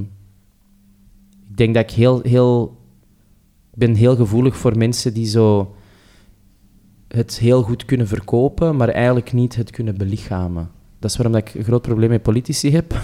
ik 1.49 1.57
denk 1.57 1.73
dat 1.73 1.83
ik 1.83 1.91
heel, 1.91 2.21
heel, 2.21 2.77
ben 3.73 3.93
heel 3.93 4.15
gevoelig 4.15 4.57
voor 4.57 4.77
mensen 4.77 5.13
die 5.13 5.25
zo 5.25 5.75
het 7.07 7.39
heel 7.39 7.61
goed 7.61 7.85
kunnen 7.85 8.07
verkopen, 8.07 8.75
maar 8.75 8.89
eigenlijk 8.89 9.33
niet 9.33 9.55
het 9.55 9.71
kunnen 9.71 9.97
belichamen. 9.97 10.69
Dat 10.99 11.11
is 11.11 11.17
waarom 11.17 11.35
ik 11.35 11.53
een 11.53 11.63
groot 11.63 11.81
probleem 11.81 12.09
met 12.09 12.21
politici 12.21 12.71
heb. 12.71 12.95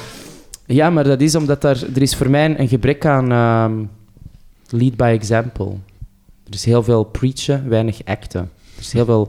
ja, 0.66 0.90
maar 0.90 1.04
dat 1.04 1.20
is 1.20 1.34
omdat 1.34 1.64
er, 1.64 1.86
er 1.94 2.02
is 2.02 2.14
voor 2.14 2.30
mij 2.30 2.58
een 2.58 2.68
gebrek 2.68 3.04
aan 3.06 3.32
um, 3.32 3.90
lead 4.68 4.96
by 4.96 5.16
example. 5.18 5.70
Er 6.46 6.54
is 6.54 6.64
heel 6.64 6.82
veel 6.82 7.04
preachen, 7.04 7.68
weinig 7.68 8.04
acten. 8.04 8.40
Er 8.74 8.80
is 8.80 8.92
heel 8.92 9.04
veel... 9.04 9.28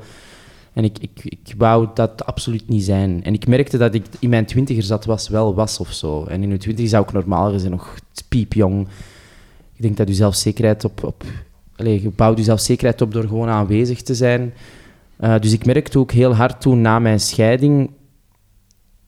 En 0.74 0.84
ik, 0.84 0.98
ik, 1.00 1.20
ik 1.24 1.54
wou 1.58 1.88
dat 1.94 2.26
absoluut 2.26 2.68
niet 2.68 2.84
zijn. 2.84 3.24
En 3.24 3.34
ik 3.34 3.48
merkte 3.48 3.78
dat 3.78 3.94
ik 3.94 4.06
in 4.20 4.30
mijn 4.30 4.46
twintiger 4.46 4.84
zat 4.84 5.06
was, 5.06 5.30
wel 5.30 5.56
was 5.56 5.80
of 5.80 5.94
zo. 5.94 6.26
En 6.26 6.42
in 6.42 6.48
mijn 6.48 6.60
twintig 6.60 6.90
zou 6.90 7.04
ik 7.04 7.12
normaal 7.12 7.52
gezien 7.52 7.72
nog 7.72 7.96
piepjong. 8.28 8.88
Ik 9.74 9.82
denk 9.82 9.98
dat 9.98 10.08
je 10.08 10.14
zelfzekerheid 10.14 10.84
op... 10.84 11.04
op 11.04 11.24
allez, 11.78 12.02
je 12.02 12.10
bouwt 12.10 12.38
je 12.38 12.44
zelfzekerheid 12.44 13.02
op 13.02 13.14
door 13.14 13.28
gewoon 13.28 13.48
aanwezig 13.48 14.02
te 14.02 14.16
zijn. 14.16 14.54
Uh, 15.20 15.40
dus 15.40 15.54
ik 15.54 15.66
merkte 15.66 16.00
ook 16.00 16.12
heel 16.12 16.36
hard 16.36 16.62
toen, 16.62 16.82
na 16.82 17.00
mijn 17.00 17.20
scheiding, 17.20 17.92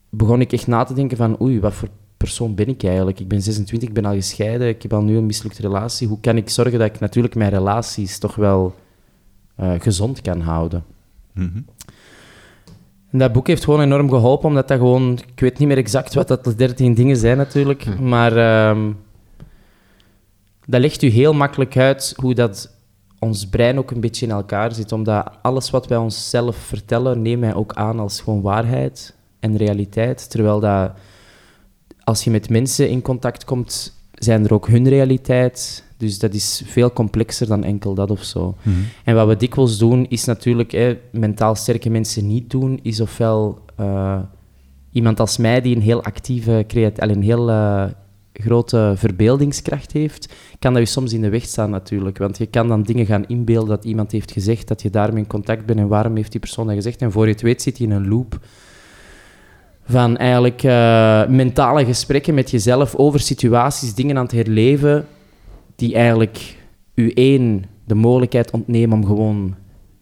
begon 0.10 0.42
ik 0.42 0.52
echt 0.52 0.68
na 0.68 0.84
te 0.84 0.94
denken 0.94 1.18
van 1.18 1.42
oei, 1.42 1.60
wat 1.60 1.74
voor 1.74 1.90
persoon 2.18 2.56
ben 2.56 2.68
ik 2.68 2.84
eigenlijk? 2.84 3.20
Ik 3.20 3.28
ben 3.28 3.42
26, 3.42 3.88
ik 3.88 3.94
ben 3.94 4.06
al 4.06 4.14
gescheiden, 4.14 4.68
ik 4.68 4.82
heb 4.82 4.94
al 4.94 5.02
nu 5.02 5.18
een 5.18 5.26
mislukte 5.26 5.62
relatie. 5.62 6.08
Hoe 6.08 6.20
kan 6.20 6.38
ik 6.38 6.50
zorgen 6.50 6.80
dat 6.80 6.88
ik 6.88 7.00
natuurlijk 7.00 7.36
mijn 7.36 7.52
relaties 7.52 8.18
toch 8.18 8.36
wel 8.36 8.76
uh, 9.60 9.72
gezond 9.80 10.22
kan 10.22 10.42
houden. 10.42 10.84
Mm 11.34 11.66
En 13.12 13.20
dat 13.20 13.32
boek 13.32 13.48
heeft 13.48 13.64
gewoon 13.64 13.82
enorm 13.82 14.10
geholpen, 14.10 14.50
omdat 14.50 14.68
dat 14.68 14.78
gewoon... 14.78 15.20
Ik 15.34 15.40
weet 15.40 15.58
niet 15.58 15.68
meer 15.68 15.78
exact 15.78 16.14
wat 16.14 16.28
dat 16.28 16.44
de 16.44 16.56
dertien 16.56 16.94
dingen 16.94 17.18
zijn 17.18 17.38
natuurlijk, 17.38 17.84
hm. 17.84 18.08
maar 18.08 18.38
uh, 18.38 18.86
dat 20.70 20.82
legt 20.82 21.02
u 21.02 21.08
heel 21.08 21.34
makkelijk 21.34 21.78
uit 21.78 22.14
hoe 22.16 22.34
dat 22.34 22.72
ons 23.20 23.48
brein 23.48 23.78
ook 23.78 23.92
een 23.92 24.00
beetje 24.00 24.26
in 24.26 24.32
elkaar 24.32 24.74
zit. 24.74 24.92
Omdat 24.92 25.32
alles 25.42 25.70
wat 25.70 25.88
wij 25.88 25.98
onszelf 25.98 26.56
vertellen, 26.56 27.22
nemen 27.22 27.50
wij 27.50 27.54
ook 27.56 27.74
aan 27.74 28.00
als 28.00 28.22
gewoon 28.22 28.42
waarheid 28.42 29.16
en 29.40 29.58
realiteit. 29.58 30.30
Terwijl 30.30 30.60
dat, 30.60 30.92
als 32.04 32.24
je 32.24 32.32
met 32.32 32.50
mensen 32.50 32.90
in 32.90 33.02
contact 33.02 33.46
komt, 33.46 33.98
zijn 34.14 34.46
er 34.46 34.54
ook 34.54 34.68
hun 34.68 34.88
realiteit, 34.88 35.84
dus 35.98 36.20
dat 36.20 36.34
is 36.34 36.62
veel 36.66 36.92
complexer 36.92 37.48
dan 37.48 37.64
enkel 37.64 37.94
dat 37.94 38.12
of 38.12 38.24
zo. 38.24 38.56
Mhm. 38.62 38.78
En 39.04 39.16
wat 39.16 39.28
we 39.28 39.36
dikwijls 39.36 39.78
doen, 39.78 40.06
is 40.10 40.26
natuurlijk, 40.26 40.72
hè, 40.72 40.98
mentaal 41.12 41.56
sterke 41.56 41.90
mensen 41.90 42.28
niet 42.28 42.50
doen, 42.50 42.80
is 42.82 43.02
ofwel 43.02 43.60
uh, 43.80 44.20
iemand 44.92 45.20
als 45.20 45.38
mij 45.38 45.62
die 45.62 45.76
een 45.76 45.82
heel 45.82 46.04
actieve, 46.04 46.66
een 46.96 47.24
heel 47.24 47.50
uh, 47.50 47.86
grote 48.42 48.94
verbeeldingskracht 48.96 49.92
heeft, 49.92 50.34
kan 50.60 50.74
dat 50.74 50.82
je 50.82 50.88
soms 50.88 51.14
in 51.14 51.22
de 51.22 51.30
weg 51.30 51.44
staan 51.44 51.70
natuurlijk. 51.70 52.18
Want 52.18 52.38
je 52.38 52.46
kan 52.46 52.68
dan 52.68 52.84
dingen 52.84 53.06
gaan 53.06 53.28
inbeelden 53.28 53.70
dat 53.70 53.86
iemand 53.86 54.12
heeft 54.12 54.32
gezegd, 54.32 54.68
dat 54.68 54.82
je 54.82 54.90
daarmee 54.90 55.22
in 55.22 55.28
contact 55.28 55.66
bent 55.66 55.80
en 55.80 55.88
waarom 55.88 56.16
heeft 56.16 56.32
die 56.32 56.40
persoon 56.40 56.66
dat 56.66 56.76
gezegd. 56.76 57.02
En 57.02 57.12
voor 57.12 57.26
je 57.26 57.32
het 57.32 57.42
weet 57.42 57.62
zit 57.62 57.78
je 57.78 57.84
in 57.84 57.92
een 57.92 58.08
loop 58.08 58.40
van 59.84 60.18
eigenlijk 60.18 60.64
uh, 60.64 61.28
mentale 61.28 61.86
gesprekken 61.86 62.34
met 62.34 62.52
jezelf 62.52 62.96
over 62.96 63.20
situaties, 63.20 63.94
dingen 63.94 64.18
aan 64.18 64.24
het 64.24 64.32
herleven 64.32 65.08
die 65.76 65.96
eigenlijk 65.96 66.58
u 66.96 67.12
één 67.12 67.66
de 67.86 67.96
mogelijkheid 67.96 68.52
ontnemen 68.52 68.98
om 68.98 69.06
gewoon 69.06 69.56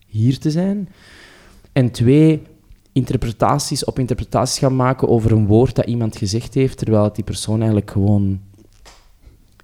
hier 0.08 0.39
te 0.39 0.52
zijn. 0.52 0.89
En 1.71 1.91
twee, 1.91 2.41
interpretaties 2.98 3.86
op 3.86 4.00
interpretaties 4.00 4.60
gaan 4.60 4.76
maken 4.76 5.10
over 5.10 5.32
een 5.32 5.48
woord 5.48 5.76
dat 5.76 5.86
iemand 5.86 6.18
gezegd 6.18 6.54
heeft, 6.54 6.78
terwijl 6.78 7.14
die 7.14 7.24
persoon 7.24 7.58
eigenlijk 7.58 7.92
gewoon 7.92 8.40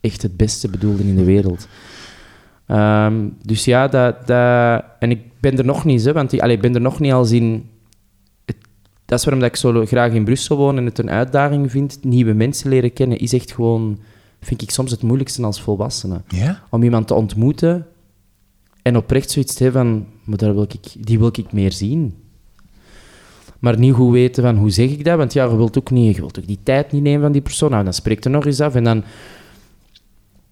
echt 0.02 0.22
het 0.22 0.38
beste 0.38 0.70
bedoelde 0.70 1.04
in 1.04 1.16
de 1.16 1.24
wereld. 1.24 1.68
Ehm, 2.66 3.30
dus 3.42 3.66
ja, 3.66 3.88
dat, 3.88 4.28
dat, 4.28 4.84
en 5.00 5.12
ik 5.12 5.22
ben 5.40 5.58
er 5.58 5.66
nog 5.66 5.86
niet, 5.86 6.06
hè, 6.06 6.14
want 6.14 6.32
ik, 6.32 6.62
ben 6.62 6.76
er 6.76 6.82
nog 6.82 7.00
niet 7.00 7.12
als 7.12 7.32
in... 7.32 7.70
Het, 8.46 8.56
dat 9.06 9.20
is 9.20 9.26
waarom 9.26 9.42
dat 9.42 9.52
ik 9.52 9.56
zo 9.56 9.86
graag 9.86 10.12
in 10.12 10.24
Brussel 10.24 10.58
woon 10.58 10.78
en 10.78 10.86
het 10.86 11.00
een 11.00 11.10
uitdaging 11.10 11.72
vind. 11.72 12.04
Nieuwe 12.04 12.34
mensen 12.34 12.70
leren 12.70 12.94
kennen 12.94 13.18
is 13.18 13.34
echt 13.34 13.52
gewoon 13.52 14.00
vind 14.40 14.62
ik 14.62 14.72
soms 14.72 14.92
het 14.92 15.02
moeilijkste 15.02 15.44
als 15.44 15.62
volwassene. 15.62 16.22
Ja? 16.28 16.64
Om 16.70 16.84
iemand 16.84 17.08
te 17.08 17.14
ontmoeten 17.14 17.88
en 18.82 18.98
oprecht 18.98 19.32
zoiets 19.32 19.54
te 19.54 19.64
hebben 19.64 19.82
van, 19.82 20.08
maar 20.24 20.38
daar 20.38 20.54
wil 20.54 20.64
ik, 20.64 21.06
die 21.06 21.20
wil 21.20 21.32
ik 21.34 21.52
meer 21.52 21.72
zien. 21.72 22.23
Maar 23.64 23.78
niet 23.78 23.94
goed 23.94 24.12
weten 24.12 24.44
van, 24.44 24.58
hoe 24.58 24.70
zeg 24.70 24.90
ik 24.90 25.04
dat? 25.04 25.18
Want 25.18 25.34
ja, 25.34 25.44
je 25.44 25.56
wilt 25.56 25.78
ook, 25.78 25.92
niet, 25.92 26.16
je 26.16 26.22
wilt 26.22 26.40
ook 26.40 26.48
die 26.48 26.60
tijd 26.64 26.92
niet 26.92 27.04
nemen 27.04 27.22
van 27.22 27.32
die 27.32 27.42
persoon. 27.42 27.72
Nou, 27.72 27.84
dan 27.84 27.94
spreekt 27.94 28.26
er 28.26 28.32
nog 28.32 28.46
eens 28.46 28.62
af 28.62 28.76
en 28.76 28.84
dan... 28.84 29.04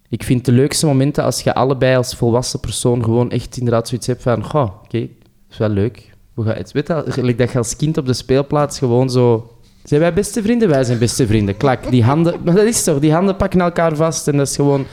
Ik 0.08 0.22
vind 0.22 0.44
de 0.44 0.52
leukste 0.52 0.86
momenten 0.86 1.24
als 1.24 1.40
je 1.40 1.54
allebei 1.54 1.96
als 1.96 2.14
volwassen 2.14 2.60
persoon 2.60 3.04
gewoon 3.04 3.30
echt 3.30 3.56
inderdaad 3.56 3.88
zoiets 3.88 4.06
hebt 4.06 4.22
van, 4.22 4.44
goh, 4.44 4.62
oké, 4.62 4.84
okay, 4.84 5.10
is 5.50 5.58
wel 5.58 5.68
leuk. 5.68 6.14
Gaat 6.36 6.56
het? 6.56 6.72
Weet 6.72 6.86
je, 6.86 7.34
dat 7.36 7.52
je 7.52 7.58
als 7.58 7.76
kind 7.76 7.98
op 7.98 8.06
de 8.06 8.12
speelplaats 8.12 8.78
gewoon 8.78 9.10
zo 9.10 9.56
zijn 9.84 10.00
wij 10.00 10.12
beste 10.12 10.42
vrienden? 10.42 10.68
Wij 10.68 10.84
zijn 10.84 10.98
beste 10.98 11.26
vrienden. 11.26 11.56
Klak, 11.56 11.90
die 11.90 12.04
handen... 12.04 12.34
Maar 12.44 12.54
dat 12.60 12.64
is 12.64 12.84
toch, 12.84 12.98
die 12.98 13.12
handen 13.12 13.36
pakken 13.36 13.60
elkaar 13.60 13.96
vast 13.96 14.28
en 14.28 14.36
dat 14.36 14.48
is 14.48 14.56
gewoon... 14.56 14.86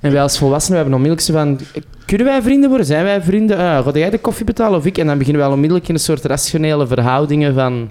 En 0.00 0.12
wij 0.12 0.22
als 0.22 0.38
volwassenen 0.38 0.78
hebben 0.78 0.96
onmiddellijk 0.96 1.26
zo 1.26 1.34
van... 1.34 1.60
Kunnen 2.06 2.26
wij 2.26 2.42
vrienden 2.42 2.68
worden? 2.68 2.86
Zijn 2.86 3.04
wij 3.04 3.22
vrienden? 3.22 3.58
Uh, 3.58 3.86
ga 3.86 3.90
jij 3.92 4.10
de 4.10 4.18
koffie 4.18 4.44
betalen 4.44 4.78
of 4.78 4.86
ik? 4.86 4.98
En 4.98 5.06
dan 5.06 5.18
beginnen 5.18 5.42
wij 5.42 5.52
onmiddellijk 5.52 5.88
in 5.88 5.94
een 5.94 6.00
soort 6.00 6.24
rationele 6.24 6.86
verhoudingen 6.86 7.54
van... 7.54 7.90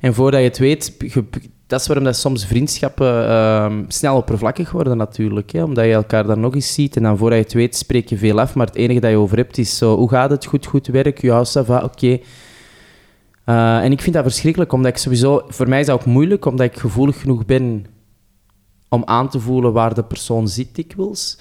En 0.00 0.14
voordat 0.14 0.40
je 0.40 0.46
het 0.46 0.58
weet... 0.58 1.12
dat 1.66 1.80
is 1.80 1.86
waarom 1.86 2.04
dat 2.04 2.16
soms 2.16 2.46
vriendschappen 2.46 3.28
uh, 3.28 3.72
snel 3.88 4.16
oppervlakkig 4.16 4.70
worden 4.70 4.96
natuurlijk. 4.96 5.52
Hè? 5.52 5.62
Omdat 5.62 5.84
je 5.84 5.92
elkaar 5.92 6.26
dan 6.26 6.40
nog 6.40 6.54
eens 6.54 6.74
ziet. 6.74 6.96
En 6.96 7.02
dan 7.02 7.18
voordat 7.18 7.38
je 7.38 7.44
het 7.44 7.52
weet 7.52 7.76
spreek 7.76 8.08
je 8.08 8.16
veel 8.16 8.40
af. 8.40 8.54
Maar 8.54 8.66
het 8.66 8.76
enige 8.76 9.00
dat 9.00 9.10
je 9.10 9.16
over 9.16 9.36
hebt 9.36 9.58
is 9.58 9.76
zo... 9.76 9.96
Hoe 9.96 10.08
gaat 10.08 10.30
het? 10.30 10.44
Goed, 10.44 10.66
goed 10.66 10.86
werk? 10.86 11.20
Ja, 11.20 11.44
ça 11.44 11.64
va, 11.64 11.82
oké. 11.82 12.18
Uh, 13.46 13.84
en 13.84 13.92
ik 13.92 14.00
vind 14.00 14.14
dat 14.14 14.24
verschrikkelijk, 14.24 14.72
omdat 14.72 14.90
ik 14.90 14.96
sowieso... 14.96 15.42
Voor 15.48 15.68
mij 15.68 15.80
is 15.80 15.86
dat 15.86 16.00
ook 16.00 16.06
moeilijk, 16.06 16.44
omdat 16.44 16.66
ik 16.66 16.78
gevoelig 16.78 17.20
genoeg 17.20 17.44
ben 17.44 17.86
om 18.92 19.02
aan 19.04 19.28
te 19.28 19.40
voelen 19.40 19.72
waar 19.72 19.94
de 19.94 20.02
persoon 20.02 20.48
zit 20.48 20.74
dikwijls. 20.74 21.36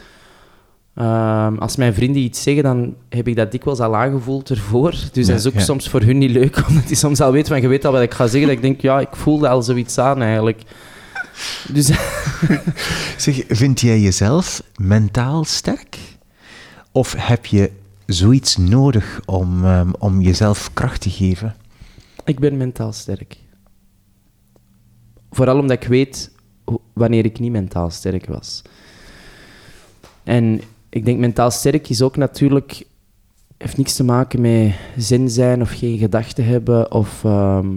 Ehm, 0.96 1.56
als 1.58 1.76
mijn 1.76 1.94
vrienden 1.94 2.22
iets 2.22 2.44
zeggen, 2.44 2.64
dan 2.64 2.96
heb 3.10 3.28
ik 3.28 3.36
dat 3.36 3.52
dikwijls 3.52 3.80
al 3.80 3.96
aangevoeld 3.96 4.50
ervoor. 4.50 4.92
Dus 4.92 5.28
Ja, 5.28 5.32
dat 5.32 5.40
is 5.40 5.48
ook 5.48 5.54
ja. 5.54 5.60
soms 5.60 5.90
voor 5.90 6.02
hun 6.02 6.18
niet 6.18 6.32
leuk, 6.32 6.64
omdat 6.68 6.88
die 6.88 6.96
soms 6.96 7.22
al 7.22 7.32
weten 7.32 7.48
van, 7.48 7.62
je 7.62 7.68
weet 7.68 7.86
al 7.86 7.92
wat 7.92 8.02
ik 8.02 8.14
ga 8.14 8.28
zeggen, 8.28 8.48
dat 8.48 8.58
ik 8.58 8.62
denk, 8.62 8.82
ja, 8.82 9.00
ik 9.00 9.16
voelde 9.16 9.48
al 9.48 9.62
zoiets 9.62 9.98
aan 9.98 10.22
eigenlijk. 10.22 10.62
Dus 11.68 11.86
Zeg, 13.18 13.44
vind 13.48 13.80
jij 13.80 14.00
jezelf 14.00 14.64
mentaal 14.76 15.44
sterk? 15.44 15.98
Of 16.92 17.16
heb 17.18 17.46
je 17.46 17.72
zoiets 18.06 18.58
nodig 18.58 19.22
om, 19.26 19.66
ehm, 19.66 19.90
om 20.00 20.22
jezelf 20.22 20.70
kracht 20.74 21.02
te 21.02 21.10
geven? 21.10 21.56
ik 22.26 22.40
ben 22.40 22.58
mentaal 22.58 22.94
sterk. 22.94 23.38
Vooral 25.32 25.60
omdat 25.60 25.84
ik 25.84 25.88
weet 25.88 26.32
wanneer 26.94 27.26
ik 27.26 27.40
niet 27.40 27.52
mentaal 27.52 27.90
sterk 27.90 28.26
was. 28.26 28.62
En 30.24 30.62
ik 30.90 31.06
denk 31.06 31.20
mentaal 31.20 31.52
sterk 31.52 31.90
is 31.90 32.02
ook 32.02 32.18
natuurlijk... 32.18 32.86
heeft 33.58 33.78
niks 33.78 33.96
te 33.96 34.04
maken 34.04 34.42
met 34.42 34.76
zin 34.98 35.30
zijn 35.30 35.62
of 35.62 35.72
geen 35.72 35.98
gedachten 35.98 36.46
hebben. 36.46 36.92
Of 36.92 37.24
ehm, 37.24 37.68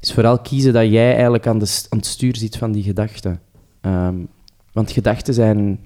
is 0.00 0.12
vooral 0.12 0.38
kiezen 0.38 0.72
dat 0.72 0.90
jij 0.90 1.12
eigenlijk 1.12 1.46
aan, 1.46 1.58
de, 1.58 1.84
aan 1.88 1.98
het 1.98 2.06
stuur 2.06 2.36
zit 2.36 2.56
van 2.56 2.72
die 2.72 2.82
gedachten. 2.82 3.40
Ehm, 3.80 4.14
want 4.72 4.92
gedachten 4.92 5.34
zijn 5.34 5.80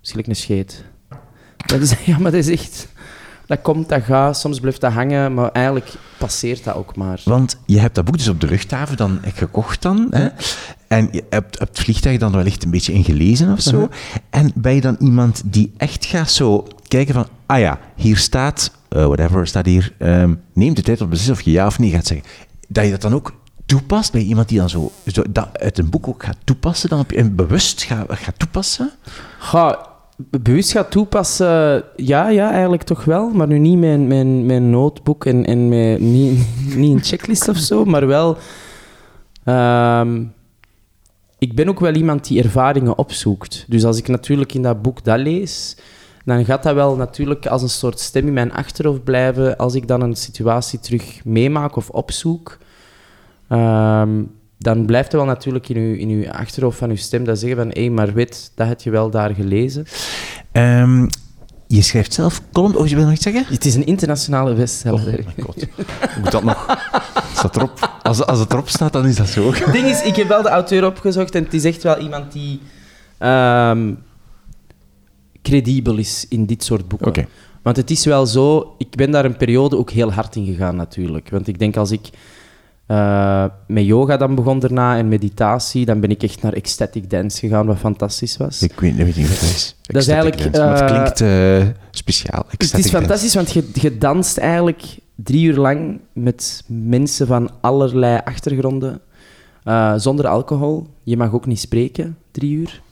misschien 0.00 0.28
een 0.28 0.36
scheet. 0.36 0.84
Dat 1.66 1.80
is, 1.80 1.94
ja, 2.04 2.18
maar 2.18 2.30
dat 2.30 2.40
is 2.40 2.48
echt... 2.48 2.90
Dat 3.46 3.62
komt, 3.62 3.88
dat 3.88 4.02
gaat, 4.02 4.38
soms 4.38 4.60
blijft 4.60 4.80
dat 4.80 4.92
hangen, 4.92 5.34
maar 5.34 5.50
eigenlijk 5.50 5.94
passeert 6.18 6.64
dat 6.64 6.74
ook 6.74 6.96
maar. 6.96 7.20
Want 7.24 7.58
je 7.66 7.78
hebt 7.78 7.94
dat 7.94 8.04
boek 8.04 8.16
dus 8.16 8.28
op 8.28 8.40
de 8.40 8.46
luchthaven 8.46 8.96
dan 8.96 9.20
gekocht 9.22 9.82
dan. 9.82 10.06
Hè? 10.10 10.28
En 10.92 11.08
je 11.10 11.24
hebt 11.30 11.60
op 11.60 11.68
het 11.68 11.78
vliegtuig 11.78 12.18
dan 12.18 12.32
wellicht 12.32 12.64
een 12.64 12.70
beetje 12.70 12.92
ingelezen 12.92 13.52
of 13.52 13.60
zo. 13.60 13.88
En 14.30 14.52
ben 14.54 14.74
je 14.74 14.80
dan 14.80 14.96
iemand 14.98 15.42
die 15.44 15.72
echt 15.76 16.04
gaat 16.04 16.30
zo 16.30 16.66
kijken 16.88 17.14
van... 17.14 17.26
Ah 17.46 17.58
ja, 17.58 17.78
hier 17.96 18.16
staat... 18.16 18.72
eh, 18.88 19.04
whatever, 19.04 19.46
staat 19.46 19.66
hier... 19.66 19.92
ehm, 19.98 20.34
neem 20.52 20.74
de 20.74 20.82
tijd 20.82 21.00
om 21.00 21.04
te 21.04 21.10
beslissen 21.10 21.34
of 21.34 21.42
je 21.42 21.50
ja 21.50 21.66
of 21.66 21.78
nee 21.78 21.90
gaat 21.90 22.06
zeggen. 22.06 22.26
Dat 22.68 22.84
je 22.84 22.90
dat 22.90 23.00
dan 23.00 23.14
ook 23.14 23.32
toepast? 23.66 24.12
Je 24.12 24.18
iemand 24.18 24.48
die 24.48 24.58
dan 24.58 24.68
zo, 24.68 24.92
zo 25.06 25.22
dat 25.30 25.58
uit 25.58 25.78
een 25.78 25.90
boek 25.90 26.08
ook 26.08 26.24
gaat 26.24 26.36
toepassen? 26.44 26.88
Dan 26.88 27.00
op 27.00 27.10
je, 27.10 27.16
en 27.16 27.34
bewust 27.34 27.82
gaat, 27.82 28.06
gaat 28.10 28.38
toepassen? 28.38 28.90
Ga, 29.38 29.86
bewust 30.16 30.72
gaat 30.72 30.90
toepassen, 30.90 31.84
ja, 31.96 32.28
ja, 32.28 32.50
eigenlijk 32.50 32.82
toch 32.82 33.04
wel. 33.04 33.30
Maar 33.30 33.46
nu 33.46 33.58
niet 33.58 33.78
mijn, 33.78 34.06
mijn, 34.06 34.46
mijn 34.46 34.70
notebook 34.70 35.24
en, 35.24 35.44
en 35.44 35.68
mijn, 35.68 36.12
niet, 36.12 36.46
niet 36.76 36.94
een 36.94 37.04
checklist 37.04 37.48
of 37.48 37.56
zo, 37.56 37.84
maar 37.84 38.06
wel... 38.06 38.36
ehm, 39.44 40.22
ik 41.42 41.54
ben 41.54 41.68
ook 41.68 41.80
wel 41.80 41.94
iemand 41.94 42.26
die 42.26 42.42
ervaringen 42.42 42.98
opzoekt. 42.98 43.64
Dus 43.68 43.84
als 43.84 43.98
ik 43.98 44.08
natuurlijk 44.08 44.54
in 44.54 44.62
dat 44.62 44.82
boek 44.82 45.04
dat 45.04 45.18
lees, 45.18 45.76
dan 46.24 46.44
gaat 46.44 46.62
dat 46.62 46.74
wel 46.74 46.96
natuurlijk 46.96 47.46
als 47.46 47.62
een 47.62 47.68
soort 47.68 48.00
stem 48.00 48.26
in 48.26 48.32
mijn 48.32 48.52
achterhoofd 48.52 49.04
blijven 49.04 49.56
als 49.56 49.74
ik 49.74 49.88
dan 49.88 50.00
een 50.00 50.16
situatie 50.16 50.80
terug 50.80 51.24
meemaak 51.24 51.76
of 51.76 51.90
opzoek. 51.90 52.58
Ehm, 53.48 54.22
dan 54.58 54.86
blijft 54.86 55.12
er 55.12 55.18
wel 55.18 55.26
natuurlijk 55.26 55.68
in 55.68 55.76
uw, 55.76 55.94
in 55.94 56.08
uw 56.08 56.30
achterhoofd 56.30 56.78
van 56.78 56.90
uw 56.90 56.96
stem 56.96 57.24
dat 57.24 57.38
zeggen 57.38 57.58
van 57.58 57.70
hé, 57.82 57.88
maar 57.88 58.12
weet, 58.12 58.52
dat 58.54 58.68
heb 58.68 58.80
je 58.80 58.90
wel 58.90 59.10
daar 59.10 59.34
gelezen. 59.34 59.84
Ehm, 60.52 61.06
je 61.76 61.82
schrijft 61.82 62.12
zelf 62.12 62.40
column... 62.52 62.76
Oh, 62.76 62.86
je 62.86 62.94
wil 62.94 63.04
nog 63.04 63.12
iets 63.12 63.22
zeggen? 63.22 63.44
Het 63.48 63.64
is 63.64 63.74
een 63.74 63.86
internationale 63.86 64.54
bestseller. 64.54 65.18
Oh 65.18 65.26
my 65.36 65.44
god. 65.44 65.66
Moet 66.20 66.30
dat 66.30 66.42
nog? 66.42 66.78
Staat 67.34 67.56
erop. 67.56 67.98
Als, 68.02 68.26
als 68.26 68.38
het 68.38 68.52
erop 68.52 68.68
staat, 68.68 68.92
dan 68.92 69.06
is 69.06 69.16
dat 69.16 69.28
zo. 69.28 69.52
Het 69.52 69.72
ding 69.72 69.86
is, 69.86 70.02
ik 70.02 70.16
heb 70.16 70.28
wel 70.28 70.42
de 70.42 70.48
auteur 70.48 70.86
opgezocht 70.86 71.34
en 71.34 71.44
het 71.44 71.54
is 71.54 71.64
echt 71.64 71.82
wel 71.82 71.98
iemand 71.98 72.32
die 72.32 72.60
ehm, 73.18 73.92
credibel 75.42 75.96
is 75.96 76.26
in 76.28 76.46
dit 76.46 76.64
soort 76.64 76.88
boeken. 76.88 77.28
Want 77.62 77.76
het 77.76 77.90
is 77.90 78.04
wel 78.04 78.26
zo, 78.26 78.74
ik 78.78 78.96
ben 78.96 79.10
daar 79.10 79.24
een 79.24 79.36
periode 79.36 79.76
ook 79.76 79.90
heel 79.90 80.12
hard 80.12 80.36
in 80.36 80.46
gegaan 80.46 80.76
natuurlijk. 80.76 81.30
Want 81.30 81.48
ik 81.48 81.58
denk 81.58 81.76
als 81.76 81.90
ik 81.90 82.08
eh, 82.92 83.44
met 83.66 83.84
yoga 83.84 84.16
dan 84.16 84.34
begon 84.34 84.58
daarna 84.58 84.96
en 84.96 85.08
meditatie, 85.08 85.84
dan 85.84 86.00
ben 86.00 86.10
ik 86.10 86.22
echt 86.22 86.42
naar 86.42 86.52
ecstatic 86.52 87.10
dance 87.10 87.38
gegaan, 87.38 87.66
wat 87.66 87.78
fantastisch 87.78 88.36
was. 88.36 88.62
Ik 88.62 88.80
weet, 88.80 88.96
niet 88.96 89.28
wat 89.28 89.40
dat 89.40 89.50
is. 89.50 89.76
Dat 89.82 90.02
is 90.02 90.08
eigenlijk, 90.08 90.42
het 90.42 90.58
eh, 90.58 90.86
klinkt 90.86 91.20
eh, 91.20 91.66
speciaal. 91.90 92.44
Het 92.48 92.60
Ecstatic 92.60 92.84
is 92.84 92.90
dance. 92.90 93.06
fantastisch, 93.06 93.34
want 93.34 93.52
je, 93.52 93.70
je 93.72 93.98
danst 93.98 94.38
eigenlijk 94.38 94.82
drie 95.14 95.44
uur 95.44 95.56
lang 95.56 96.00
met 96.12 96.64
mensen 96.66 97.26
van 97.26 97.50
allerlei 97.60 98.20
achtergronden, 98.24 99.00
zonder 99.96 100.26
alcohol. 100.26 100.86
Je 101.02 101.16
mag 101.16 101.32
ook 101.32 101.46
niet 101.46 101.60
spreken, 101.60 102.18
drie 102.30 102.52
uur. 102.52 102.82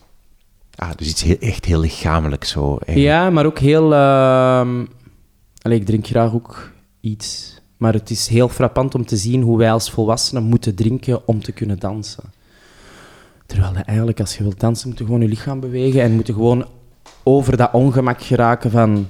Ah, 0.75 0.91
dus 0.97 1.09
iets 1.09 1.23
heel, 1.23 1.39
echt 1.41 1.65
heel 1.65 1.81
lichamelijk 1.81 2.45
zo. 2.45 2.69
eigenlijk. 2.69 2.99
Ja, 2.99 3.31
maar 3.31 3.47
ook 3.47 3.59
heel... 3.59 3.95
ehm 3.95 4.85
allee, 5.63 5.79
ik 5.79 5.87
drink 5.87 6.07
graag 6.07 6.35
ook 6.35 6.73
iets. 7.01 7.60
Maar 7.81 7.93
het 7.93 8.11
is 8.11 8.29
heel 8.29 8.49
frappant 8.49 8.95
om 8.95 9.07
te 9.07 9.17
zien 9.17 9.43
hoe 9.43 9.59
wij 9.59 9.73
als 9.73 9.91
volwassenen 9.91 10.43
moeten 10.43 10.75
drinken 10.75 11.29
om 11.29 11.43
te 11.43 11.53
kunnen 11.53 11.79
dansen. 11.79 12.25
Terwijl 13.47 13.73
dat 13.73 13.85
eigenlijk, 13.85 14.21
als 14.21 14.37
je 14.37 14.43
wilt 14.43 14.61
dansen, 14.61 14.89
moet 14.89 14.99
je 14.99 15.05
gewoon 15.05 15.21
je 15.21 15.29
lichaam 15.29 15.61
bewegen 15.61 16.03
en 16.03 16.13
moet 16.13 16.27
je 16.27 16.33
gewoon 16.33 16.67
over 17.23 17.57
dat 17.57 17.73
ongemak 17.73 18.23
geraken 18.23 18.71
van... 18.71 19.07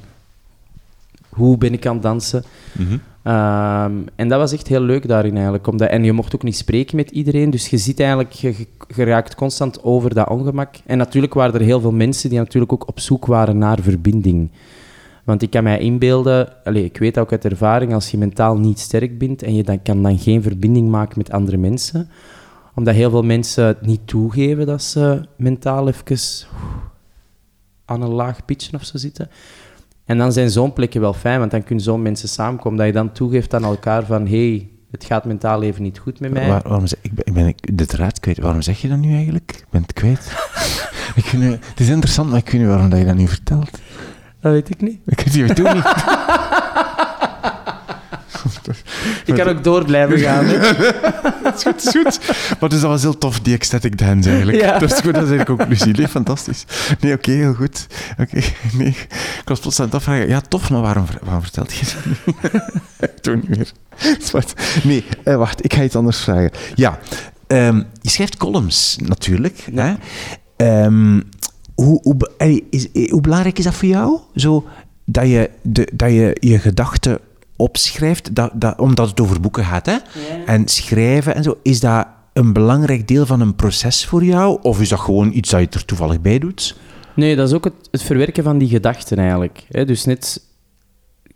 Hoe 1.29 1.59
ben 1.59 1.73
ik 1.73 1.87
aan 1.87 1.93
het 1.93 2.03
dansen? 2.03 2.45
Mhm. 2.73 2.97
Ehm, 3.23 3.93
en 4.17 4.29
dat 4.29 4.39
was 4.39 4.53
echt 4.53 4.69
heel 4.69 4.81
leuk 4.81 5.09
daarin 5.09 5.35
eigenlijk. 5.35 5.67
Omdat, 5.67 5.89
en 5.89 6.05
je 6.05 6.13
mocht 6.13 6.35
ook 6.35 6.43
niet 6.43 6.57
spreken 6.57 6.97
met 6.97 7.11
iedereen. 7.11 7.51
Dus 7.51 7.69
je 7.69 7.79
ziet 7.79 8.01
eigenlijk, 8.01 8.33
je, 8.33 8.67
je 8.95 9.05
raakt 9.05 9.35
constant 9.35 9.83
over 9.83 10.15
dat 10.15 10.29
ongemak. 10.29 10.75
En 10.87 10.99
natuurlijk 10.99 11.35
waren 11.35 11.55
er 11.55 11.61
heel 11.61 11.81
veel 11.81 11.93
mensen 11.93 12.29
die 12.29 12.39
natuurlijk 12.39 12.73
ook 12.73 12.89
op 12.89 13.01
zoek 13.01 13.27
waren 13.27 13.59
naar 13.59 13.79
verbinding. 13.81 14.51
Want 15.31 15.43
ik 15.43 15.51
kan 15.51 15.63
mij 15.63 15.79
inbeelden, 15.79 16.65
allez, 16.65 16.85
ik 16.85 16.97
weet 16.99 17.19
ook 17.19 17.33
uit 17.33 17.45
ervaring, 17.45 17.95
als 17.95 18.11
je 18.11 18.19
mentaal 18.19 18.59
niet 18.59 18.79
sterk 18.79 19.19
bent 19.19 19.43
en 19.43 19.55
je 19.55 19.63
dan, 19.63 19.83
kan 19.83 20.03
dan 20.03 20.19
geen 20.19 20.43
verbinding 20.43 20.89
maken 20.89 21.19
met 21.19 21.33
andere 21.33 21.57
mensen, 21.57 22.09
omdat 22.75 22.95
heel 22.95 23.11
veel 23.11 23.23
mensen 23.23 23.67
het 23.67 23.81
niet 23.87 24.01
toegeven 24.05 24.67
dat 24.67 24.83
ze 24.83 25.21
mentaal 25.37 25.89
even 25.89 26.47
aan 27.85 28.03
een 28.03 28.09
laag 28.09 28.45
pitchen 28.45 28.75
of 28.75 28.85
zo 28.85 28.99
zitten. 28.99 29.31
En 30.05 30.19
dan 30.19 30.33
zijn 30.33 30.51
zo'n 30.51 30.73
plekken 30.73 31.01
wel 31.01 31.13
fijn, 31.13 31.39
want 31.39 31.51
dan 31.51 31.65
kunnen 31.65 31.85
zo'n 31.85 32.03
mensen 32.03 32.29
samenkomen. 32.29 32.79
Dat 32.79 32.87
je 32.87 32.93
dan 32.93 33.13
toegeeft 33.13 33.55
aan 33.55 33.65
elkaar 33.65 34.07
van, 34.07 34.27
hey, 34.27 34.69
het 34.91 35.05
gaat 35.05 35.25
mentaal 35.25 35.63
even 35.63 35.83
niet 35.83 35.99
goed 35.99 36.21
met 36.21 36.33
mij. 36.33 36.49
Waar- 36.49 36.63
waarom 36.69 36.87
zeg, 36.87 36.99
ik, 37.03 37.15
ben, 37.15 37.47
ik 37.47 37.75
ben 37.75 37.77
de 37.77 38.11
kwijt. 38.21 38.39
Waarom 38.39 38.63
zeg 38.63 38.81
je 38.81 38.89
dat 38.89 38.99
nu 38.99 39.15
eigenlijk? 39.15 39.51
Ik 39.51 39.67
ben 39.71 39.83
het 39.83 39.93
kwijt. 39.93 40.33
ik 41.17 41.25
het 41.25 41.81
is 41.81 41.89
interessant, 41.89 42.31
maar 42.31 42.39
ik 42.39 42.51
weet 42.51 42.61
niet 42.61 42.71
waarom 42.71 42.89
dat 42.89 42.99
je 42.99 43.05
dat 43.05 43.17
nu 43.17 43.29
vertelt. 43.29 43.79
Dat 44.41 44.53
weet 44.53 44.71
ik 44.71 44.81
niet. 44.81 45.01
Ik 45.07 45.21
weet 45.21 45.49
het 45.49 45.61
ook 45.61 45.75
niet. 45.75 45.85
Ik 49.25 49.35
kan 49.35 49.49
ook 49.49 49.65
door 49.65 49.85
blijven 49.85 50.19
gaan. 50.19 50.45
Het 50.45 51.57
is 51.57 51.63
goed, 51.63 51.85
is 51.85 51.91
goed. 51.91 52.37
Maar 52.61 52.69
dus 52.69 52.81
dat 52.81 52.91
was 52.91 53.03
heel 53.03 53.19
tof, 53.19 53.41
die 53.41 53.55
ecstatic 53.55 53.99
dance 53.99 54.29
eigenlijk. 54.29 54.61
Ja. 54.61 54.79
Dat 54.79 54.93
is 54.93 55.01
goed, 55.01 55.15
dat 55.15 55.23
is 55.23 55.31
eigenlijk 55.31 55.59
conclusie. 55.59 55.97
Nee, 55.97 56.09
fantastisch. 56.09 56.65
Nee, 57.01 57.13
oké, 57.13 57.31
heel 57.31 57.55
goed. 57.55 57.87
Oké, 58.19 58.41
nee. 58.73 58.97
Ik 59.41 59.43
was 59.45 59.61
plots 59.61 59.81
aan 59.81 59.87
het 59.87 59.95
afvragen. 59.95 60.29
Ja, 60.29 60.41
tof, 60.41 60.71
maar 60.71 60.81
waarom, 60.81 61.05
waarom 61.23 61.43
vertelt 61.43 61.73
je 61.73 61.87
dat 62.99 63.11
doe 63.25 63.37
niet 63.37 63.49
meer. 63.49 63.73
Nee, 64.83 65.05
eh, 65.25 65.37
wacht, 65.37 65.65
ik 65.65 65.75
ga 65.75 65.83
iets 65.83 65.97
anders 65.97 66.19
vragen. 66.19 66.51
Ja, 66.75 66.99
ehm, 67.47 67.83
je 68.01 68.11
schrijft 68.11 68.37
columns 68.37 68.97
natuurlijk. 69.01 69.65
Hè? 69.75 69.95
Ehm, 70.57 71.21
hoe, 71.85 72.65
is, 72.71 72.93
eh, 72.93 73.11
hoe 73.11 73.21
belangrijk 73.21 73.59
is 73.59 73.65
dat 73.65 73.75
voor 73.75 73.89
jou? 73.89 74.19
Zo, 74.35 74.65
dat, 75.05 75.27
je 75.27 75.51
de, 75.63 75.89
dat 75.93 76.11
je 76.11 76.37
je 76.41 76.59
gedachten 76.59 77.19
opschrijft, 77.57 78.35
dat, 78.35 78.51
dat, 78.55 78.79
omdat 78.79 79.09
het 79.09 79.21
over 79.21 79.41
boeken 79.41 79.65
gaat, 79.65 79.87
hè? 79.87 79.97
En 80.47 80.69
schrijven 80.69 81.35
en 81.35 81.43
zo, 81.43 81.59
is 81.63 81.81
dat 81.81 82.07
een 82.33 82.53
belangrijk 82.53 83.09
deel 83.09 83.27
van 83.27 83.41
een 83.41 83.55
proces 83.55 84.07
voor 84.07 84.25
jou? 84.25 84.59
Of 84.63 84.81
is 84.81 84.89
dat 84.89 85.01
gewoon 85.01 85.33
iets 85.33 85.51
dat 85.51 85.61
je 85.61 85.67
er 85.71 85.85
toevallig 85.85 86.21
bij 86.21 86.39
doet? 86.39 86.77
Nee, 87.15 87.37
dat 87.37 87.49
is 87.49 87.55
ook 87.55 87.65
het, 87.65 87.75
het 87.91 88.03
verwerken 88.03 88.45
van 88.45 88.59
die 88.59 88.69
gedachten 88.69 89.19
eigenlijk. 89.19 89.65
Hè. 89.69 89.85
Dus 89.85 90.05
net, 90.05 90.43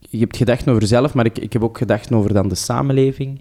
je 0.01 0.19
hebt 0.19 0.37
gedachten 0.37 0.69
over 0.69 0.83
jezelf, 0.83 1.15
maar 1.15 1.25
ik, 1.25 1.39
ik 1.39 1.53
heb 1.53 1.63
ook 1.63 1.79
gedachten 1.79 2.17
over 2.17 2.33
dan 2.33 2.49
de 2.49 2.55
samenleving. 2.55 3.41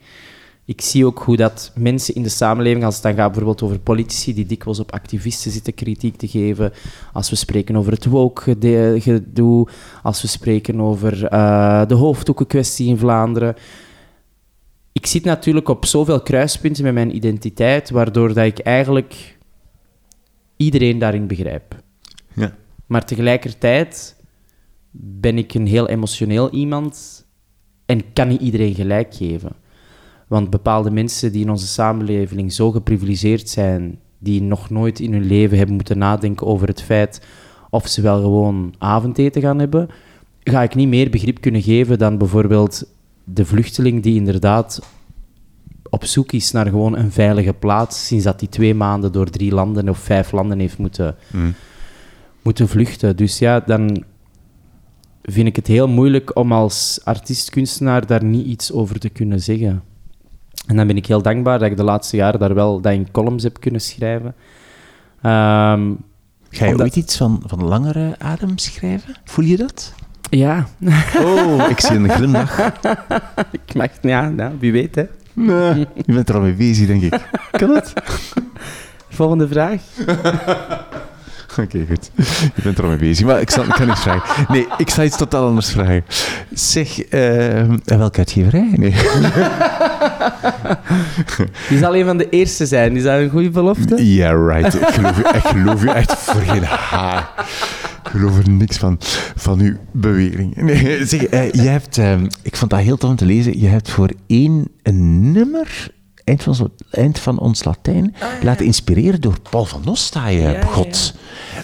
Ik 0.66 0.82
zie 0.82 1.06
ook 1.06 1.20
hoe 1.20 1.36
dat 1.36 1.72
mensen 1.76 2.16
in 2.16 2.24
de 2.24 2.30
samenleving, 2.30 2.84
als 2.84 2.94
het 2.94 3.04
dan 3.04 3.16
gaat 3.16 3.28
bijvoorbeeld 3.28 3.62
over 3.62 3.80
politici 3.80 4.34
die 4.34 4.46
dikwijls 4.46 4.80
op 4.80 4.92
activisten 4.92 5.52
zitten 5.52 5.74
kritiek 5.74 6.16
te 6.16 6.28
geven, 6.28 6.74
als 7.14 7.30
we 7.30 7.36
spreken 7.36 7.76
over 7.76 7.92
het 7.92 8.06
woke-gedoe, 8.06 9.68
als 10.04 10.22
we 10.22 10.28
spreken 10.28 10.82
over 10.82 11.26
eh, 11.26 11.88
de 11.88 11.94
hoofddoekenkwestie 11.94 12.88
in 12.88 12.98
Vlaanderen. 12.98 13.56
Ik 14.92 15.06
zit 15.06 15.24
natuurlijk 15.24 15.70
op 15.70 15.86
zoveel 15.86 16.22
kruispunten 16.22 16.84
met 16.84 16.94
mijn 16.94 17.16
identiteit, 17.16 17.90
waardoor 17.90 18.34
dat 18.34 18.46
ik 18.46 18.60
eigenlijk 18.60 19.38
iedereen 20.58 21.00
daarin 21.00 21.28
begrijp. 21.28 21.76
Ja. 22.34 22.56
Maar 22.86 23.06
tegelijkertijd 23.06 24.16
ben 24.92 25.38
ik 25.38 25.54
een 25.54 25.68
heel 25.68 25.88
emotioneel 25.88 26.50
iemand 26.50 27.26
en 27.86 28.14
kan 28.14 28.28
niet 28.28 28.42
iedereen 28.42 28.76
gelijk 28.76 29.16
geven. 29.16 29.63
Want 30.28 30.50
bepaalde 30.50 30.92
mensen 30.92 31.32
die 31.32 31.42
in 31.42 31.50
onze 31.50 31.68
samenleving 31.68 32.54
zo 32.54 32.72
geprivilegeerd 32.72 33.50
zijn, 33.50 34.00
die 34.20 34.42
nog 34.42 34.70
nooit 34.70 35.00
in 35.00 35.14
hun 35.14 35.26
leven 35.26 35.58
hebben 35.58 35.76
moeten 35.76 35.98
nadenken 35.98 36.48
over 36.48 36.68
het 36.68 36.82
feit 36.82 37.22
of 37.70 37.88
ze 37.88 38.02
wel 38.02 38.22
gewoon 38.22 38.74
avondeten 38.78 39.42
gaan 39.42 39.60
hebben, 39.60 39.90
ga 40.44 40.64
ik 40.64 40.76
niet 40.76 40.88
meer 40.88 41.10
begrip 41.10 41.42
kunnen 41.42 41.62
geven 41.62 42.00
dan 42.00 42.18
bijvoorbeeld 42.18 42.84
de 43.24 43.46
vluchteling 43.46 44.04
die 44.04 44.16
inderdaad 44.16 44.82
op 45.90 46.06
zoek 46.06 46.32
is 46.32 46.52
naar 46.52 46.66
gewoon 46.66 46.98
een 46.98 47.12
veilige 47.12 47.54
plaats, 47.54 48.08
sinds 48.08 48.24
dat 48.24 48.40
hij 48.40 48.50
twee 48.50 48.76
maanden 48.76 49.12
door 49.12 49.30
drie 49.30 49.54
landen 49.54 49.90
of 49.90 49.98
vijf 49.98 50.32
landen 50.32 50.60
heeft 50.60 50.78
moeten, 50.78 51.16
Mm. 51.32 51.54
moeten 52.42 52.68
vluchten. 52.68 53.16
Dus 53.16 53.40
ja, 53.40 53.60
dan 53.60 54.04
vind 55.22 55.48
ik 55.48 55.56
het 55.56 55.68
heel 55.68 55.88
moeilijk 55.88 56.36
om 56.38 56.52
als 56.52 57.00
artiest-kunstenaar 57.04 58.06
daar 58.08 58.24
niet 58.24 58.46
iets 58.46 58.72
over 58.72 59.00
te 59.00 59.10
kunnen 59.10 59.42
zeggen. 59.42 59.84
En 60.66 60.76
dan 60.76 60.88
ben 60.88 60.98
ik 60.98 61.06
heel 61.06 61.22
dankbaar 61.22 61.60
dat 61.60 61.70
ik 61.72 61.78
de 61.78 61.84
laatste 61.84 62.16
jaren 62.16 62.40
daar 62.40 62.54
wel 62.54 62.82
dat 62.82 62.94
in 62.94 63.12
columns 63.12 63.44
heb 63.44 63.60
kunnen 63.60 63.82
schrijven. 63.82 64.36
Ehm, 65.22 65.92
Ga 66.50 66.66
je 66.66 66.72
Omdat- 66.72 66.82
ooit 66.86 66.96
iets 66.96 67.18
van, 67.18 67.44
van 67.46 67.64
langere 67.64 68.16
adem 68.18 68.58
schrijven? 68.58 69.16
Voel 69.24 69.46
je 69.46 69.58
dat? 69.58 69.94
ja, 70.30 70.68
Oh, 71.24 71.70
ik 71.70 71.80
zie 71.80 71.96
een 71.96 72.10
glimlach. 72.10 72.60
ik 73.68 73.74
mag, 73.74 73.88
ja, 74.02 74.52
wie 74.60 74.72
weet 74.72 74.96
hè. 74.96 75.04
Nee, 75.34 75.88
je 76.06 76.14
bent 76.14 76.30
er 76.30 76.36
al 76.36 76.42
mee 76.42 76.54
bezig, 76.54 76.88
denk 76.88 77.02
ik. 77.02 77.22
Kan 77.52 77.74
dat? 77.74 77.94
Volgende 79.10 79.48
vraag. 79.48 79.82
Oké, 81.64 81.86
goed. 81.88 82.12
Je 82.56 82.62
bent 82.64 82.78
er 82.78 82.84
al 82.84 82.90
mee 82.90 83.00
bezig. 83.00 83.26
Maar 83.26 83.42
ik, 83.42 83.50
zal, 83.50 83.64
ik 83.64 83.70
kan 83.70 83.88
niks 83.88 84.02
vragen. 84.02 84.46
Nee, 84.54 84.68
ik 84.78 84.90
zal 84.90 85.04
iets 85.04 85.18
totaal 85.18 85.48
anders 85.48 85.70
vragen. 85.72 86.06
Zeg, 86.52 87.04
eh, 87.04 87.64
welke 87.84 88.18
uitgeverij? 88.18 88.70
Nee. 88.76 88.94
Die 91.70 91.78
zal 91.78 91.96
een 91.96 92.06
van 92.06 92.18
de 92.18 92.30
eerste 92.30 92.66
zijn. 92.66 92.96
Is 92.96 93.04
dat 93.04 93.20
een 93.20 93.30
goede 93.30 93.50
belofte? 93.50 94.14
Yeah, 94.14 94.48
right. 94.48 94.74
Ik 94.74 94.88
geloof 94.88 95.18
u, 95.18 95.22
ik 95.22 95.44
geloof 95.44 95.84
u 95.84 95.88
echt 95.88 96.14
voor 96.14 96.42
geen 96.42 96.64
haar. 96.64 97.30
Ik 98.04 98.10
geloof 98.10 98.38
er 98.38 98.50
niks 98.50 98.78
van, 98.78 98.98
van 99.36 99.60
uw 99.60 99.76
beweging. 99.92 100.56
Nee, 100.56 101.06
zeg, 101.06 101.24
eh, 101.24 101.52
je 101.52 101.62
hebt, 101.62 101.98
eh, 101.98 102.22
ik 102.42 102.56
vond 102.56 102.72
dat 102.72 102.80
heel 102.80 102.98
tof 102.98 103.10
om 103.10 103.16
te 103.16 103.26
lezen, 103.26 103.60
je 103.60 103.68
hebt 103.68 103.90
voor 103.90 104.10
één 104.28 104.68
een 104.84 105.32
nummer, 105.32 105.92
eind 106.24 106.44
van, 106.44 106.56
zo- 106.56 106.70
eind 106.92 107.20
van 107.20 107.40
ons 107.40 107.64
Latijn, 107.64 108.16
laten 108.44 108.66
inspireren 108.66 109.22
door 109.22 109.40
Paul 109.50 109.66
van 109.66 109.82
Ja, 110.44 110.50
ja, 110.50 110.62
God. 110.62 111.14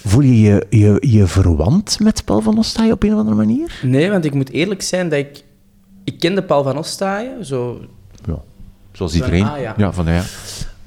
Voel 0.03 0.21
je 0.21 0.39
je, 0.41 0.65
je 0.69 0.97
je 1.17 1.27
verwant 1.27 1.99
met 1.99 2.25
Paul 2.25 2.41
van 2.41 2.55
Nostaaien 2.55 2.93
op 2.93 3.03
een 3.03 3.11
of 3.13 3.17
andere 3.19 3.35
manier? 3.35 3.79
Nee, 3.83 4.09
want 4.11 4.25
ik 4.25 4.33
moet 4.33 4.49
eerlijk 4.49 4.81
zijn 4.81 5.09
dat 5.09 5.19
ik... 5.19 5.43
Ik 6.03 6.19
kende 6.19 6.43
Paul 6.43 6.63
van 6.63 6.77
Ostaaien, 6.77 7.45
zo 7.45 7.81
Ja, 8.27 8.39
zoals 8.91 9.13
iedereen. 9.15 9.43
ah, 9.43 9.59
ja. 9.77 9.93
van 9.93 10.05
ja. 10.05 10.23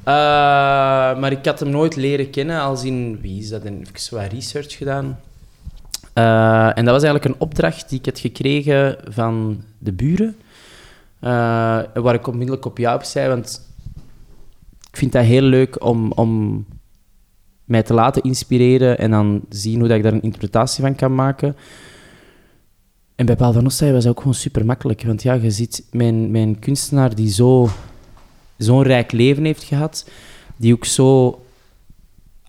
Uh, 0.05 1.21
maar 1.21 1.33
ik 1.33 1.45
had 1.47 1.61
hem 1.61 1.71
nooit 1.71 1.97
leren 1.97 2.31
kennen, 2.31 2.61
als 2.61 2.85
in... 2.85 3.19
Wie 3.21 3.41
is 3.41 3.49
dat? 3.49 3.63
En 3.63 3.81
Even 3.81 4.01
zo 4.01 4.17
wat 4.17 4.33
research 4.33 4.77
gedaan. 4.77 5.19
Uh, 6.15 6.79
en 6.79 6.85
dat 6.85 6.95
was 6.95 7.03
eigenlijk 7.03 7.25
een 7.25 7.41
opdracht 7.41 7.89
die 7.89 7.99
ik 7.99 8.05
had 8.05 8.19
gekregen 8.19 8.97
van 9.09 9.63
de 9.79 9.93
buren. 9.93 10.37
Uh, 11.25 11.29
waar 11.95 12.15
ik 12.15 12.27
onmiddellijk 12.27 12.65
op 12.65 12.79
jou 12.79 12.97
op 12.97 13.03
zei, 13.03 13.29
want 13.29 13.71
ik 14.91 14.97
vind 14.97 15.13
dat 15.13 15.25
heel 15.25 15.43
leuk 15.43 15.85
om, 15.85 16.13
om 16.13 16.65
mij 17.65 17.83
te 17.83 17.95
laten 17.95 18.23
inspireren 18.23 18.99
en 18.99 19.11
dan 19.11 19.41
zien 19.49 19.79
hoe 19.79 19.89
dat 19.89 19.97
ik 19.97 20.03
daar 20.03 20.13
een 20.13 20.23
interpretatie 20.23 20.85
van 20.85 20.95
kan 20.95 21.15
maken. 21.15 21.57
En 23.15 23.27
bij 23.27 23.37
Paul 23.37 23.53
van 23.53 23.67
Ostaaien 23.67 23.95
was 23.95 24.03
dat 24.05 24.13
ook 24.13 24.19
gewoon 24.19 24.35
super 24.35 24.65
makkelijk. 24.65 25.03
Want 25.03 25.23
ja, 25.23 25.33
je 25.33 25.51
ziet 25.51 25.85
mijn, 25.91 26.31
mijn 26.31 26.59
kunstenaar 26.59 27.15
die 27.15 27.31
zo 27.31 27.69
zo'n 28.57 28.83
rijk 28.83 29.13
leven 29.13 29.45
heeft 29.45 29.63
gehad, 29.63 30.11
die 30.57 30.73
ook 30.73 30.85
zo 30.85 31.41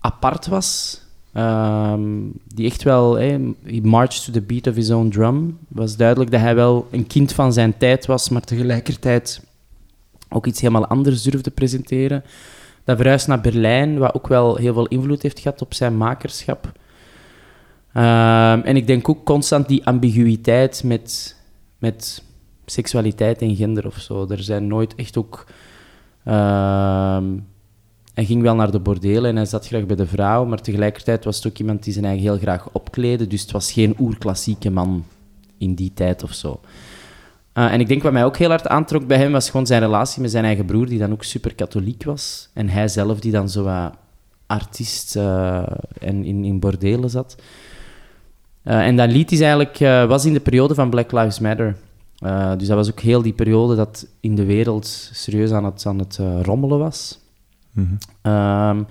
apart 0.00 0.46
was. 0.46 1.00
Um, 1.36 2.32
die 2.54 2.66
echt 2.66 2.82
wel, 2.82 3.14
hey, 3.14 3.54
he 3.64 3.80
marched 3.82 4.24
to 4.24 4.32
the 4.32 4.40
beat 4.40 4.66
of 4.66 4.74
his 4.74 4.90
own 4.90 5.08
drum. 5.08 5.58
was 5.68 5.96
duidelijk 5.96 6.30
dat 6.30 6.40
hij 6.40 6.54
wel 6.54 6.86
een 6.90 7.06
kind 7.06 7.32
van 7.32 7.52
zijn 7.52 7.78
tijd 7.78 8.06
was, 8.06 8.28
maar 8.28 8.42
tegelijkertijd 8.42 9.42
ook 10.28 10.46
iets 10.46 10.60
helemaal 10.60 10.86
anders 10.86 11.22
durfde 11.22 11.50
presenteren. 11.50 12.24
Dat 12.84 12.96
verhuis 12.96 13.26
naar 13.26 13.40
Berlijn, 13.40 13.98
wat 13.98 14.14
ook 14.14 14.26
wel 14.26 14.56
heel 14.56 14.72
veel 14.72 14.86
invloed 14.86 15.22
heeft 15.22 15.38
gehad 15.38 15.62
op 15.62 15.74
zijn 15.74 15.96
makerschap. 15.96 16.72
Um, 17.96 18.62
en 18.62 18.76
ik 18.76 18.86
denk 18.86 19.08
ook 19.08 19.24
constant 19.24 19.68
die 19.68 19.86
ambiguïteit 19.86 20.82
met, 20.84 21.36
met 21.78 22.22
seksualiteit 22.66 23.42
en 23.42 23.56
gender 23.56 23.86
of 23.86 23.96
zo. 23.98 24.26
Er 24.28 24.42
zijn 24.42 24.66
nooit 24.66 24.94
echt 24.94 25.16
ook... 25.16 25.46
Uh, 26.24 27.18
hij 28.14 28.24
ging 28.24 28.42
wel 28.42 28.54
naar 28.54 28.70
de 28.70 28.80
bordelen 28.80 29.30
en 29.30 29.36
hij 29.36 29.46
zat 29.46 29.66
graag 29.66 29.86
bij 29.86 29.96
de 29.96 30.06
vrouw, 30.06 30.44
maar 30.44 30.60
tegelijkertijd 30.60 31.24
was 31.24 31.36
het 31.36 31.46
ook 31.46 31.58
iemand 31.58 31.82
die 31.82 31.92
zijn 31.92 32.04
eigen 32.04 32.22
heel 32.22 32.38
graag 32.38 32.68
opkleedde, 32.72 33.26
dus 33.26 33.42
het 33.42 33.50
was 33.50 33.72
geen 33.72 33.94
oerklassieke 33.98 34.70
man 34.70 35.04
in 35.58 35.74
die 35.74 35.92
tijd 35.94 36.22
of 36.22 36.32
zo. 36.32 36.60
Uh, 37.54 37.72
en 37.72 37.80
ik 37.80 37.88
denk 37.88 38.02
wat 38.02 38.12
mij 38.12 38.24
ook 38.24 38.36
heel 38.36 38.48
hard 38.48 38.68
aantrok 38.68 39.06
bij 39.06 39.18
hem, 39.18 39.32
was 39.32 39.50
gewoon 39.50 39.66
zijn 39.66 39.80
relatie 39.80 40.22
met 40.22 40.30
zijn 40.30 40.44
eigen 40.44 40.64
broer, 40.64 40.86
die 40.86 40.98
dan 40.98 41.12
ook 41.12 41.22
super 41.22 41.54
katholiek 41.54 42.04
was. 42.04 42.48
En 42.52 42.68
hij 42.68 42.88
zelf, 42.88 43.20
die 43.20 43.32
dan 43.32 43.48
zo 43.48 43.62
wat 43.62 43.92
artiest 44.46 45.16
uh, 45.16 45.62
en 46.00 46.24
in, 46.24 46.44
in 46.44 46.60
bordelen 46.60 47.10
zat. 47.10 47.36
Uh, 48.64 48.86
en 48.86 48.96
dat 48.96 49.10
lied 49.10 49.32
is 49.32 49.40
eigenlijk, 49.40 50.08
was 50.08 50.24
in 50.24 50.32
de 50.32 50.40
periode 50.40 50.74
van 50.74 50.90
Black 50.90 51.12
Lives 51.12 51.38
Matter. 51.38 51.76
Dus 52.58 52.68
dat 52.68 52.76
was 52.76 52.90
ook 52.90 53.00
heel 53.00 53.22
die 53.22 53.32
periode 53.32 53.76
dat 53.76 54.06
in 54.20 54.34
de 54.34 54.44
wereld 54.44 54.86
serieus 55.12 55.50
aan 55.50 55.64
het, 55.64 55.86
aan 55.86 55.98
het 55.98 56.18
rommelen 56.42 56.78
was. 56.78 57.18
Um, 57.76 58.86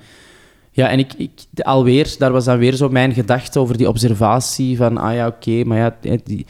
ja, 0.71 0.89
en 0.89 0.99
ik, 0.99 1.13
ik, 1.13 1.31
alweer, 1.55 2.15
daar 2.17 2.31
was 2.31 2.45
dan 2.45 2.57
weer 2.57 2.73
zo 2.75 2.89
mijn 2.89 3.13
gedachte 3.13 3.59
over 3.59 3.77
die 3.77 3.87
observatie 3.87 4.77
van, 4.77 4.97
ah 4.97 5.13
ja, 5.13 5.27
oké, 5.27 5.63
maar 5.63 5.77
ja, 5.77 5.95
die, 6.23 6.45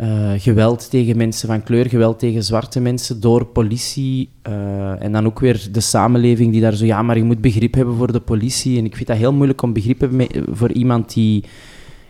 uh, 0.00 0.32
geweld 0.36 0.90
tegen 0.90 1.16
mensen 1.16 1.48
van 1.48 1.62
kleur, 1.62 1.88
geweld 1.88 2.18
tegen 2.18 2.42
zwarte 2.42 2.80
mensen 2.80 3.20
door 3.20 3.44
politie. 3.44 4.28
Uh, 4.48 5.02
en 5.02 5.12
dan 5.12 5.26
ook 5.26 5.40
weer 5.40 5.68
de 5.72 5.80
samenleving 5.80 6.52
die 6.52 6.60
daar 6.60 6.74
zo, 6.74 6.84
ja, 6.84 7.02
maar 7.02 7.16
je 7.16 7.24
moet 7.24 7.40
begrip 7.40 7.74
hebben 7.74 7.94
voor 7.94 8.12
de 8.12 8.20
politie. 8.20 8.78
En 8.78 8.84
ik 8.84 8.96
vind 8.96 9.08
dat 9.08 9.16
heel 9.16 9.32
moeilijk 9.32 9.62
om 9.62 9.72
begrip 9.72 10.00
hebben 10.00 10.26
voor 10.50 10.72
iemand 10.72 11.14
die 11.14 11.44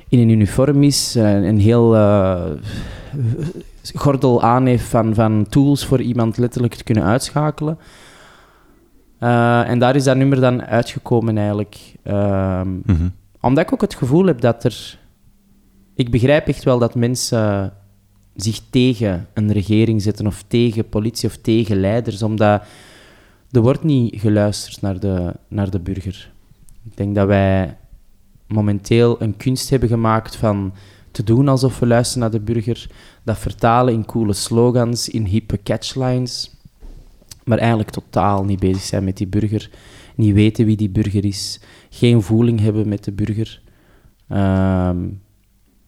in 0.08 0.18
een 0.18 0.28
uniform 0.28 0.82
is, 0.82 1.14
een 1.14 1.60
heel 1.60 1.94
uh, 1.94 2.44
gordel 3.94 4.42
aan 4.42 4.66
heeft 4.66 4.84
van, 4.84 5.14
van 5.14 5.46
tools 5.48 5.86
voor 5.86 6.00
iemand 6.00 6.38
letterlijk 6.38 6.74
te 6.74 6.84
kunnen 6.84 7.04
uitschakelen. 7.04 7.78
Uh, 9.20 9.68
en 9.68 9.78
daar 9.78 9.96
is 9.96 10.04
dat 10.04 10.16
nummer 10.16 10.40
dan 10.40 10.64
uitgekomen 10.64 11.38
eigenlijk. 11.38 11.94
Um, 12.04 12.68
mm 12.68 12.82
-hmm. 12.86 13.12
Omdat 13.40 13.64
ik 13.64 13.72
ook 13.72 13.80
het 13.80 13.94
gevoel 13.94 14.26
heb 14.26 14.40
dat 14.40 14.64
er... 14.64 14.98
Ik 15.94 16.10
begrijp 16.10 16.46
echt 16.46 16.64
wel 16.64 16.78
dat 16.78 16.94
mensen 16.94 17.72
zich 18.34 18.60
tegen 18.70 19.26
een 19.34 19.52
regering 19.52 20.02
zetten 20.02 20.26
of 20.26 20.44
tegen 20.46 20.88
politie 20.88 21.28
of 21.28 21.36
tegen 21.36 21.80
leiders, 21.80 22.22
omdat 22.22 22.62
er 23.50 23.60
wordt 23.60 23.84
niet 23.84 24.20
geluisterd 24.20 24.80
naar 24.80 25.00
de, 25.00 25.32
naar 25.48 25.70
de 25.70 25.80
burger. 25.80 26.32
Ik 26.84 26.96
denk 26.96 27.14
dat 27.14 27.26
wij 27.26 27.76
momenteel 28.46 29.22
een 29.22 29.36
kunst 29.36 29.70
hebben 29.70 29.88
gemaakt 29.88 30.36
van 30.36 30.72
te 31.10 31.22
doen 31.22 31.48
alsof 31.48 31.78
we 31.78 31.86
luisteren 31.86 32.22
naar 32.22 32.30
de 32.30 32.52
burger, 32.52 32.90
dat 33.24 33.38
vertalen 33.38 33.94
in 33.94 34.04
coole 34.04 34.32
slogans, 34.32 35.08
in 35.08 35.24
hippe 35.24 35.62
catchlines, 35.62 36.55
maar 37.46 37.58
eigenlijk 37.58 37.90
totaal 37.90 38.44
niet 38.44 38.60
bezig 38.60 38.82
zijn 38.82 39.04
met 39.04 39.16
die 39.16 39.26
burger, 39.26 39.70
niet 40.14 40.34
weten 40.34 40.66
wie 40.66 40.76
die 40.76 40.90
burger 40.90 41.24
is, 41.24 41.60
geen 41.90 42.22
voeling 42.22 42.60
hebben 42.60 42.88
met 42.88 43.04
de 43.04 43.12
burger. 43.12 43.60
Um, 44.28 45.20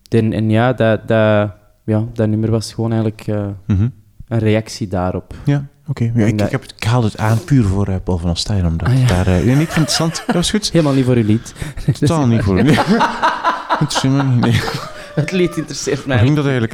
en, 0.08 0.32
en 0.32 0.50
ja, 0.50 0.72
dat, 0.72 1.08
dat, 1.08 1.52
ja, 1.84 2.04
dat 2.12 2.28
nummer 2.28 2.50
was 2.50 2.72
gewoon 2.72 2.92
eigenlijk 2.92 3.26
uh, 3.26 3.46
mm 3.66 3.76
-hmm. 3.76 3.92
een 4.28 4.38
reactie 4.38 4.88
daarop. 4.88 5.34
Ja, 5.44 5.66
oké. 5.86 6.02
Okay. 6.04 6.22
Ja, 6.22 6.26
ik, 6.26 6.40
ik, 6.40 6.50
heb 6.50 6.62
het, 6.62 6.74
ik 6.76 6.84
haalde 6.84 7.06
het 7.06 7.18
aan 7.18 7.44
puur 7.44 7.64
voor 7.64 7.88
uh, 7.88 7.96
Paul 8.04 8.18
van 8.18 8.30
Ostaaien, 8.30 8.66
omdat 8.66 8.88
ah, 8.88 8.98
ja. 8.98 9.06
daar... 9.06 9.28
Uh, 9.28 9.34
nee, 9.34 9.40
ik 9.40 9.44
vind 9.44 9.58
het 9.58 9.68
interessant. 9.68 10.22
Dat 10.26 10.34
was 10.34 10.50
goed. 10.50 10.70
Helemaal 10.70 10.94
niet 10.94 11.04
voor 11.04 11.16
uw 11.16 11.24
lied. 11.24 11.54
Totaal 11.98 12.26
niet 12.26 12.42
voor 12.42 12.56
uw 12.56 12.64
lied. 12.64 12.84
Niet, 14.02 14.40
nee. 14.40 14.60
Het 15.20 15.32
lied 15.32 15.56
interesseert 15.56 16.06
mij. 16.06 16.16
Hoe 16.16 16.24
ging 16.24 16.36
dat 16.36 16.46
eigenlijk? 16.46 16.72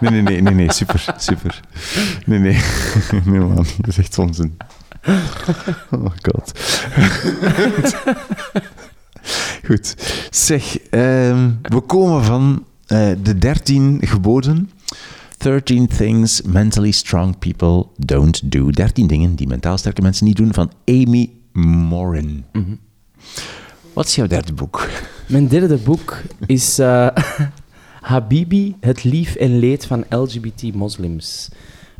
Nee, 0.00 0.10
nee, 0.10 0.22
nee, 0.22 0.42
nee, 0.42 0.54
nee, 0.54 0.72
super, 0.72 1.14
super. 1.16 1.60
Nee, 2.26 2.38
nee, 2.38 2.58
nee 3.24 3.40
man, 3.40 3.56
dat 3.56 3.88
is 3.88 3.98
echt 3.98 4.18
onzin. 4.18 4.56
Oh 5.90 6.12
god. 6.22 6.52
Goed. 9.66 9.94
Zeg, 10.30 10.78
um, 10.90 11.58
we 11.62 11.80
komen 11.80 12.24
van 12.24 12.64
uh, 12.88 13.10
de 13.22 13.38
13 13.38 13.98
geboden. 14.00 14.70
13 15.36 15.86
things 15.86 16.42
mentally 16.42 16.90
strong 16.90 17.38
people 17.38 17.86
don't 17.96 18.52
do. 18.52 18.70
13 18.70 19.06
dingen 19.06 19.34
die 19.34 19.46
mentaal 19.46 19.78
sterke 19.78 20.02
mensen 20.02 20.26
niet 20.26 20.36
doen, 20.36 20.54
van 20.54 20.72
Amy 20.84 21.30
Morin. 21.52 22.44
Mm 22.52 22.64
-hmm. 22.64 22.78
Wat 23.92 24.06
is 24.06 24.14
jouw 24.14 24.26
derde 24.26 24.52
boek? 24.52 24.88
Mijn 25.28 25.48
derde 25.48 25.76
boek 25.76 26.20
is 26.46 26.78
uh, 26.78 27.08
Habibi, 28.00 28.76
het 28.80 29.04
lief 29.04 29.34
en 29.34 29.58
leed 29.58 29.86
van 29.86 30.04
LGBT-moslims, 30.08 31.48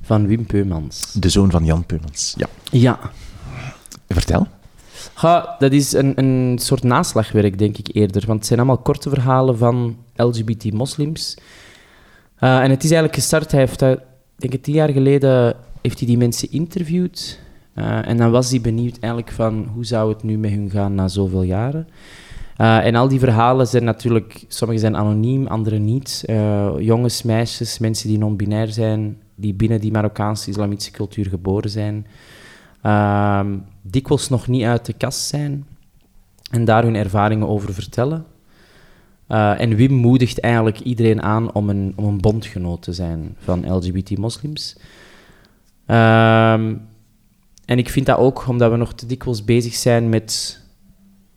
van 0.03 0.26
Wim 0.26 0.47
Peumans. 0.47 1.12
De 1.12 1.28
zoon 1.28 1.51
van 1.51 1.64
Jan 1.64 1.86
Peumans. 1.86 2.34
Ja. 2.36 2.47
Ja. 2.70 2.99
Vertel. 4.09 4.47
Ja, 5.20 5.57
dat 5.59 5.72
is 5.72 5.93
een, 5.93 6.12
een 6.18 6.59
soort 6.59 6.82
naslagwerk, 6.82 7.59
denk 7.59 7.78
ik 7.78 7.88
eerder. 7.93 8.26
Want 8.26 8.38
het 8.38 8.47
zijn 8.47 8.59
allemaal 8.59 8.82
korte 8.82 9.09
verhalen 9.09 9.59
van 9.59 9.97
LGBT-moslims. 10.16 11.36
Uh, 12.40 12.62
en 12.62 12.70
het 12.70 12.84
is 12.84 12.90
eigenlijk 12.90 13.14
gestart, 13.14 13.51
hij 13.51 13.61
heeft, 13.61 13.82
uh, 13.82 13.93
denk 14.36 14.53
ik, 14.53 14.62
tien 14.62 14.74
jaar 14.74 14.90
geleden 14.90 15.57
heeft 15.82 15.99
hij 15.99 16.09
die 16.09 16.18
mensen 16.18 16.49
geïnterviewd. 16.49 17.38
Uh, 17.75 18.09
en 18.09 18.16
dan 18.16 18.31
was 18.31 18.51
hij 18.51 18.61
benieuwd 18.61 18.99
eigenlijk 18.99 19.33
van 19.33 19.68
hoe 19.75 19.85
zou 19.85 20.12
het 20.12 20.23
nu 20.23 20.39
met 20.39 20.51
hun 20.51 20.70
gaan 20.70 20.95
na 20.95 21.09
zoveel 21.09 21.43
jaren. 21.43 21.89
Uh, 22.59 22.87
en 22.87 22.95
al 22.95 23.09
die 23.09 23.18
verhalen 23.18 23.66
zijn 23.66 23.85
natuurlijk, 23.85 24.45
sommige 24.49 24.81
zijn 24.81 24.97
anoniem, 24.97 25.47
andere 25.47 25.79
niet. 25.79 26.25
Uh, 26.27 26.70
jongens, 26.79 27.23
meisjes, 27.23 27.79
mensen 27.79 28.09
die 28.09 28.18
non-binair 28.18 28.68
zijn, 28.68 29.18
die 29.35 29.55
binnen 29.55 29.81
die 29.81 29.93
Marokkaanse 29.93 30.51
islamitische 30.51 30.93
cultuur 30.93 31.27
geboren 31.27 31.70
zijn. 31.70 32.07
Uh, 32.87 33.41
dikwijls 33.83 34.29
nog 34.29 34.49
niet 34.49 34.64
uit 34.64 34.87
de 34.87 34.93
kast 34.93 35.20
zijn 35.20 35.66
en 36.51 36.64
daar 36.64 36.83
hun 36.83 36.97
ervaringen 36.97 37.49
over 37.49 37.75
vertellen. 37.75 38.25
En 39.27 39.77
Wim 39.77 39.93
moedigt 39.93 40.41
eigenlijk 40.41 40.81
iedereen 40.81 41.23
aan 41.23 41.53
om 41.53 41.68
een, 41.68 41.93
om 41.97 42.05
een 42.05 42.20
bondgenoot 42.20 42.83
te 42.83 42.93
zijn 42.93 43.37
van 43.39 43.75
LGBT-moslims. 43.75 44.77
Ehm, 45.87 46.75
en 47.64 47.78
ik 47.78 47.88
vind 47.88 48.06
dat 48.06 48.18
ook 48.18 48.48
omdat 48.48 48.70
we 48.70 48.76
nog 48.76 48.92
te 48.92 49.06
dikwijls 49.06 49.44
bezig 49.44 49.74
zijn 49.74 50.08
met 50.08 50.60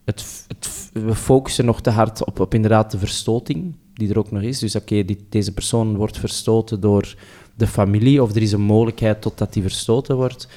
het, 0.04 0.44
het, 0.48 0.90
we 0.92 1.14
focussen 1.14 1.64
nog 1.64 1.80
te 1.80 1.90
hard 1.90 2.24
op, 2.24 2.40
op 2.40 2.54
inderdaad 2.54 2.90
de 2.90 2.98
verstoting, 2.98 3.74
die 3.94 4.10
er 4.10 4.18
ook 4.18 4.30
nog 4.30 4.42
is. 4.42 4.58
Dus 4.58 4.76
oké, 4.76 5.04
deze 5.28 5.54
persoon 5.54 5.96
wordt 5.96 6.18
verstoten 6.18 6.80
door 6.80 7.14
de 7.54 7.66
familie, 7.66 8.22
of 8.22 8.34
er 8.34 8.42
is 8.42 8.52
een 8.52 8.60
mogelijkheid 8.60 9.22
totdat 9.22 9.52
die 9.52 9.62
verstoten 9.62 10.16
wordt. 10.16 10.48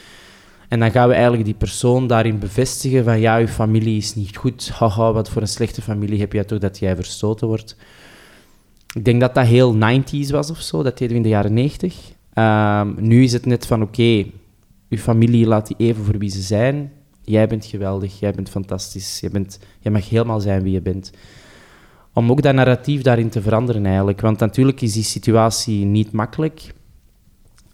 En 0.68 0.80
dan 0.80 0.92
gaan 0.92 1.08
we 1.08 1.14
eigenlijk 1.14 1.46
die 1.46 1.54
persoon 1.54 2.08
daarin 2.08 2.40
bevestigen 2.40 3.04
van 3.04 3.20
ja, 3.20 3.38
je 3.38 3.48
familie 3.48 3.98
is 3.98 4.16
niet 4.16 4.36
goed. 4.36 4.70
Haha, 4.70 5.12
wat 5.12 5.30
voor 5.30 5.42
een 5.42 5.48
slechte 5.48 5.82
familie 5.82 6.20
heb 6.20 6.34
jij 6.34 6.44
toch 6.44 6.60
dat 6.60 6.80
jij 6.80 6.96
verstoten 6.96 7.48
wordt. 7.48 7.76
Ik 8.94 9.06
denk 9.06 9.22
dat 9.22 9.36
dat 9.36 9.46
heel 9.46 9.76
90s 9.76 10.30
was 10.30 10.50
of 10.50 10.62
zo, 10.62 10.84
dat 10.84 10.98
deden 10.98 11.10
we 11.10 11.16
in 11.16 11.24
de 11.24 11.30
jaren 11.30 11.54
90. 11.54 11.96
Um, 12.34 12.96
nu 13.00 13.24
is 13.24 13.34
het 13.34 13.46
net 13.46 13.66
van 13.66 13.82
oké, 13.82 14.26
je 14.90 14.98
familie 14.98 15.48
laat 15.48 15.68
die 15.68 15.76
even 15.78 16.04
voor 16.04 16.18
wie 16.18 16.30
ze 16.30 16.42
zijn 16.42 16.92
jij 17.30 17.48
bent 17.48 17.66
geweldig, 17.66 18.20
jij 18.20 18.34
bent 18.34 18.50
fantastisch, 18.50 19.20
jij, 19.20 19.30
bent, 19.30 19.60
jij 19.80 19.92
mag 19.92 20.10
helemaal 20.10 20.40
zijn 20.40 20.64
wie 20.64 20.74
je 20.74 20.82
bent. 20.82 21.12
Om 22.14 22.32
ook 22.32 22.42
dat 22.42 22.54
narratief 22.54 23.02
daarin 23.02 23.30
te 23.30 23.42
veranderen 23.42 23.86
eigenlijk. 23.86 24.22
Want 24.22 24.40
natuurlijk 24.40 24.82
is 24.82 24.94
die 24.94 25.04
situatie 25.04 25.86
niet 25.86 26.12
makkelijk, 26.12 26.74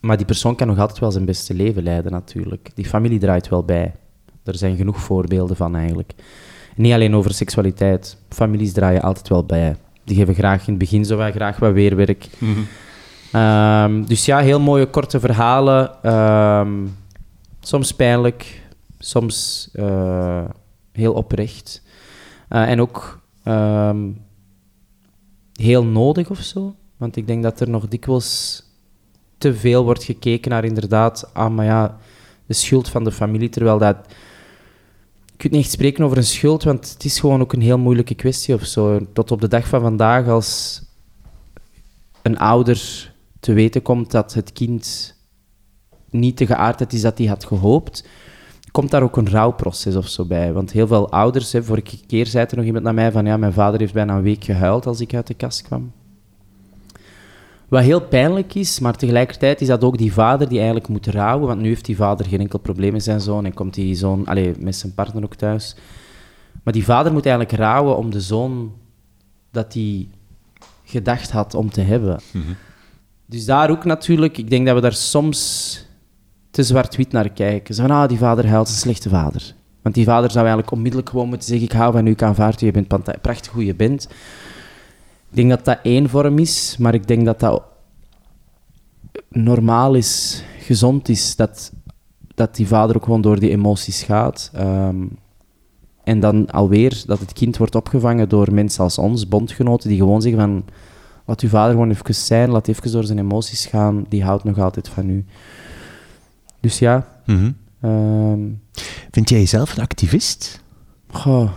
maar 0.01 0.18
die 0.18 0.26
persoon 0.26 0.55
kan 0.55 0.68
nog 0.68 0.80
altijd 0.80 0.99
wel 0.99 1.11
zijn 1.11 1.26
beste 1.26 1.53
leven 1.53 1.84
leiden 1.84 2.11
natuurlijk. 2.11 2.70
Die 2.74 2.86
familie 2.86 3.20
draait 3.20 3.49
wel 3.49 3.63
bij. 3.63 3.93
Er 4.43 4.55
zijn 4.55 4.76
genoeg 4.76 4.99
voorbeelden 4.99 5.55
van 5.55 5.76
eigenlijk. 5.76 6.13
niet 6.76 6.93
alleen 6.93 7.16
over 7.16 7.34
seksualiteit. 7.34 8.18
Families 8.30 8.74
draaien 8.74 9.01
altijd 9.01 9.28
wel 9.28 9.43
bij. 9.43 9.76
Die 10.03 10.16
geven 10.16 10.34
graag 10.34 10.59
in 10.59 10.74
het 10.74 10.78
begin 10.78 11.05
zo 11.05 11.18
graag 11.18 11.57
wat 11.57 11.74
weerwerk. 11.74 12.28
Mm 12.38 12.53
-hmm. 12.53 13.41
um, 13.41 14.07
dus 14.07 14.26
ja, 14.26 14.39
heel 14.39 14.59
mooie 14.59 14.86
korte 14.86 15.20
verhalen. 15.20 16.11
Um, 16.13 16.93
soms 17.68 17.91
pijnlijk, 17.91 18.61
soms 18.99 19.70
uh, 19.74 20.45
heel 20.91 21.13
oprecht. 21.13 21.82
Uh, 22.49 22.70
en 22.70 22.82
ook 22.82 23.22
um, 23.45 24.22
heel 25.53 25.86
nodig 25.86 26.30
of 26.30 26.39
zo. 26.39 26.76
Want 26.97 27.16
ik 27.16 27.28
denk 27.28 27.43
dat 27.43 27.59
er 27.59 27.70
nog 27.70 27.88
dikwijls 27.88 28.63
te 29.38 29.53
veel 29.53 29.84
wordt 29.84 30.03
gekeken 30.03 30.51
naar 30.51 30.66
inderdaad, 30.66 31.30
ah, 31.34 31.53
maar 31.53 31.66
ja, 31.66 31.97
de 32.45 32.53
schuld 32.53 32.89
van 32.89 33.03
de 33.03 33.11
familie. 33.11 33.49
Terwijl 33.49 33.78
dat. 33.78 33.97
Kunt 35.38 35.53
niet 35.53 35.63
echt 35.63 35.72
spreken 35.72 36.03
over 36.03 36.18
een 36.18 36.24
schuld, 36.24 36.63
want 36.63 36.89
het 36.93 37.05
is 37.05 37.20
gewoon 37.20 37.41
ook 37.41 37.53
een 37.53 37.61
heel 37.61 37.78
moeilijke 37.78 38.16
kwestie 38.16 38.53
of 38.53 38.66
zo. 38.66 39.07
Tot 39.13 39.32
op 39.32 39.41
de 39.41 39.47
dag 39.47 39.68
van 39.68 39.82
vandaag, 39.82 40.28
als 40.28 40.82
een 42.22 42.38
ouder 42.38 43.11
te 43.39 43.53
weten 43.53 43.82
komt 43.82 44.11
dat 44.11 44.34
het 44.34 44.53
kind 44.53 45.14
niet 46.20 46.38
de 46.38 46.45
geaardheid 46.45 46.93
is 46.93 47.01
dat 47.01 47.18
hij 47.18 47.28
had 47.28 47.45
gehoopt, 47.45 48.07
komt 48.72 48.91
daar 48.91 49.03
ook 49.03 49.18
een 49.18 49.30
rouwproces 49.30 49.95
of 49.95 50.07
zo 50.07 50.26
bij. 50.26 50.53
Want 50.53 50.72
heel 50.72 50.88
veel 50.88 51.11
ouders, 51.11 51.51
hè, 51.51 51.63
vorige 51.63 52.05
keer 52.07 52.28
zei 52.28 52.45
er 52.49 52.55
nog 52.55 52.66
iemand 52.66 52.84
naar 52.84 52.93
mij 52.93 53.11
van 53.11 53.26
ja, 53.26 53.38
mijn 53.38 53.53
vader 53.53 53.80
heeft 53.80 53.93
bijna 53.93 54.16
een 54.16 54.24
week 54.24 54.43
gehuild 54.43 54.86
als 54.86 54.99
ik 54.99 55.13
uit 55.13 55.28
de 55.28 55.34
kast 55.34 55.61
kwam. 55.61 55.91
Wat 57.68 57.84
heel 57.84 58.01
pijnlijk 58.01 58.55
is, 58.55 58.80
maar 58.80 58.95
tegelijkertijd 58.95 59.61
is 59.61 59.68
dat 59.68 59.84
ook 59.84 59.97
die 59.97 60.13
vader 60.13 60.47
die 60.47 60.57
eigenlijk 60.57 60.88
moet 60.88 61.07
rouwen, 61.07 61.47
want 61.47 61.61
nu 61.61 61.68
heeft 61.68 61.86
die 61.86 61.95
vader 61.95 62.26
geen 62.26 62.39
enkel 62.39 62.59
probleem 62.59 62.91
met 62.91 63.03
zijn 63.03 63.22
zoon 63.22 63.45
en 63.45 63.53
komt 63.53 63.74
die 63.74 63.95
zoon 63.95 64.26
allez, 64.26 64.57
met 64.59 64.76
zijn 64.76 64.93
partner 64.93 65.24
ook 65.24 65.36
thuis. 65.36 65.76
Maar 66.63 66.74
die 66.74 66.86
vader 66.86 67.13
moet 67.13 67.26
eigenlijk 67.26 67.57
rouwen 67.59 67.97
om 67.97 68.11
de 68.11 68.22
zoon 68.22 68.74
dat 69.51 69.74
hij 69.74 70.07
gedacht 70.84 71.32
had 71.32 71.53
om 71.53 71.70
te 71.70 71.82
hebben. 71.82 72.20
Mm 72.32 72.41
-hmm. 72.41 72.55
Dus 73.26 73.45
daar 73.45 73.70
ook 73.70 73.86
natuurlijk, 73.86 74.38
ik 74.38 74.49
denk 74.49 74.66
dat 74.66 74.76
we 74.76 74.82
daar 74.82 74.93
soms 74.93 75.86
te 76.56 76.64
zwart-wit 76.64 77.12
naar 77.12 77.30
kijken. 77.30 77.76
Zo 77.76 77.82
van, 77.82 77.91
ah, 77.91 78.08
die 78.08 78.18
vader 78.18 78.47
huilt, 78.47 78.68
een 78.68 78.74
slechte 78.74 79.10
vader. 79.10 79.53
Want 79.82 79.95
die 79.95 80.06
vader 80.06 80.32
zou 80.32 80.45
eigenlijk 80.45 80.72
onmiddellijk 80.72 81.10
gewoon 81.10 81.28
moeten 81.28 81.47
zeggen, 81.47 81.66
ik 81.66 81.72
hou 81.72 81.91
van 81.91 82.08
u, 82.08 82.12
ik 82.12 82.22
aanvaard 82.22 82.62
u, 82.62 82.66
je 82.66 82.72
bent 82.72 83.22
prachtig 83.22 83.51
hoe 83.51 83.66
je 83.66 83.76
bent. 83.76 84.03
Ik 85.30 85.36
denk 85.36 85.49
dat 85.49 85.66
dat 85.66 85.80
één 85.84 86.10
vorm 86.10 86.39
is, 86.39 86.76
maar 86.80 86.93
ik 86.93 87.08
denk 87.08 87.26
dat 87.26 87.39
dat 87.39 87.64
normaal 89.30 89.93
is, 89.93 90.43
gezond 90.60 91.10
is, 91.10 91.36
dat, 91.36 91.72
dat 92.36 92.56
die 92.56 92.68
vader 92.68 92.95
ook 92.95 93.03
gewoon 93.03 93.22
door 93.22 93.39
die 93.39 93.49
emoties 93.49 94.03
gaat. 94.03 94.51
Um, 94.58 95.18
en 96.03 96.20
dan 96.20 96.51
alweer 96.51 97.03
dat 97.06 97.20
het 97.20 97.34
kind 97.34 97.58
wordt 97.58 97.76
opgevangen 97.76 98.30
door 98.30 98.53
mensen 98.53 98.84
als 98.84 98.97
ons, 98.97 99.28
bondgenoten, 99.28 99.89
die 99.89 99.97
gewoon 99.97 100.22
zeggen 100.22 100.41
van, 100.41 100.66
laat 101.26 101.41
uw 101.41 101.49
vader 101.49 101.72
gewoon 101.72 101.89
even 101.89 102.16
zijn, 102.16 102.49
laat 102.49 102.68
even 102.68 102.91
door 102.91 103.03
zijn 103.03 103.20
emoties 103.20 103.66
gaan, 103.66 104.06
die 104.10 104.24
houdt 104.24 104.43
nog 104.43 104.60
altijd 104.60 104.89
van 104.89 105.10
u. 105.10 105.26
Dus 106.66 106.80
ja. 106.80 107.07
Mm 107.26 107.55
-hmm. 107.80 107.91
um, 107.91 108.61
Vind 109.11 109.30
jij 109.30 109.39
jezelf 109.39 109.76
een 109.78 109.84
activist? 109.84 110.61
Goh. 111.11 111.51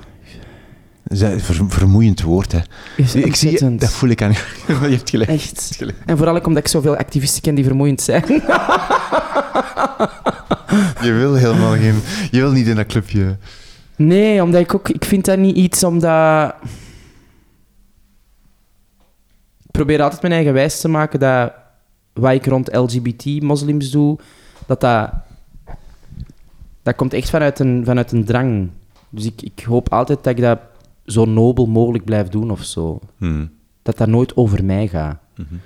Ver, 1.04 1.40
vermoeiend 1.68 2.22
woord, 2.22 2.52
hè. 2.52 2.58
ik 2.96 3.34
zie 3.34 3.76
dat 3.76 3.90
voel 3.90 4.10
ik 4.10 4.22
aan 4.22 4.32
je. 4.66 4.74
hebt 4.74 5.10
gelijk. 5.10 5.30
Echt. 5.30 5.72
Gelijk. 5.76 5.96
En 6.06 6.16
vooral 6.16 6.36
ook 6.36 6.46
omdat 6.46 6.62
ik 6.62 6.68
zoveel 6.68 6.96
activisten 6.96 7.42
ken 7.42 7.54
die 7.54 7.64
vermoeiend 7.64 8.00
zijn. 8.00 8.24
je 11.06 11.12
wil 11.12 11.34
helemaal 11.34 11.72
geen... 11.72 12.00
Je 12.30 12.40
wil 12.40 12.52
niet 12.52 12.66
in 12.66 12.76
dat 12.76 12.86
clubje... 12.86 13.36
Nee, 13.96 14.42
omdat 14.42 14.60
ik 14.60 14.74
ook... 14.74 14.88
Ik 14.88 15.04
vind 15.04 15.24
dat 15.24 15.38
niet 15.38 15.56
iets 15.56 15.84
omdat... 15.84 16.54
Ik 19.62 19.70
probeer 19.70 20.02
altijd 20.02 20.22
mijn 20.22 20.34
eigen 20.34 20.52
wijs 20.52 20.80
te 20.80 20.88
maken 20.88 21.20
dat 21.20 21.52
wat 22.12 22.32
ik 22.32 22.46
rond 22.46 22.74
LGBT-moslims 22.76 23.90
doe 23.90 24.18
dat 24.68 24.80
dat... 24.80 25.10
Dat 26.82 26.96
komt 26.96 27.12
echt 27.12 27.30
vanuit 27.30 27.58
een, 27.58 27.84
vanuit 27.84 28.12
een 28.12 28.24
drang. 28.24 28.70
Dus 29.10 29.24
ik, 29.24 29.42
ik 29.42 29.60
hoop 29.60 29.92
altijd 29.92 30.24
dat 30.24 30.36
ik 30.36 30.42
dat 30.42 30.58
zo 31.04 31.24
nobel 31.24 31.66
mogelijk 31.66 32.04
blijf 32.04 32.28
doen 32.28 32.50
of 32.50 32.64
zo. 32.64 33.00
Hmm. 33.16 33.50
Dat 33.82 33.96
dat 33.96 34.08
nooit 34.08 34.36
over 34.36 34.64
mij 34.64 34.88
gaat. 34.88 35.18
Hmm. 35.34 35.60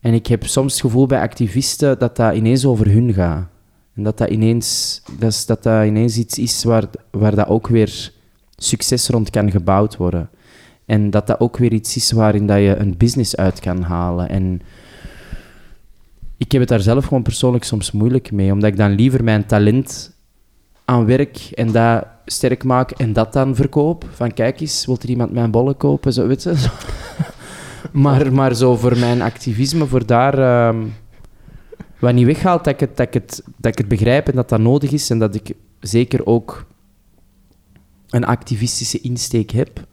En 0.00 0.14
ik 0.14 0.26
heb 0.26 0.46
soms 0.46 0.72
het 0.72 0.80
gevoel 0.80 1.06
bij 1.06 1.20
activisten 1.20 1.98
dat 1.98 2.16
dat 2.16 2.34
ineens 2.34 2.64
over 2.64 2.90
hun 2.90 3.12
gaat. 3.12 3.46
En 3.94 4.02
dat 4.02 4.18
dat 4.18 4.30
ineens, 4.30 5.02
dat, 5.18 5.30
is, 5.30 5.46
dat, 5.46 5.62
dat 5.62 5.86
ineens 5.86 6.16
iets 6.16 6.38
is 6.38 6.64
waar, 6.64 6.84
waar 7.10 7.34
dat 7.34 7.48
ook 7.48 7.68
weer 7.68 8.12
succes 8.56 9.08
rond 9.08 9.30
kan 9.30 9.50
gebouwd 9.50 9.96
worden. 9.96 10.30
En 10.84 11.10
dat 11.10 11.26
dat 11.26 11.40
ook 11.40 11.56
weer 11.56 11.72
iets 11.72 11.96
is 11.96 12.12
waarin 12.12 12.46
dat 12.46 12.58
je 12.58 12.76
een 12.76 12.96
business 12.96 13.36
uit 13.36 13.60
kan 13.60 13.82
halen. 13.82 14.28
En 14.28 14.60
ik 16.40 16.52
heb 16.52 16.60
het 16.60 16.70
daar 16.70 16.80
zelf 16.80 17.04
gewoon 17.04 17.22
persoonlijk 17.22 17.64
soms 17.64 17.90
moeilijk 17.90 18.32
mee, 18.32 18.52
omdat 18.52 18.70
ik 18.70 18.76
dan 18.76 18.90
liever 18.90 19.24
mijn 19.24 19.46
talent 19.46 20.16
aan 20.84 21.06
werk 21.06 21.36
en 21.54 21.72
dat 21.72 22.06
sterk 22.24 22.64
maak 22.64 22.90
en 22.90 23.12
dat 23.12 23.32
dan 23.32 23.54
verkoop. 23.54 24.04
Van 24.10 24.32
kijk 24.32 24.60
eens, 24.60 24.86
wilt 24.86 25.02
er 25.02 25.08
iemand 25.08 25.32
mijn 25.32 25.50
bollen 25.50 25.76
kopen? 25.76 26.12
Zo, 26.12 26.26
weet 26.26 26.52
maar, 27.92 28.32
maar 28.32 28.54
zo 28.54 28.76
voor 28.76 28.98
mijn 28.98 29.22
activisme, 29.22 29.86
voor 29.86 30.06
daar... 30.06 30.66
Um, 30.68 30.94
wat 31.98 32.14
niet 32.14 32.26
weghaalt, 32.26 32.64
dat 32.64 32.80
ik, 32.80 32.96
dat, 32.96 33.06
ik 33.06 33.14
het, 33.14 33.42
dat 33.56 33.72
ik 33.72 33.78
het 33.78 33.88
begrijp 33.88 34.28
en 34.28 34.34
dat 34.34 34.48
dat 34.48 34.60
nodig 34.60 34.92
is 34.92 35.10
en 35.10 35.18
dat 35.18 35.34
ik 35.34 35.52
zeker 35.80 36.26
ook 36.26 36.66
een 38.10 38.24
activistische 38.24 39.00
insteek 39.00 39.50
heb. 39.50 39.86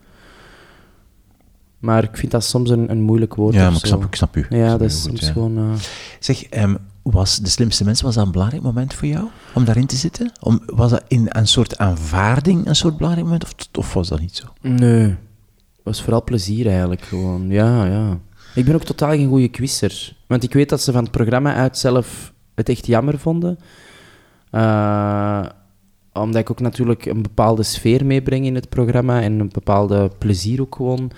Maar 1.79 2.03
ik 2.03 2.17
vind 2.17 2.31
dat 2.31 2.43
soms 2.43 2.69
een, 2.69 2.91
een 2.91 3.01
moeilijk 3.01 3.35
woord. 3.35 3.53
Ja, 3.53 3.69
maar 3.69 3.79
ik 3.79 3.85
snap, 3.85 4.03
ik 4.03 4.15
snap 4.15 4.35
u. 4.35 4.45
Ja, 4.49 4.71
dat 4.71 4.81
is 4.81 5.01
soms 5.01 5.29
gewoon... 5.29 5.57
Uh... 5.57 5.73
Zeg, 6.19 6.53
um, 6.53 6.77
was 7.01 7.37
De 7.37 7.49
Slimste 7.49 7.83
Mens, 7.83 8.01
was 8.01 8.15
dat 8.15 8.25
een 8.25 8.31
belangrijk 8.31 8.63
moment 8.63 8.93
voor 8.93 9.07
jou? 9.07 9.27
Om 9.53 9.65
daarin 9.65 9.85
te 9.85 9.95
zitten? 9.95 10.31
Om, 10.41 10.61
was 10.65 10.91
dat 10.91 11.03
in 11.07 11.25
een 11.29 11.47
soort 11.47 11.77
aanvaarding 11.77 12.67
een 12.67 12.75
soort 12.75 12.97
belangrijk 12.97 13.25
moment? 13.25 13.43
Of, 13.43 13.55
of 13.77 13.93
was 13.93 14.07
dat 14.07 14.19
niet 14.19 14.35
zo? 14.35 14.45
Nee. 14.61 15.03
Het 15.03 15.83
was 15.83 16.01
vooral 16.01 16.23
plezier 16.23 16.67
eigenlijk 16.67 17.01
gewoon. 17.01 17.49
Ja, 17.49 17.85
ja. 17.85 18.19
Ik 18.55 18.65
ben 18.65 18.75
ook 18.75 18.83
totaal 18.83 19.09
geen 19.09 19.27
goede 19.27 19.47
quizzer. 19.47 20.15
Want 20.27 20.43
ik 20.43 20.53
weet 20.53 20.69
dat 20.69 20.81
ze 20.81 20.91
van 20.91 21.03
het 21.03 21.11
programma 21.11 21.53
uit 21.53 21.77
zelf 21.77 22.33
het 22.55 22.69
echt 22.69 22.85
jammer 22.85 23.19
vonden. 23.19 23.59
Uh, 24.51 25.45
omdat 26.13 26.41
ik 26.41 26.51
ook 26.51 26.59
natuurlijk 26.59 27.05
een 27.05 27.21
bepaalde 27.21 27.63
sfeer 27.63 28.05
meebreng 28.05 28.45
in 28.45 28.55
het 28.55 28.69
programma 28.69 29.21
en 29.21 29.39
een 29.39 29.49
bepaalde 29.53 30.11
plezier 30.17 30.61
ook 30.61 30.75
gewoon. 30.75 31.11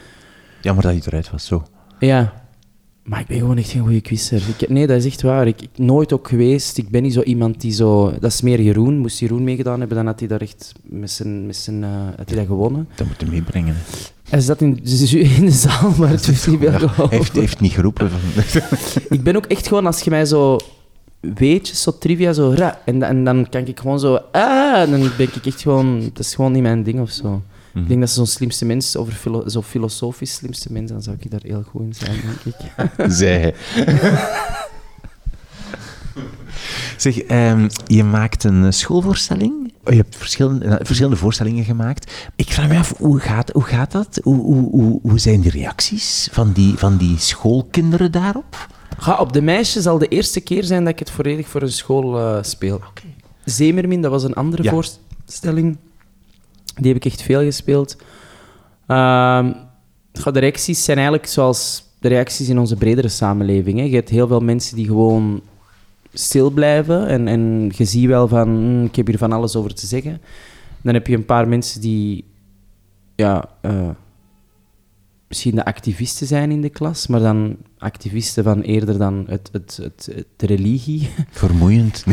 Jammer 0.61 0.83
dat 0.83 0.95
je 0.95 1.01
eruit 1.05 1.31
was, 1.31 1.45
zo. 1.45 1.63
Ja, 1.99 2.33
maar 3.03 3.19
ik 3.19 3.27
ben 3.27 3.37
gewoon 3.37 3.57
echt 3.57 3.69
geen 3.69 3.81
goede 3.81 4.01
quizzer. 4.01 4.41
Ik, 4.57 4.69
nee, 4.69 4.87
dat 4.87 4.97
is 4.97 5.05
echt 5.05 5.21
waar. 5.21 5.47
Ik, 5.47 5.61
ik 5.61 5.69
nooit 5.75 6.13
ook 6.13 6.27
geweest. 6.27 6.77
Ik 6.77 6.89
ben 6.89 7.03
niet 7.03 7.13
zo 7.13 7.21
iemand 7.21 7.61
die 7.61 7.71
zo... 7.71 8.11
Dat 8.19 8.31
is 8.31 8.41
meer 8.41 8.61
Jeroen. 8.61 8.97
Moest 8.97 9.19
Jeroen 9.19 9.43
meegedaan 9.43 9.79
hebben, 9.79 9.97
dan 9.97 10.05
had 10.05 10.19
hij 10.19 10.27
daar 10.27 10.41
echt 10.41 10.73
met 10.83 11.11
zijn... 11.11 11.45
Met 11.45 11.55
zijn 11.55 11.83
uh, 11.83 11.89
had 12.17 12.29
hij 12.29 12.37
dat 12.37 12.45
gewonnen. 12.45 12.87
Dat 12.95 13.07
moet 13.07 13.21
hij 13.21 13.29
meebrengen. 13.29 13.75
Hij 14.29 14.39
zat 14.39 14.61
in, 14.61 14.79
in 15.37 15.45
de 15.45 15.51
zaal, 15.51 15.91
maar 15.97 16.09
het 16.09 16.27
is 16.27 16.45
niet 16.45 16.59
meer 16.59 16.95
Hij 16.95 17.07
heeft, 17.09 17.33
heeft 17.35 17.59
niet 17.59 17.71
geroepen. 17.71 18.09
ik 19.09 19.23
ben 19.23 19.35
ook 19.35 19.45
echt 19.45 19.67
gewoon, 19.67 19.85
als 19.85 20.01
je 20.01 20.09
mij 20.09 20.25
zo 20.25 20.57
weetjes, 21.19 21.81
zo 21.81 21.97
trivia, 21.97 22.33
zo 22.33 22.53
ra, 22.55 22.79
en, 22.85 23.03
en 23.03 23.23
dan 23.23 23.49
kan 23.49 23.65
ik 23.65 23.79
gewoon 23.79 23.99
zo, 23.99 24.19
ah, 24.31 24.81
en 24.81 24.91
dan 24.91 24.99
ben 25.17 25.27
ik 25.33 25.45
echt 25.45 25.61
gewoon, 25.61 25.99
dat 25.99 26.19
is 26.19 26.35
gewoon 26.35 26.51
niet 26.51 26.61
mijn 26.61 26.83
ding 26.83 26.99
of 26.99 27.09
zo. 27.09 27.41
Ik 27.73 27.87
denk 27.87 27.99
dat 27.99 28.09
ze 28.09 28.15
zo'n 28.15 28.27
slimste 28.27 28.65
mens, 28.65 28.97
over 28.97 29.13
filo 29.13 29.49
zo 29.49 29.61
filosofisch 29.61 30.33
slimste 30.33 30.71
mens, 30.71 30.91
dan 30.91 31.01
zou 31.01 31.15
ik 31.19 31.31
daar 31.31 31.43
heel 31.43 31.63
goed 31.63 31.81
in 31.81 31.93
zijn, 31.93 32.21
denk 32.21 32.55
ik. 32.55 32.71
Zij. 33.11 33.55
zeg, 37.01 37.29
um, 37.29 37.67
je 37.85 38.03
maakt 38.03 38.43
een 38.43 38.73
schoolvoorstelling. 38.73 39.73
Je 39.85 39.95
hebt 39.95 40.15
verschillende, 40.15 40.79
verschillende 40.83 41.17
voorstellingen 41.17 41.63
gemaakt. 41.63 42.29
Ik 42.35 42.51
vraag 42.51 42.67
me 42.67 42.77
af, 42.77 42.93
hoe 42.97 43.19
gaat, 43.19 43.49
hoe 43.49 43.63
gaat 43.63 43.91
dat? 43.91 44.19
Hoe, 44.23 44.41
hoe, 44.41 44.69
hoe, 44.69 44.99
hoe 45.01 45.19
zijn 45.19 45.41
de 45.41 45.49
reacties 45.49 46.29
van 46.31 46.51
die, 46.51 46.77
van 46.77 46.97
die 46.97 47.17
schoolkinderen 47.17 48.11
daarop? 48.11 48.67
Ga, 48.97 49.15
op 49.15 49.33
de 49.33 49.41
meisjes 49.41 49.83
zal 49.83 49.97
de 49.97 50.07
eerste 50.07 50.41
keer 50.41 50.63
zijn 50.63 50.83
dat 50.83 50.93
ik 50.93 50.99
het 50.99 51.11
volledig 51.11 51.47
voor 51.47 51.61
een 51.61 51.71
school 51.71 52.19
uh, 52.19 52.43
speel. 52.43 52.75
Okay. 52.75 53.15
Zemermin, 53.45 54.01
dat 54.01 54.11
was 54.11 54.23
een 54.23 54.33
andere 54.33 54.63
ja. 54.63 54.71
voorstelling. 54.71 55.77
Die 56.79 56.93
heb 56.93 57.03
ik 57.03 57.11
echt 57.11 57.21
veel 57.21 57.41
gespeeld. 57.41 57.95
Uh, 58.87 59.49
de 60.11 60.39
reacties 60.39 60.83
zijn 60.83 60.97
eigenlijk 60.97 61.27
zoals 61.27 61.83
de 61.99 62.07
reacties 62.07 62.49
in 62.49 62.59
onze 62.59 62.75
bredere 62.75 63.07
samenleving. 63.07 63.77
Hè. 63.79 63.85
Je 63.85 63.95
hebt 63.95 64.09
heel 64.09 64.27
veel 64.27 64.39
mensen 64.39 64.75
die 64.75 64.85
gewoon 64.85 65.41
stil 66.13 66.49
blijven 66.49 67.07
en, 67.07 67.27
en 67.27 67.71
je 67.75 67.85
ziet 67.85 68.07
wel 68.07 68.27
van, 68.27 68.47
hm, 68.47 68.83
ik 68.83 68.95
heb 68.95 69.07
hier 69.07 69.17
van 69.17 69.31
alles 69.31 69.55
over 69.55 69.73
te 69.73 69.85
zeggen. 69.85 70.21
Dan 70.81 70.93
heb 70.93 71.07
je 71.07 71.15
een 71.15 71.25
paar 71.25 71.47
mensen 71.47 71.81
die 71.81 72.25
ja, 73.15 73.49
uh, 73.61 73.89
misschien 75.27 75.55
de 75.55 75.65
activisten 75.65 76.27
zijn 76.27 76.51
in 76.51 76.61
de 76.61 76.69
klas, 76.69 77.07
maar 77.07 77.19
dan 77.19 77.57
activisten 77.77 78.43
van 78.43 78.61
eerder 78.61 78.97
dan 78.97 79.25
het, 79.27 79.49
het, 79.51 79.79
het, 79.81 80.25
de 80.35 80.45
religie. 80.45 81.09
Vermoeiend. 81.31 82.05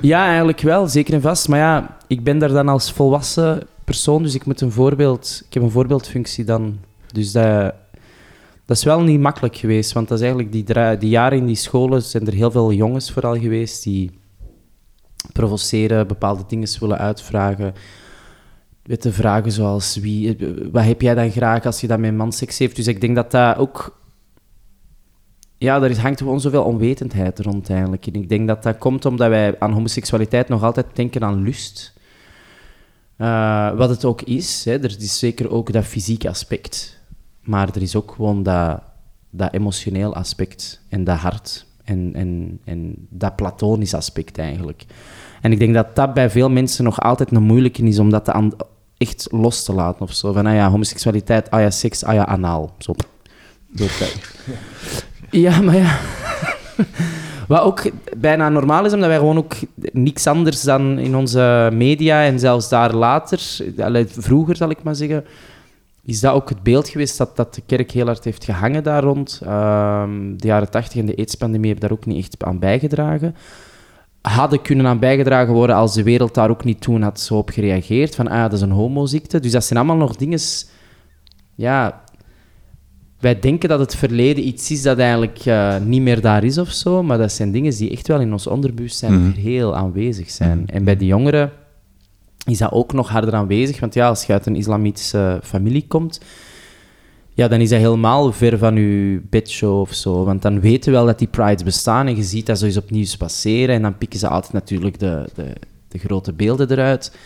ja, 0.00 0.26
eigenlijk 0.26 0.60
wel, 0.60 0.88
zeker 0.88 1.14
en 1.14 1.20
vast. 1.20 1.48
Maar 1.48 1.58
ja, 1.58 1.96
ik 2.06 2.24
ben 2.24 2.38
daar 2.38 2.48
dan 2.48 2.68
als 2.68 2.92
volwassen 2.92 3.62
persoon, 3.84 4.22
dus 4.22 4.34
ik 4.34 4.46
moet 4.46 4.60
een 4.60 4.72
voorbeeld... 4.72 5.42
Ik 5.46 5.54
heb 5.54 5.62
een 5.62 5.70
voorbeeldfunctie 5.70 6.44
dan. 6.44 6.78
Dus 7.12 7.32
dat, 7.32 7.74
dat 8.64 8.76
is 8.76 8.84
wel 8.84 9.02
niet 9.02 9.20
makkelijk 9.20 9.56
geweest, 9.56 9.92
want 9.92 10.08
dat 10.08 10.18
is 10.18 10.24
eigenlijk 10.24 10.52
die, 10.52 10.98
die 10.98 11.10
jaren 11.10 11.38
in 11.38 11.46
die 11.46 11.56
scholen 11.56 12.02
zijn 12.02 12.26
er 12.26 12.32
heel 12.32 12.50
veel 12.50 12.72
jongens 12.72 13.10
vooral 13.10 13.38
geweest 13.38 13.82
die 13.82 14.10
provoceren, 15.32 16.06
bepaalde 16.06 16.44
dingen 16.46 16.68
willen 16.80 16.98
uitvragen 16.98 17.74
witte 18.84 19.12
vragen 19.12 19.52
zoals 19.52 19.96
wie, 19.96 20.36
wat 20.72 20.84
heb 20.84 21.00
jij 21.00 21.14
dan 21.14 21.30
graag 21.30 21.66
als 21.66 21.80
je 21.80 21.86
dat 21.86 21.98
met 21.98 22.14
man 22.14 22.32
seks 22.32 22.58
heeft? 22.58 22.76
Dus 22.76 22.86
ik 22.86 23.00
denk 23.00 23.14
dat 23.14 23.30
dat 23.30 23.56
ook... 23.56 24.02
Ja, 25.58 25.82
er 25.82 26.00
hangt 26.00 26.18
gewoon 26.18 26.40
zoveel 26.40 26.64
onwetendheid 26.64 27.38
rond 27.38 27.70
eigenlijk. 27.70 28.06
En 28.06 28.14
ik 28.14 28.28
denk 28.28 28.48
dat 28.48 28.62
dat 28.62 28.78
komt 28.78 29.04
omdat 29.04 29.28
wij 29.28 29.58
aan 29.58 29.72
homoseksualiteit 29.72 30.48
nog 30.48 30.62
altijd 30.62 30.86
denken 30.92 31.24
aan 31.24 31.42
lust. 31.42 31.93
Uh, 33.18 33.76
wat 33.76 33.88
het 33.88 34.04
ook 34.04 34.22
is, 34.22 34.64
hè. 34.64 34.72
er 34.72 34.96
is 34.98 35.18
zeker 35.18 35.50
ook 35.50 35.72
dat 35.72 35.84
fysieke 35.84 36.28
aspect. 36.28 36.98
Maar 37.40 37.68
er 37.74 37.82
is 37.82 37.96
ook 37.96 38.12
gewoon 38.16 38.42
dat, 38.42 38.80
dat 39.30 39.52
emotioneel 39.52 40.14
aspect 40.14 40.80
en 40.88 41.04
dat 41.04 41.18
hart. 41.18 41.66
En, 41.84 42.10
en, 42.14 42.60
en 42.64 43.06
dat 43.10 43.36
platonisch 43.36 43.94
aspect 43.94 44.38
eigenlijk. 44.38 44.84
En 45.40 45.52
ik 45.52 45.58
denk 45.58 45.74
dat 45.74 45.96
dat 45.96 46.14
bij 46.14 46.30
veel 46.30 46.50
mensen 46.50 46.84
nog 46.84 47.00
altijd 47.00 47.30
een 47.30 47.42
moeilijke 47.42 47.82
is 47.82 47.98
om 47.98 48.10
dat 48.10 48.24
te 48.24 48.52
echt 48.96 49.28
los 49.30 49.64
te 49.64 49.72
laten 49.72 50.02
of 50.02 50.12
zo. 50.12 50.32
Van, 50.32 50.46
ah 50.46 50.54
ja, 50.54 50.70
homoseksualiteit, 50.70 51.50
ah 51.50 51.60
ja, 51.60 51.70
seks, 51.70 52.04
ah 52.04 52.14
ja, 52.14 52.26
anaal. 52.26 52.74
Zo. 52.78 52.94
Ja, 55.30 55.60
maar 55.60 55.76
ja. 55.76 55.98
Wat 57.48 57.60
ook 57.60 57.90
bijna 58.16 58.48
normaal 58.48 58.84
is, 58.84 58.92
omdat 58.92 59.08
wij 59.08 59.18
gewoon 59.18 59.38
ook 59.38 59.54
niks 59.92 60.26
anders 60.26 60.62
dan 60.62 60.98
in 60.98 61.16
onze 61.16 61.70
media 61.72 62.24
en 62.24 62.38
zelfs 62.38 62.68
daar 62.68 62.94
later, 62.94 63.40
vroeger 64.06 64.56
zal 64.56 64.70
ik 64.70 64.82
maar 64.82 64.94
zeggen, 64.94 65.24
is 66.04 66.20
dat 66.20 66.34
ook 66.34 66.48
het 66.48 66.62
beeld 66.62 66.88
geweest 66.88 67.18
dat, 67.18 67.36
dat 67.36 67.54
de 67.54 67.62
kerk 67.66 67.90
heel 67.90 68.06
hard 68.06 68.24
heeft 68.24 68.44
gehangen 68.44 68.82
daar 68.82 69.02
rond. 69.02 69.40
Um, 69.42 70.36
de 70.40 70.46
jaren 70.46 70.70
tachtig 70.70 71.00
en 71.00 71.06
de 71.06 71.16
AIDS-pandemie 71.16 71.70
hebben 71.70 71.88
daar 71.88 71.98
ook 71.98 72.06
niet 72.06 72.18
echt 72.18 72.44
aan 72.44 72.58
bijgedragen 72.58 73.34
hadden 74.28 74.62
kunnen 74.62 74.86
aan 74.86 74.98
bijgedragen 74.98 75.54
worden 75.54 75.76
als 75.76 75.94
de 75.94 76.02
wereld 76.02 76.34
daar 76.34 76.50
ook 76.50 76.64
niet 76.64 76.80
toen 76.80 77.02
had 77.02 77.20
zo 77.20 77.36
op 77.36 77.50
gereageerd. 77.50 78.14
Van, 78.14 78.28
ah, 78.28 78.42
dat 78.42 78.52
is 78.52 78.60
een 78.60 78.70
homoziekte. 78.70 79.40
Dus 79.40 79.52
dat 79.52 79.64
zijn 79.64 79.78
allemaal 79.78 80.06
nog 80.06 80.16
dingen... 80.16 80.38
Ja, 81.54 82.03
wij 83.24 83.38
denken 83.40 83.68
dat 83.68 83.78
het 83.78 83.96
verleden 83.96 84.46
iets 84.46 84.70
is 84.70 84.82
dat 84.82 84.98
eigenlijk 84.98 85.46
uh, 85.46 85.76
niet 85.78 86.02
meer 86.02 86.20
daar 86.20 86.44
is 86.44 86.58
of 86.58 86.70
zo, 86.70 87.02
maar 87.02 87.18
dat 87.18 87.32
zijn 87.32 87.52
dingen 87.52 87.76
die 87.76 87.90
echt 87.90 88.08
wel 88.08 88.20
in 88.20 88.32
ons 88.32 88.46
onderbewustzijn 88.46 89.12
mm. 89.12 89.32
heel 89.32 89.76
aanwezig 89.76 90.30
zijn. 90.30 90.58
Mm. 90.58 90.66
En 90.66 90.84
bij 90.84 90.96
de 90.96 91.06
jongeren 91.06 91.50
is 92.46 92.58
dat 92.58 92.72
ook 92.72 92.92
nog 92.92 93.08
harder 93.08 93.34
aanwezig, 93.34 93.80
want 93.80 93.94
ja, 93.94 94.08
als 94.08 94.24
je 94.24 94.32
uit 94.32 94.46
een 94.46 94.56
islamitische 94.56 95.40
familie 95.42 95.84
komt, 95.88 96.20
ja, 97.30 97.48
dan 97.48 97.60
is 97.60 97.68
dat 97.68 97.78
helemaal 97.78 98.32
ver 98.32 98.58
van 98.58 98.74
je 98.74 99.20
bedshow 99.30 99.80
of 99.80 99.94
zo. 99.94 100.24
Want 100.24 100.42
dan 100.42 100.60
weten 100.60 100.92
we 100.92 100.96
wel 100.96 101.06
dat 101.06 101.18
die 101.18 101.28
prides 101.28 101.62
bestaan 101.62 102.06
en 102.06 102.16
je 102.16 102.22
ziet 102.22 102.46
dat 102.46 102.58
zo 102.58 102.64
eens 102.64 102.76
opnieuw 102.76 103.06
passeren. 103.18 103.74
En 103.74 103.82
dan 103.82 103.98
pikken 103.98 104.18
ze 104.18 104.28
altijd 104.28 104.52
natuurlijk 104.52 104.98
de, 104.98 105.28
de, 105.34 105.52
de 105.88 105.98
grote 105.98 106.32
beelden 106.32 106.70
eruit. 106.70 107.16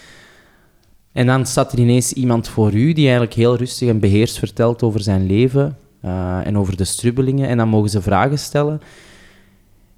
En 1.12 1.26
dan 1.26 1.46
staat 1.46 1.72
er 1.72 1.78
ineens 1.78 2.12
iemand 2.12 2.48
voor 2.48 2.72
u 2.72 2.92
die 2.92 3.04
eigenlijk 3.04 3.34
heel 3.34 3.56
rustig 3.56 3.88
en 3.88 4.00
beheerst 4.00 4.38
vertelt 4.38 4.82
over 4.82 5.00
zijn 5.00 5.26
leven 5.26 5.76
uh, 6.04 6.46
en 6.46 6.58
over 6.58 6.76
de 6.76 6.84
strubbelingen. 6.84 7.48
En 7.48 7.56
dan 7.56 7.68
mogen 7.68 7.90
ze 7.90 8.02
vragen 8.02 8.38
stellen. 8.38 8.80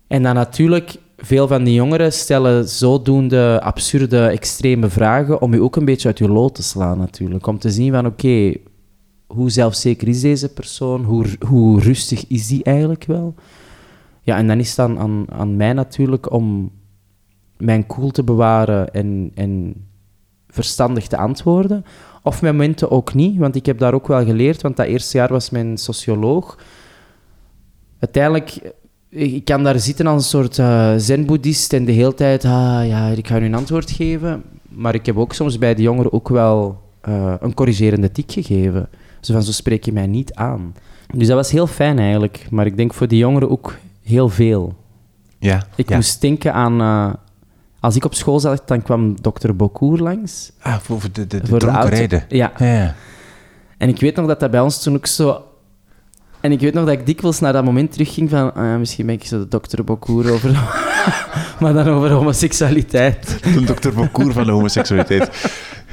En 0.06 0.22
dan 0.22 0.34
natuurlijk, 0.34 0.96
veel 1.16 1.48
van 1.48 1.64
die 1.64 1.74
jongeren 1.74 2.12
stellen 2.12 2.68
zodoende 2.68 3.60
absurde, 3.62 4.26
extreme 4.26 4.88
vragen 4.88 5.42
om 5.42 5.54
u 5.54 5.60
ook 5.60 5.76
een 5.76 5.84
beetje 5.84 6.08
uit 6.08 6.18
uw 6.18 6.28
lood 6.28 6.54
te 6.54 6.62
slaan 6.62 6.98
natuurlijk. 6.98 7.46
Om 7.46 7.58
te 7.58 7.70
zien 7.70 7.92
van, 7.92 8.06
oké, 8.06 8.52
hoe 9.26 9.50
zelfzeker 9.50 10.08
is 10.08 10.20
deze 10.20 10.52
persoon? 10.52 11.04
Hoe, 11.04 11.26
hoe 11.46 11.80
rustig 11.80 12.26
is 12.26 12.46
die 12.46 12.64
eigenlijk 12.64 13.04
wel? 13.04 13.34
Ja, 14.22 14.36
en 14.36 14.46
dan 14.46 14.58
is 14.58 14.66
het 14.68 14.76
dan 14.76 14.98
aan, 14.98 15.24
aan 15.28 15.56
mij 15.56 15.72
natuurlijk 15.72 16.32
om 16.32 16.70
mijn 17.56 17.86
cool 17.86 18.10
te 18.10 18.24
bewaren 18.24 18.92
en, 18.92 19.30
en 19.34 19.74
verstandig 20.50 21.06
te 21.06 21.16
antwoorden. 21.16 21.84
Of 22.22 22.42
mijn 22.42 22.56
momenten 22.56 22.90
ook 22.90 23.14
niet, 23.14 23.38
want 23.38 23.56
ik 23.56 23.66
heb 23.66 23.78
daar 23.78 23.94
ook 23.94 24.06
wel 24.06 24.24
geleerd, 24.24 24.62
want 24.62 24.76
dat 24.76 24.86
eerste 24.86 25.16
jaar 25.16 25.28
was 25.28 25.50
mijn 25.50 25.78
socioloog. 25.78 26.58
Uiteindelijk, 27.98 28.72
ik 29.08 29.44
kan 29.44 29.62
daar 29.62 29.78
zitten 29.78 30.06
als 30.06 30.22
een 30.22 30.28
soort 30.28 30.58
uh, 30.58 30.92
zen-boeddhist 30.96 31.72
en 31.72 31.84
de 31.84 31.92
hele 31.92 32.14
tijd, 32.14 32.44
ah 32.44 32.86
ja, 32.86 33.08
ik 33.08 33.26
ga 33.26 33.38
nu 33.38 33.44
een 33.44 33.54
antwoord 33.54 33.90
geven. 33.90 34.42
Maar 34.68 34.94
ik 34.94 35.06
heb 35.06 35.18
ook 35.18 35.32
soms 35.32 35.58
bij 35.58 35.74
de 35.74 35.82
jongeren 35.82 36.12
ook 36.12 36.28
wel 36.28 36.82
uh, 37.08 37.34
een 37.40 37.54
corrigerende 37.54 38.12
tik 38.12 38.32
gegeven. 38.32 38.88
Zo 39.20 39.32
van, 39.32 39.42
zo 39.42 39.52
spreek 39.52 39.84
je 39.84 39.92
mij 39.92 40.06
niet 40.06 40.34
aan. 40.34 40.74
Dus 41.14 41.26
dat 41.26 41.36
was 41.36 41.50
heel 41.50 41.66
fijn 41.66 41.98
eigenlijk. 41.98 42.46
Maar 42.50 42.66
ik 42.66 42.76
denk 42.76 42.94
voor 42.94 43.08
die 43.08 43.18
jongeren 43.18 43.50
ook 43.50 43.78
heel 44.02 44.28
veel. 44.28 44.74
Ja. 45.38 45.66
Ik 45.76 45.90
moest 45.90 46.20
denken 46.20 46.52
aan... 46.52 46.80
Uh, 46.80 47.12
als 47.80 47.96
ik 47.96 48.04
op 48.04 48.14
school 48.14 48.40
zat, 48.40 48.68
dan 48.68 48.82
kwam 48.82 49.20
dokter 49.20 49.56
Bokour 49.56 49.98
langs. 49.98 50.52
Ah, 50.60 50.78
voor 50.78 51.00
de, 51.12 51.26
de, 51.26 51.40
de 51.40 51.46
voor 51.46 51.58
de 51.58 52.20
ja. 52.28 52.52
ja. 52.58 52.94
En 53.78 53.88
ik 53.88 54.00
weet 54.00 54.16
nog 54.16 54.26
dat 54.26 54.40
dat 54.40 54.50
bij 54.50 54.60
ons 54.60 54.82
toen 54.82 54.94
ook 54.94 55.06
zo... 55.06 55.44
En 56.40 56.52
ik 56.52 56.60
weet 56.60 56.74
nog 56.74 56.84
dat 56.84 56.94
ik 56.94 57.06
dikwijls 57.06 57.40
naar 57.40 57.52
dat 57.52 57.64
moment 57.64 57.92
terugging 57.92 58.30
van... 58.30 58.54
Ah, 58.54 58.78
misschien 58.78 59.06
ben 59.06 59.14
ik 59.14 59.24
zo 59.24 59.38
de 59.38 59.48
dokter 59.48 59.84
Bokour 59.84 60.32
over... 60.32 60.50
maar 61.60 61.72
dan 61.72 61.88
over 61.88 62.10
homoseksualiteit. 62.10 63.38
De 63.54 63.64
dokter 63.64 63.94
Bokour 63.94 64.32
van 64.32 64.44
de 64.44 64.50
homoseksualiteit. 64.50 65.28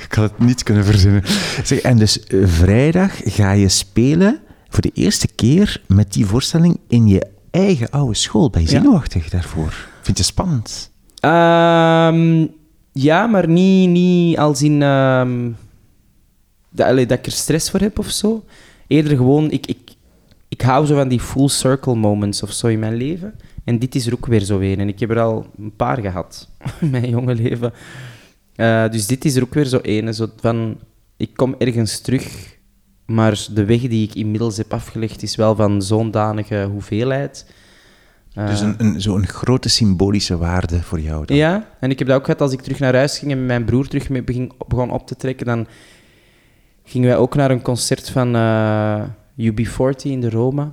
Ik 0.04 0.14
had 0.14 0.30
het 0.30 0.40
niet 0.40 0.64
kunnen 0.64 0.86
verzinnen. 0.86 1.24
Zeg, 1.64 1.80
en 1.80 1.98
dus 1.98 2.20
uh, 2.28 2.48
vrijdag 2.48 3.12
ga 3.24 3.52
je 3.52 3.70
spelen 3.70 4.40
voor 4.70 4.82
de 4.82 4.92
eerste 4.94 5.28
keer 5.28 5.82
met 5.88 6.14
die 6.14 6.26
voorstelling 6.26 6.80
in 6.88 7.08
je 7.08 7.28
eigen 7.52 7.90
oude 7.90 8.16
school. 8.16 8.50
Ben 8.50 8.62
je 8.62 8.68
zenuwachtig 8.68 9.30
daarvoor? 9.30 9.88
Vind 10.02 10.18
je 10.18 10.24
spannend? 10.24 10.92
Um, 11.28 12.49
ja, 12.91 13.28
maar 13.28 13.47
niet, 13.47 13.89
niet 13.89 14.38
als 14.38 14.61
in... 14.61 14.82
Um, 14.82 15.57
dat, 16.69 16.95
dat 16.95 17.11
ik 17.11 17.25
er 17.25 17.32
stress 17.32 17.69
voor 17.69 17.80
heb 17.80 17.99
of 17.99 18.09
zo. 18.09 18.43
Eerder 18.88 19.17
gewoon... 19.17 19.51
Ik, 19.51 19.67
ik, 19.67 19.80
ik 20.47 20.61
hou 20.61 20.86
zo 20.86 20.95
van 20.95 21.07
die 21.07 21.19
full 21.19 21.47
circle 21.47 21.95
moments 21.95 22.43
of 22.43 22.51
zo 22.51 22.67
in 22.67 22.80
mijn 22.80 22.95
leven. 22.95 23.34
En 23.63 23.80
dit 23.80 23.95
is 23.95 24.07
er 24.07 24.13
ook 24.13 24.25
weer 24.25 24.43
zo 24.43 24.57
weer. 24.57 24.80
En 24.80 24.88
ik 24.88 24.99
heb 24.99 25.09
er 25.09 25.19
al 25.19 25.45
een 25.57 25.75
paar 25.75 26.01
gehad 26.01 26.49
in 26.82 26.89
mijn 26.89 27.09
jonge 27.09 27.36
leven. 27.36 27.73
Eh, 28.55 28.89
dus 28.89 29.07
dit 29.07 29.25
is 29.25 29.36
er 29.36 29.43
ook 29.43 29.53
weer 29.53 29.65
zo 29.65 29.78
ene, 29.78 30.13
zo 30.13 30.28
van... 30.39 30.78
Ik 31.17 31.30
kom 31.36 31.55
ergens 31.57 31.99
terug, 31.99 32.57
maar 33.05 33.45
de 33.53 33.65
weg 33.65 33.80
die 33.80 34.07
ik 34.07 34.15
inmiddels 34.15 34.57
heb 34.57 34.73
afgelegd 34.73 35.23
is 35.23 35.36
wel 35.36 35.55
van 35.55 35.82
zo'n 35.82 36.11
danige 36.11 36.67
hoeveelheid. 36.71 37.45
Dus 38.46 38.62
een, 38.62 38.76
een, 38.78 39.02
zo'n 39.02 39.28
grote 39.28 39.70
symbolische 39.70 40.38
waarde 40.38 40.82
voor 40.82 41.00
jou 41.00 41.26
dan. 41.26 41.38
Ja, 41.38 41.68
en 41.80 41.90
ik 41.90 42.00
heb 42.00 42.08
dat 42.08 42.18
ook 42.18 42.26
gehad 42.26 42.42
als 42.42 42.52
ik 42.52 42.62
terug 42.62 42.80
naar 42.80 42.96
huis 42.96 43.18
ging 43.18 43.32
en 43.32 43.38
met 43.38 43.48
mijn 43.48 43.66
broer 43.66 43.88
terug 43.88 44.10
mee 44.10 44.24
begon 44.68 44.92
op 44.92 45.08
te 45.08 45.16
trekken. 45.16 45.46
Dan 45.46 45.68
gingen 46.84 47.08
wij 47.08 47.18
ook 47.18 47.36
naar 47.36 47.52
een 47.52 47.62
concert 47.62 48.10
van 48.10 48.36
eh, 48.36 49.04
UB40 49.38 50.02
in 50.04 50.22
de 50.22 50.30
Roma. 50.30 50.72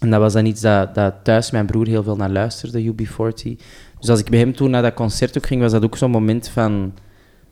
En 0.00 0.10
dat 0.10 0.20
was 0.20 0.32
dan 0.32 0.46
iets 0.46 0.60
dat, 0.60 0.94
dat 0.94 1.14
thuis 1.22 1.50
mijn 1.50 1.66
broer 1.66 1.86
heel 1.86 2.02
veel 2.02 2.16
naar 2.16 2.30
luisterde, 2.30 2.92
UB40. 2.92 3.56
Dus 3.98 4.08
als 4.08 4.20
ik 4.20 4.30
bij 4.30 4.38
hem 4.38 4.54
toen 4.54 4.70
naar 4.70 4.82
dat 4.82 4.94
concert 4.94 5.36
ook 5.36 5.46
ging, 5.46 5.60
was 5.60 5.72
dat 5.72 5.84
ook 5.84 5.96
zo'n 5.96 6.10
moment 6.10 6.48
van... 6.48 6.92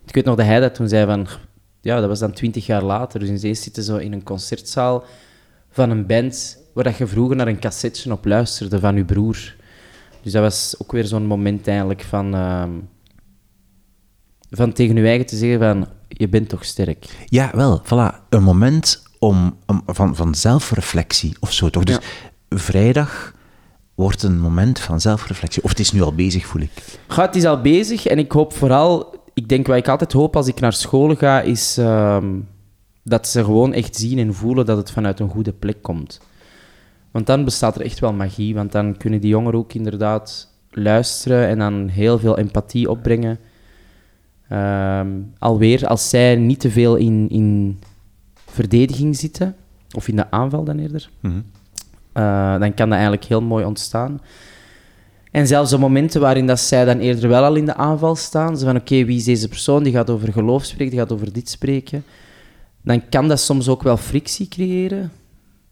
Ik 0.05 0.15
weet 0.15 0.25
nog 0.25 0.35
dat 0.35 0.45
hij 0.45 0.59
dat 0.59 0.75
toen 0.75 0.87
zei 0.87 1.05
van... 1.05 1.27
Ja, 1.81 1.99
dat 1.99 2.09
was 2.09 2.19
dan 2.19 2.31
twintig 2.31 2.65
jaar 2.65 2.83
later. 2.83 3.19
Dus 3.19 3.29
ineens 3.29 3.63
zitten 3.63 3.83
zo 3.83 3.97
in 3.97 4.13
een 4.13 4.23
concertzaal 4.23 5.03
van 5.69 5.89
een 5.89 6.05
band 6.05 6.57
waar 6.77 6.85
dat 6.85 6.97
je 6.97 7.07
vroeger 7.07 7.35
naar 7.35 7.47
een 7.47 7.59
cassetje 7.59 8.11
op 8.11 8.25
luisterde 8.25 8.79
van 8.79 8.95
je 8.95 9.05
broer. 9.05 9.55
Dus 10.21 10.31
dat 10.31 10.41
was 10.41 10.75
ook 10.77 10.91
weer 10.91 11.05
zo'n 11.05 11.25
moment 11.25 11.67
eigenlijk 11.67 12.01
van... 12.03 12.33
ehm, 12.35 12.69
van 14.49 14.73
tegen 14.73 14.95
je 14.95 15.07
eigen 15.07 15.25
te 15.25 15.35
zeggen 15.35 15.59
van... 15.59 15.87
Je 16.07 16.27
bent 16.29 16.49
toch 16.49 16.65
sterk. 16.65 17.25
Ja, 17.25 17.51
wel, 17.53 17.81
voilà. 17.85 18.27
Een 18.29 18.43
moment 18.43 19.03
om, 19.19 19.57
om- 19.65 19.83
van, 19.85 20.15
van 20.15 20.35
zelfreflectie 20.35 21.35
of 21.39 21.53
zo, 21.53 21.69
toch? 21.69 21.83
Dus 21.83 21.95
Ja. 22.49 22.57
vrijdag 22.57 23.33
wordt 23.95 24.23
een 24.23 24.39
moment 24.39 24.79
van 24.79 25.01
zelfreflectie. 25.01 25.63
Of 25.63 25.69
het 25.69 25.79
is 25.79 25.91
nu 25.91 26.01
al 26.01 26.13
bezig, 26.15 26.45
voel 26.45 26.61
ik. 26.61 26.71
Ga, 27.07 27.25
het 27.25 27.35
is 27.35 27.45
al 27.45 27.61
bezig 27.61 28.05
en 28.05 28.17
ik 28.19 28.31
hoop 28.31 28.53
vooral... 28.53 29.15
Ik 29.33 29.49
denk 29.49 29.67
wat 29.67 29.77
ik 29.77 29.87
altijd 29.87 30.11
hoop 30.13 30.35
als 30.35 30.47
ik 30.47 30.59
naar 30.59 30.73
school 30.73 31.15
ga, 31.15 31.41
is 31.41 31.77
ehm, 31.77 32.39
dat 33.03 33.27
ze 33.27 33.43
gewoon 33.43 33.73
echt 33.73 33.95
zien 33.95 34.19
en 34.19 34.33
voelen 34.33 34.65
dat 34.65 34.77
het 34.77 34.91
vanuit 34.91 35.19
een 35.19 35.29
goede 35.29 35.53
plek 35.53 35.81
komt. 35.81 36.19
Want 37.11 37.25
dan 37.25 37.43
bestaat 37.43 37.75
er 37.75 37.81
echt 37.81 37.99
wel 37.99 38.13
magie, 38.13 38.55
want 38.55 38.71
dan 38.71 38.97
kunnen 38.97 39.21
die 39.21 39.29
jongeren 39.29 39.59
ook 39.59 39.73
inderdaad 39.73 40.51
luisteren 40.71 41.47
en 41.47 41.59
dan 41.59 41.87
heel 41.87 42.19
veel 42.19 42.37
empathie 42.37 42.89
opbrengen. 42.89 43.39
Ehm, 44.49 45.07
alweer, 45.39 45.87
als 45.87 46.09
zij 46.09 46.35
niet 46.35 46.59
te 46.59 46.71
veel 46.71 46.95
in, 46.95 47.29
in 47.29 47.79
verdediging 48.45 49.15
zitten, 49.15 49.55
of 49.95 50.07
in 50.07 50.15
de 50.15 50.31
aanval 50.31 50.63
dan 50.63 50.79
eerder, 50.79 51.09
eh, 52.11 52.59
dan 52.59 52.73
kan 52.73 52.89
dat 52.89 52.97
eigenlijk 52.97 53.23
heel 53.23 53.41
mooi 53.41 53.65
ontstaan. 53.65 54.21
En 55.31 55.47
zelfs 55.47 55.69
de 55.69 55.77
momenten 55.77 56.21
waarin 56.21 56.47
dat 56.47 56.59
zij 56.59 56.85
dan 56.85 56.99
eerder 56.99 57.29
wel 57.29 57.43
al 57.43 57.55
in 57.55 57.65
de 57.65 57.75
aanval 57.75 58.15
staan, 58.15 58.57
zo 58.57 58.65
van 58.65 58.75
oké, 58.75 59.05
wie 59.05 59.17
is 59.17 59.23
deze 59.23 59.47
persoon, 59.47 59.83
die 59.83 59.93
gaat 59.93 60.09
over 60.09 60.33
geloof 60.33 60.63
spreken, 60.63 60.89
die 60.89 60.99
gaat 60.99 61.11
over 61.11 61.33
dit 61.33 61.49
spreken, 61.49 62.03
dan 62.81 63.09
kan 63.09 63.27
dat 63.27 63.39
soms 63.39 63.67
ook 63.67 63.83
wel 63.83 63.97
frictie 63.97 64.47
creëren. 64.47 65.11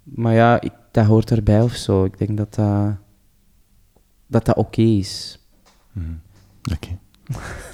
Maar 0.03 0.33
ja, 0.33 0.61
ik, 0.61 0.71
dat 0.95 1.05
hoort 1.05 1.31
erbij 1.31 1.61
of 1.61 1.75
zo. 1.75 2.05
Ik 2.05 2.17
denk 2.17 2.37
dat 2.37 2.53
dat, 2.53 2.95
dat, 4.27 4.45
dat 4.45 4.55
oké 4.55 4.81
is. 4.81 5.39
Oké. 6.73 6.97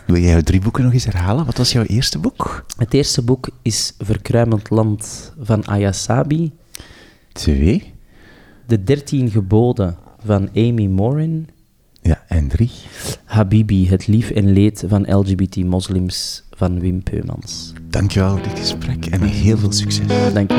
Wil 0.07 0.17
jij 0.17 0.31
jouw 0.31 0.41
drie 0.41 0.61
boeken 0.61 0.83
nog 0.83 0.93
eens 0.93 1.05
herhalen? 1.05 1.45
Wat 1.45 1.57
was 1.57 1.71
jouw 1.71 1.83
eerste 1.83 2.19
boek? 2.19 2.65
Het 2.77 2.93
eerste 2.93 3.21
boek 3.21 3.49
is 3.61 3.93
Verkruimeld 3.97 4.69
Land 4.69 5.33
van 5.39 5.67
Ayasabi. 5.67 6.51
Twee. 7.31 7.93
De 8.67 8.83
dertien 8.83 9.29
geboden 9.29 9.97
van 10.25 10.49
Amy 10.55 10.87
Morin. 10.87 11.49
Ja, 12.01 12.23
en 12.27 12.47
drie. 12.47 12.71
Habibi, 13.25 13.89
het 13.89 14.07
lief 14.07 14.29
en 14.29 14.51
leed 14.51 14.83
van 14.87 15.15
LGBT-moslims 15.15 16.43
van 16.49 16.79
Wim 16.79 17.03
Peumans. 17.03 17.73
Dankjewel 17.89 18.29
voor 18.29 18.41
dit 18.41 18.59
gesprek 18.59 19.05
en 19.05 19.21
heel 19.21 19.57
veel 19.57 19.71
succes. 19.71 20.33
Dank 20.33 20.51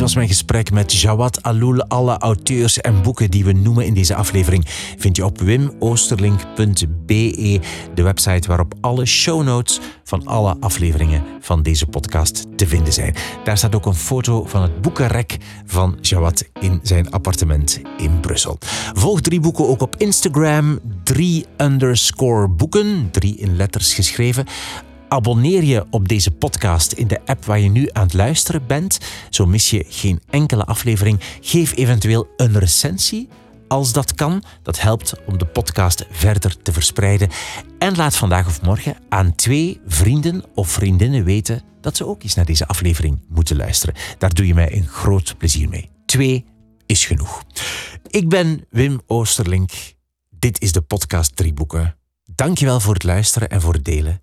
Dit 0.00 0.08
was 0.08 0.18
mijn 0.18 0.34
gesprek 0.34 0.70
met 0.70 0.92
Jawad 0.92 1.42
Aloul. 1.42 1.84
Alle 1.84 2.18
auteurs 2.18 2.80
en 2.80 3.02
boeken 3.02 3.30
die 3.30 3.44
we 3.44 3.52
noemen 3.52 3.86
in 3.86 3.94
deze 3.94 4.14
aflevering 4.14 4.64
vind 4.98 5.16
je 5.16 5.24
op 5.24 5.40
wimoosterlink.be, 5.40 7.60
de 7.94 8.02
website 8.02 8.48
waarop 8.48 8.74
alle 8.80 9.06
show 9.06 9.42
notes 9.42 9.80
van 10.04 10.26
alle 10.26 10.56
afleveringen 10.60 11.24
van 11.40 11.62
deze 11.62 11.86
podcast 11.86 12.46
te 12.56 12.66
vinden 12.66 12.92
zijn. 12.92 13.14
Daar 13.44 13.58
staat 13.58 13.74
ook 13.74 13.86
een 13.86 13.94
foto 13.94 14.44
van 14.44 14.62
het 14.62 14.80
boekenrek 14.80 15.36
van 15.66 15.98
Jawad 16.00 16.44
in 16.60 16.80
zijn 16.82 17.10
appartement 17.10 17.80
in 17.96 18.20
Brussel. 18.20 18.58
Volg 18.92 19.20
drie 19.20 19.40
boeken 19.40 19.68
ook 19.68 19.80
op 19.80 19.96
Instagram, 19.96 20.78
drie 21.04 21.46
underscore 21.56 22.48
boeken, 22.48 23.08
drie 23.10 23.36
in 23.36 23.56
letters 23.56 23.94
geschreven. 23.94 24.46
Abonneer 25.10 25.64
je 25.64 25.86
op 25.90 26.08
deze 26.08 26.30
podcast 26.30 26.92
in 26.92 27.06
de 27.06 27.20
app 27.24 27.44
waar 27.44 27.58
je 27.58 27.68
nu 27.68 27.88
aan 27.92 28.02
het 28.02 28.14
luisteren 28.14 28.66
bent. 28.66 28.98
Zo 29.30 29.46
mis 29.46 29.70
je 29.70 29.84
geen 29.88 30.20
enkele 30.28 30.64
aflevering. 30.64 31.20
Geef 31.40 31.76
eventueel 31.76 32.28
een 32.36 32.58
recensie 32.58 33.28
als 33.68 33.92
dat 33.92 34.14
kan. 34.14 34.42
Dat 34.62 34.80
helpt 34.80 35.14
om 35.26 35.38
de 35.38 35.46
podcast 35.46 36.06
verder 36.10 36.62
te 36.62 36.72
verspreiden. 36.72 37.28
En 37.78 37.96
laat 37.96 38.16
vandaag 38.16 38.46
of 38.46 38.62
morgen 38.62 38.96
aan 39.08 39.34
twee 39.34 39.80
vrienden 39.86 40.44
of 40.54 40.68
vriendinnen 40.68 41.24
weten 41.24 41.62
dat 41.80 41.96
ze 41.96 42.06
ook 42.06 42.22
eens 42.22 42.34
naar 42.34 42.44
deze 42.44 42.66
aflevering 42.66 43.24
moeten 43.28 43.56
luisteren. 43.56 43.94
Daar 44.18 44.34
doe 44.34 44.46
je 44.46 44.54
mij 44.54 44.76
een 44.76 44.88
groot 44.88 45.34
plezier 45.38 45.68
mee. 45.68 45.90
Twee 46.06 46.44
is 46.86 47.06
genoeg. 47.06 47.42
Ik 48.06 48.28
ben 48.28 48.66
Wim 48.68 49.00
Oosterlink. 49.06 49.70
Dit 50.38 50.62
is 50.62 50.72
de 50.72 50.82
podcast 50.82 51.36
Drie 51.36 51.52
Boeken. 51.52 51.96
Dankjewel 52.34 52.80
voor 52.80 52.94
het 52.94 53.04
luisteren 53.04 53.48
en 53.48 53.60
voor 53.60 53.74
het 53.74 53.84
delen. 53.84 54.22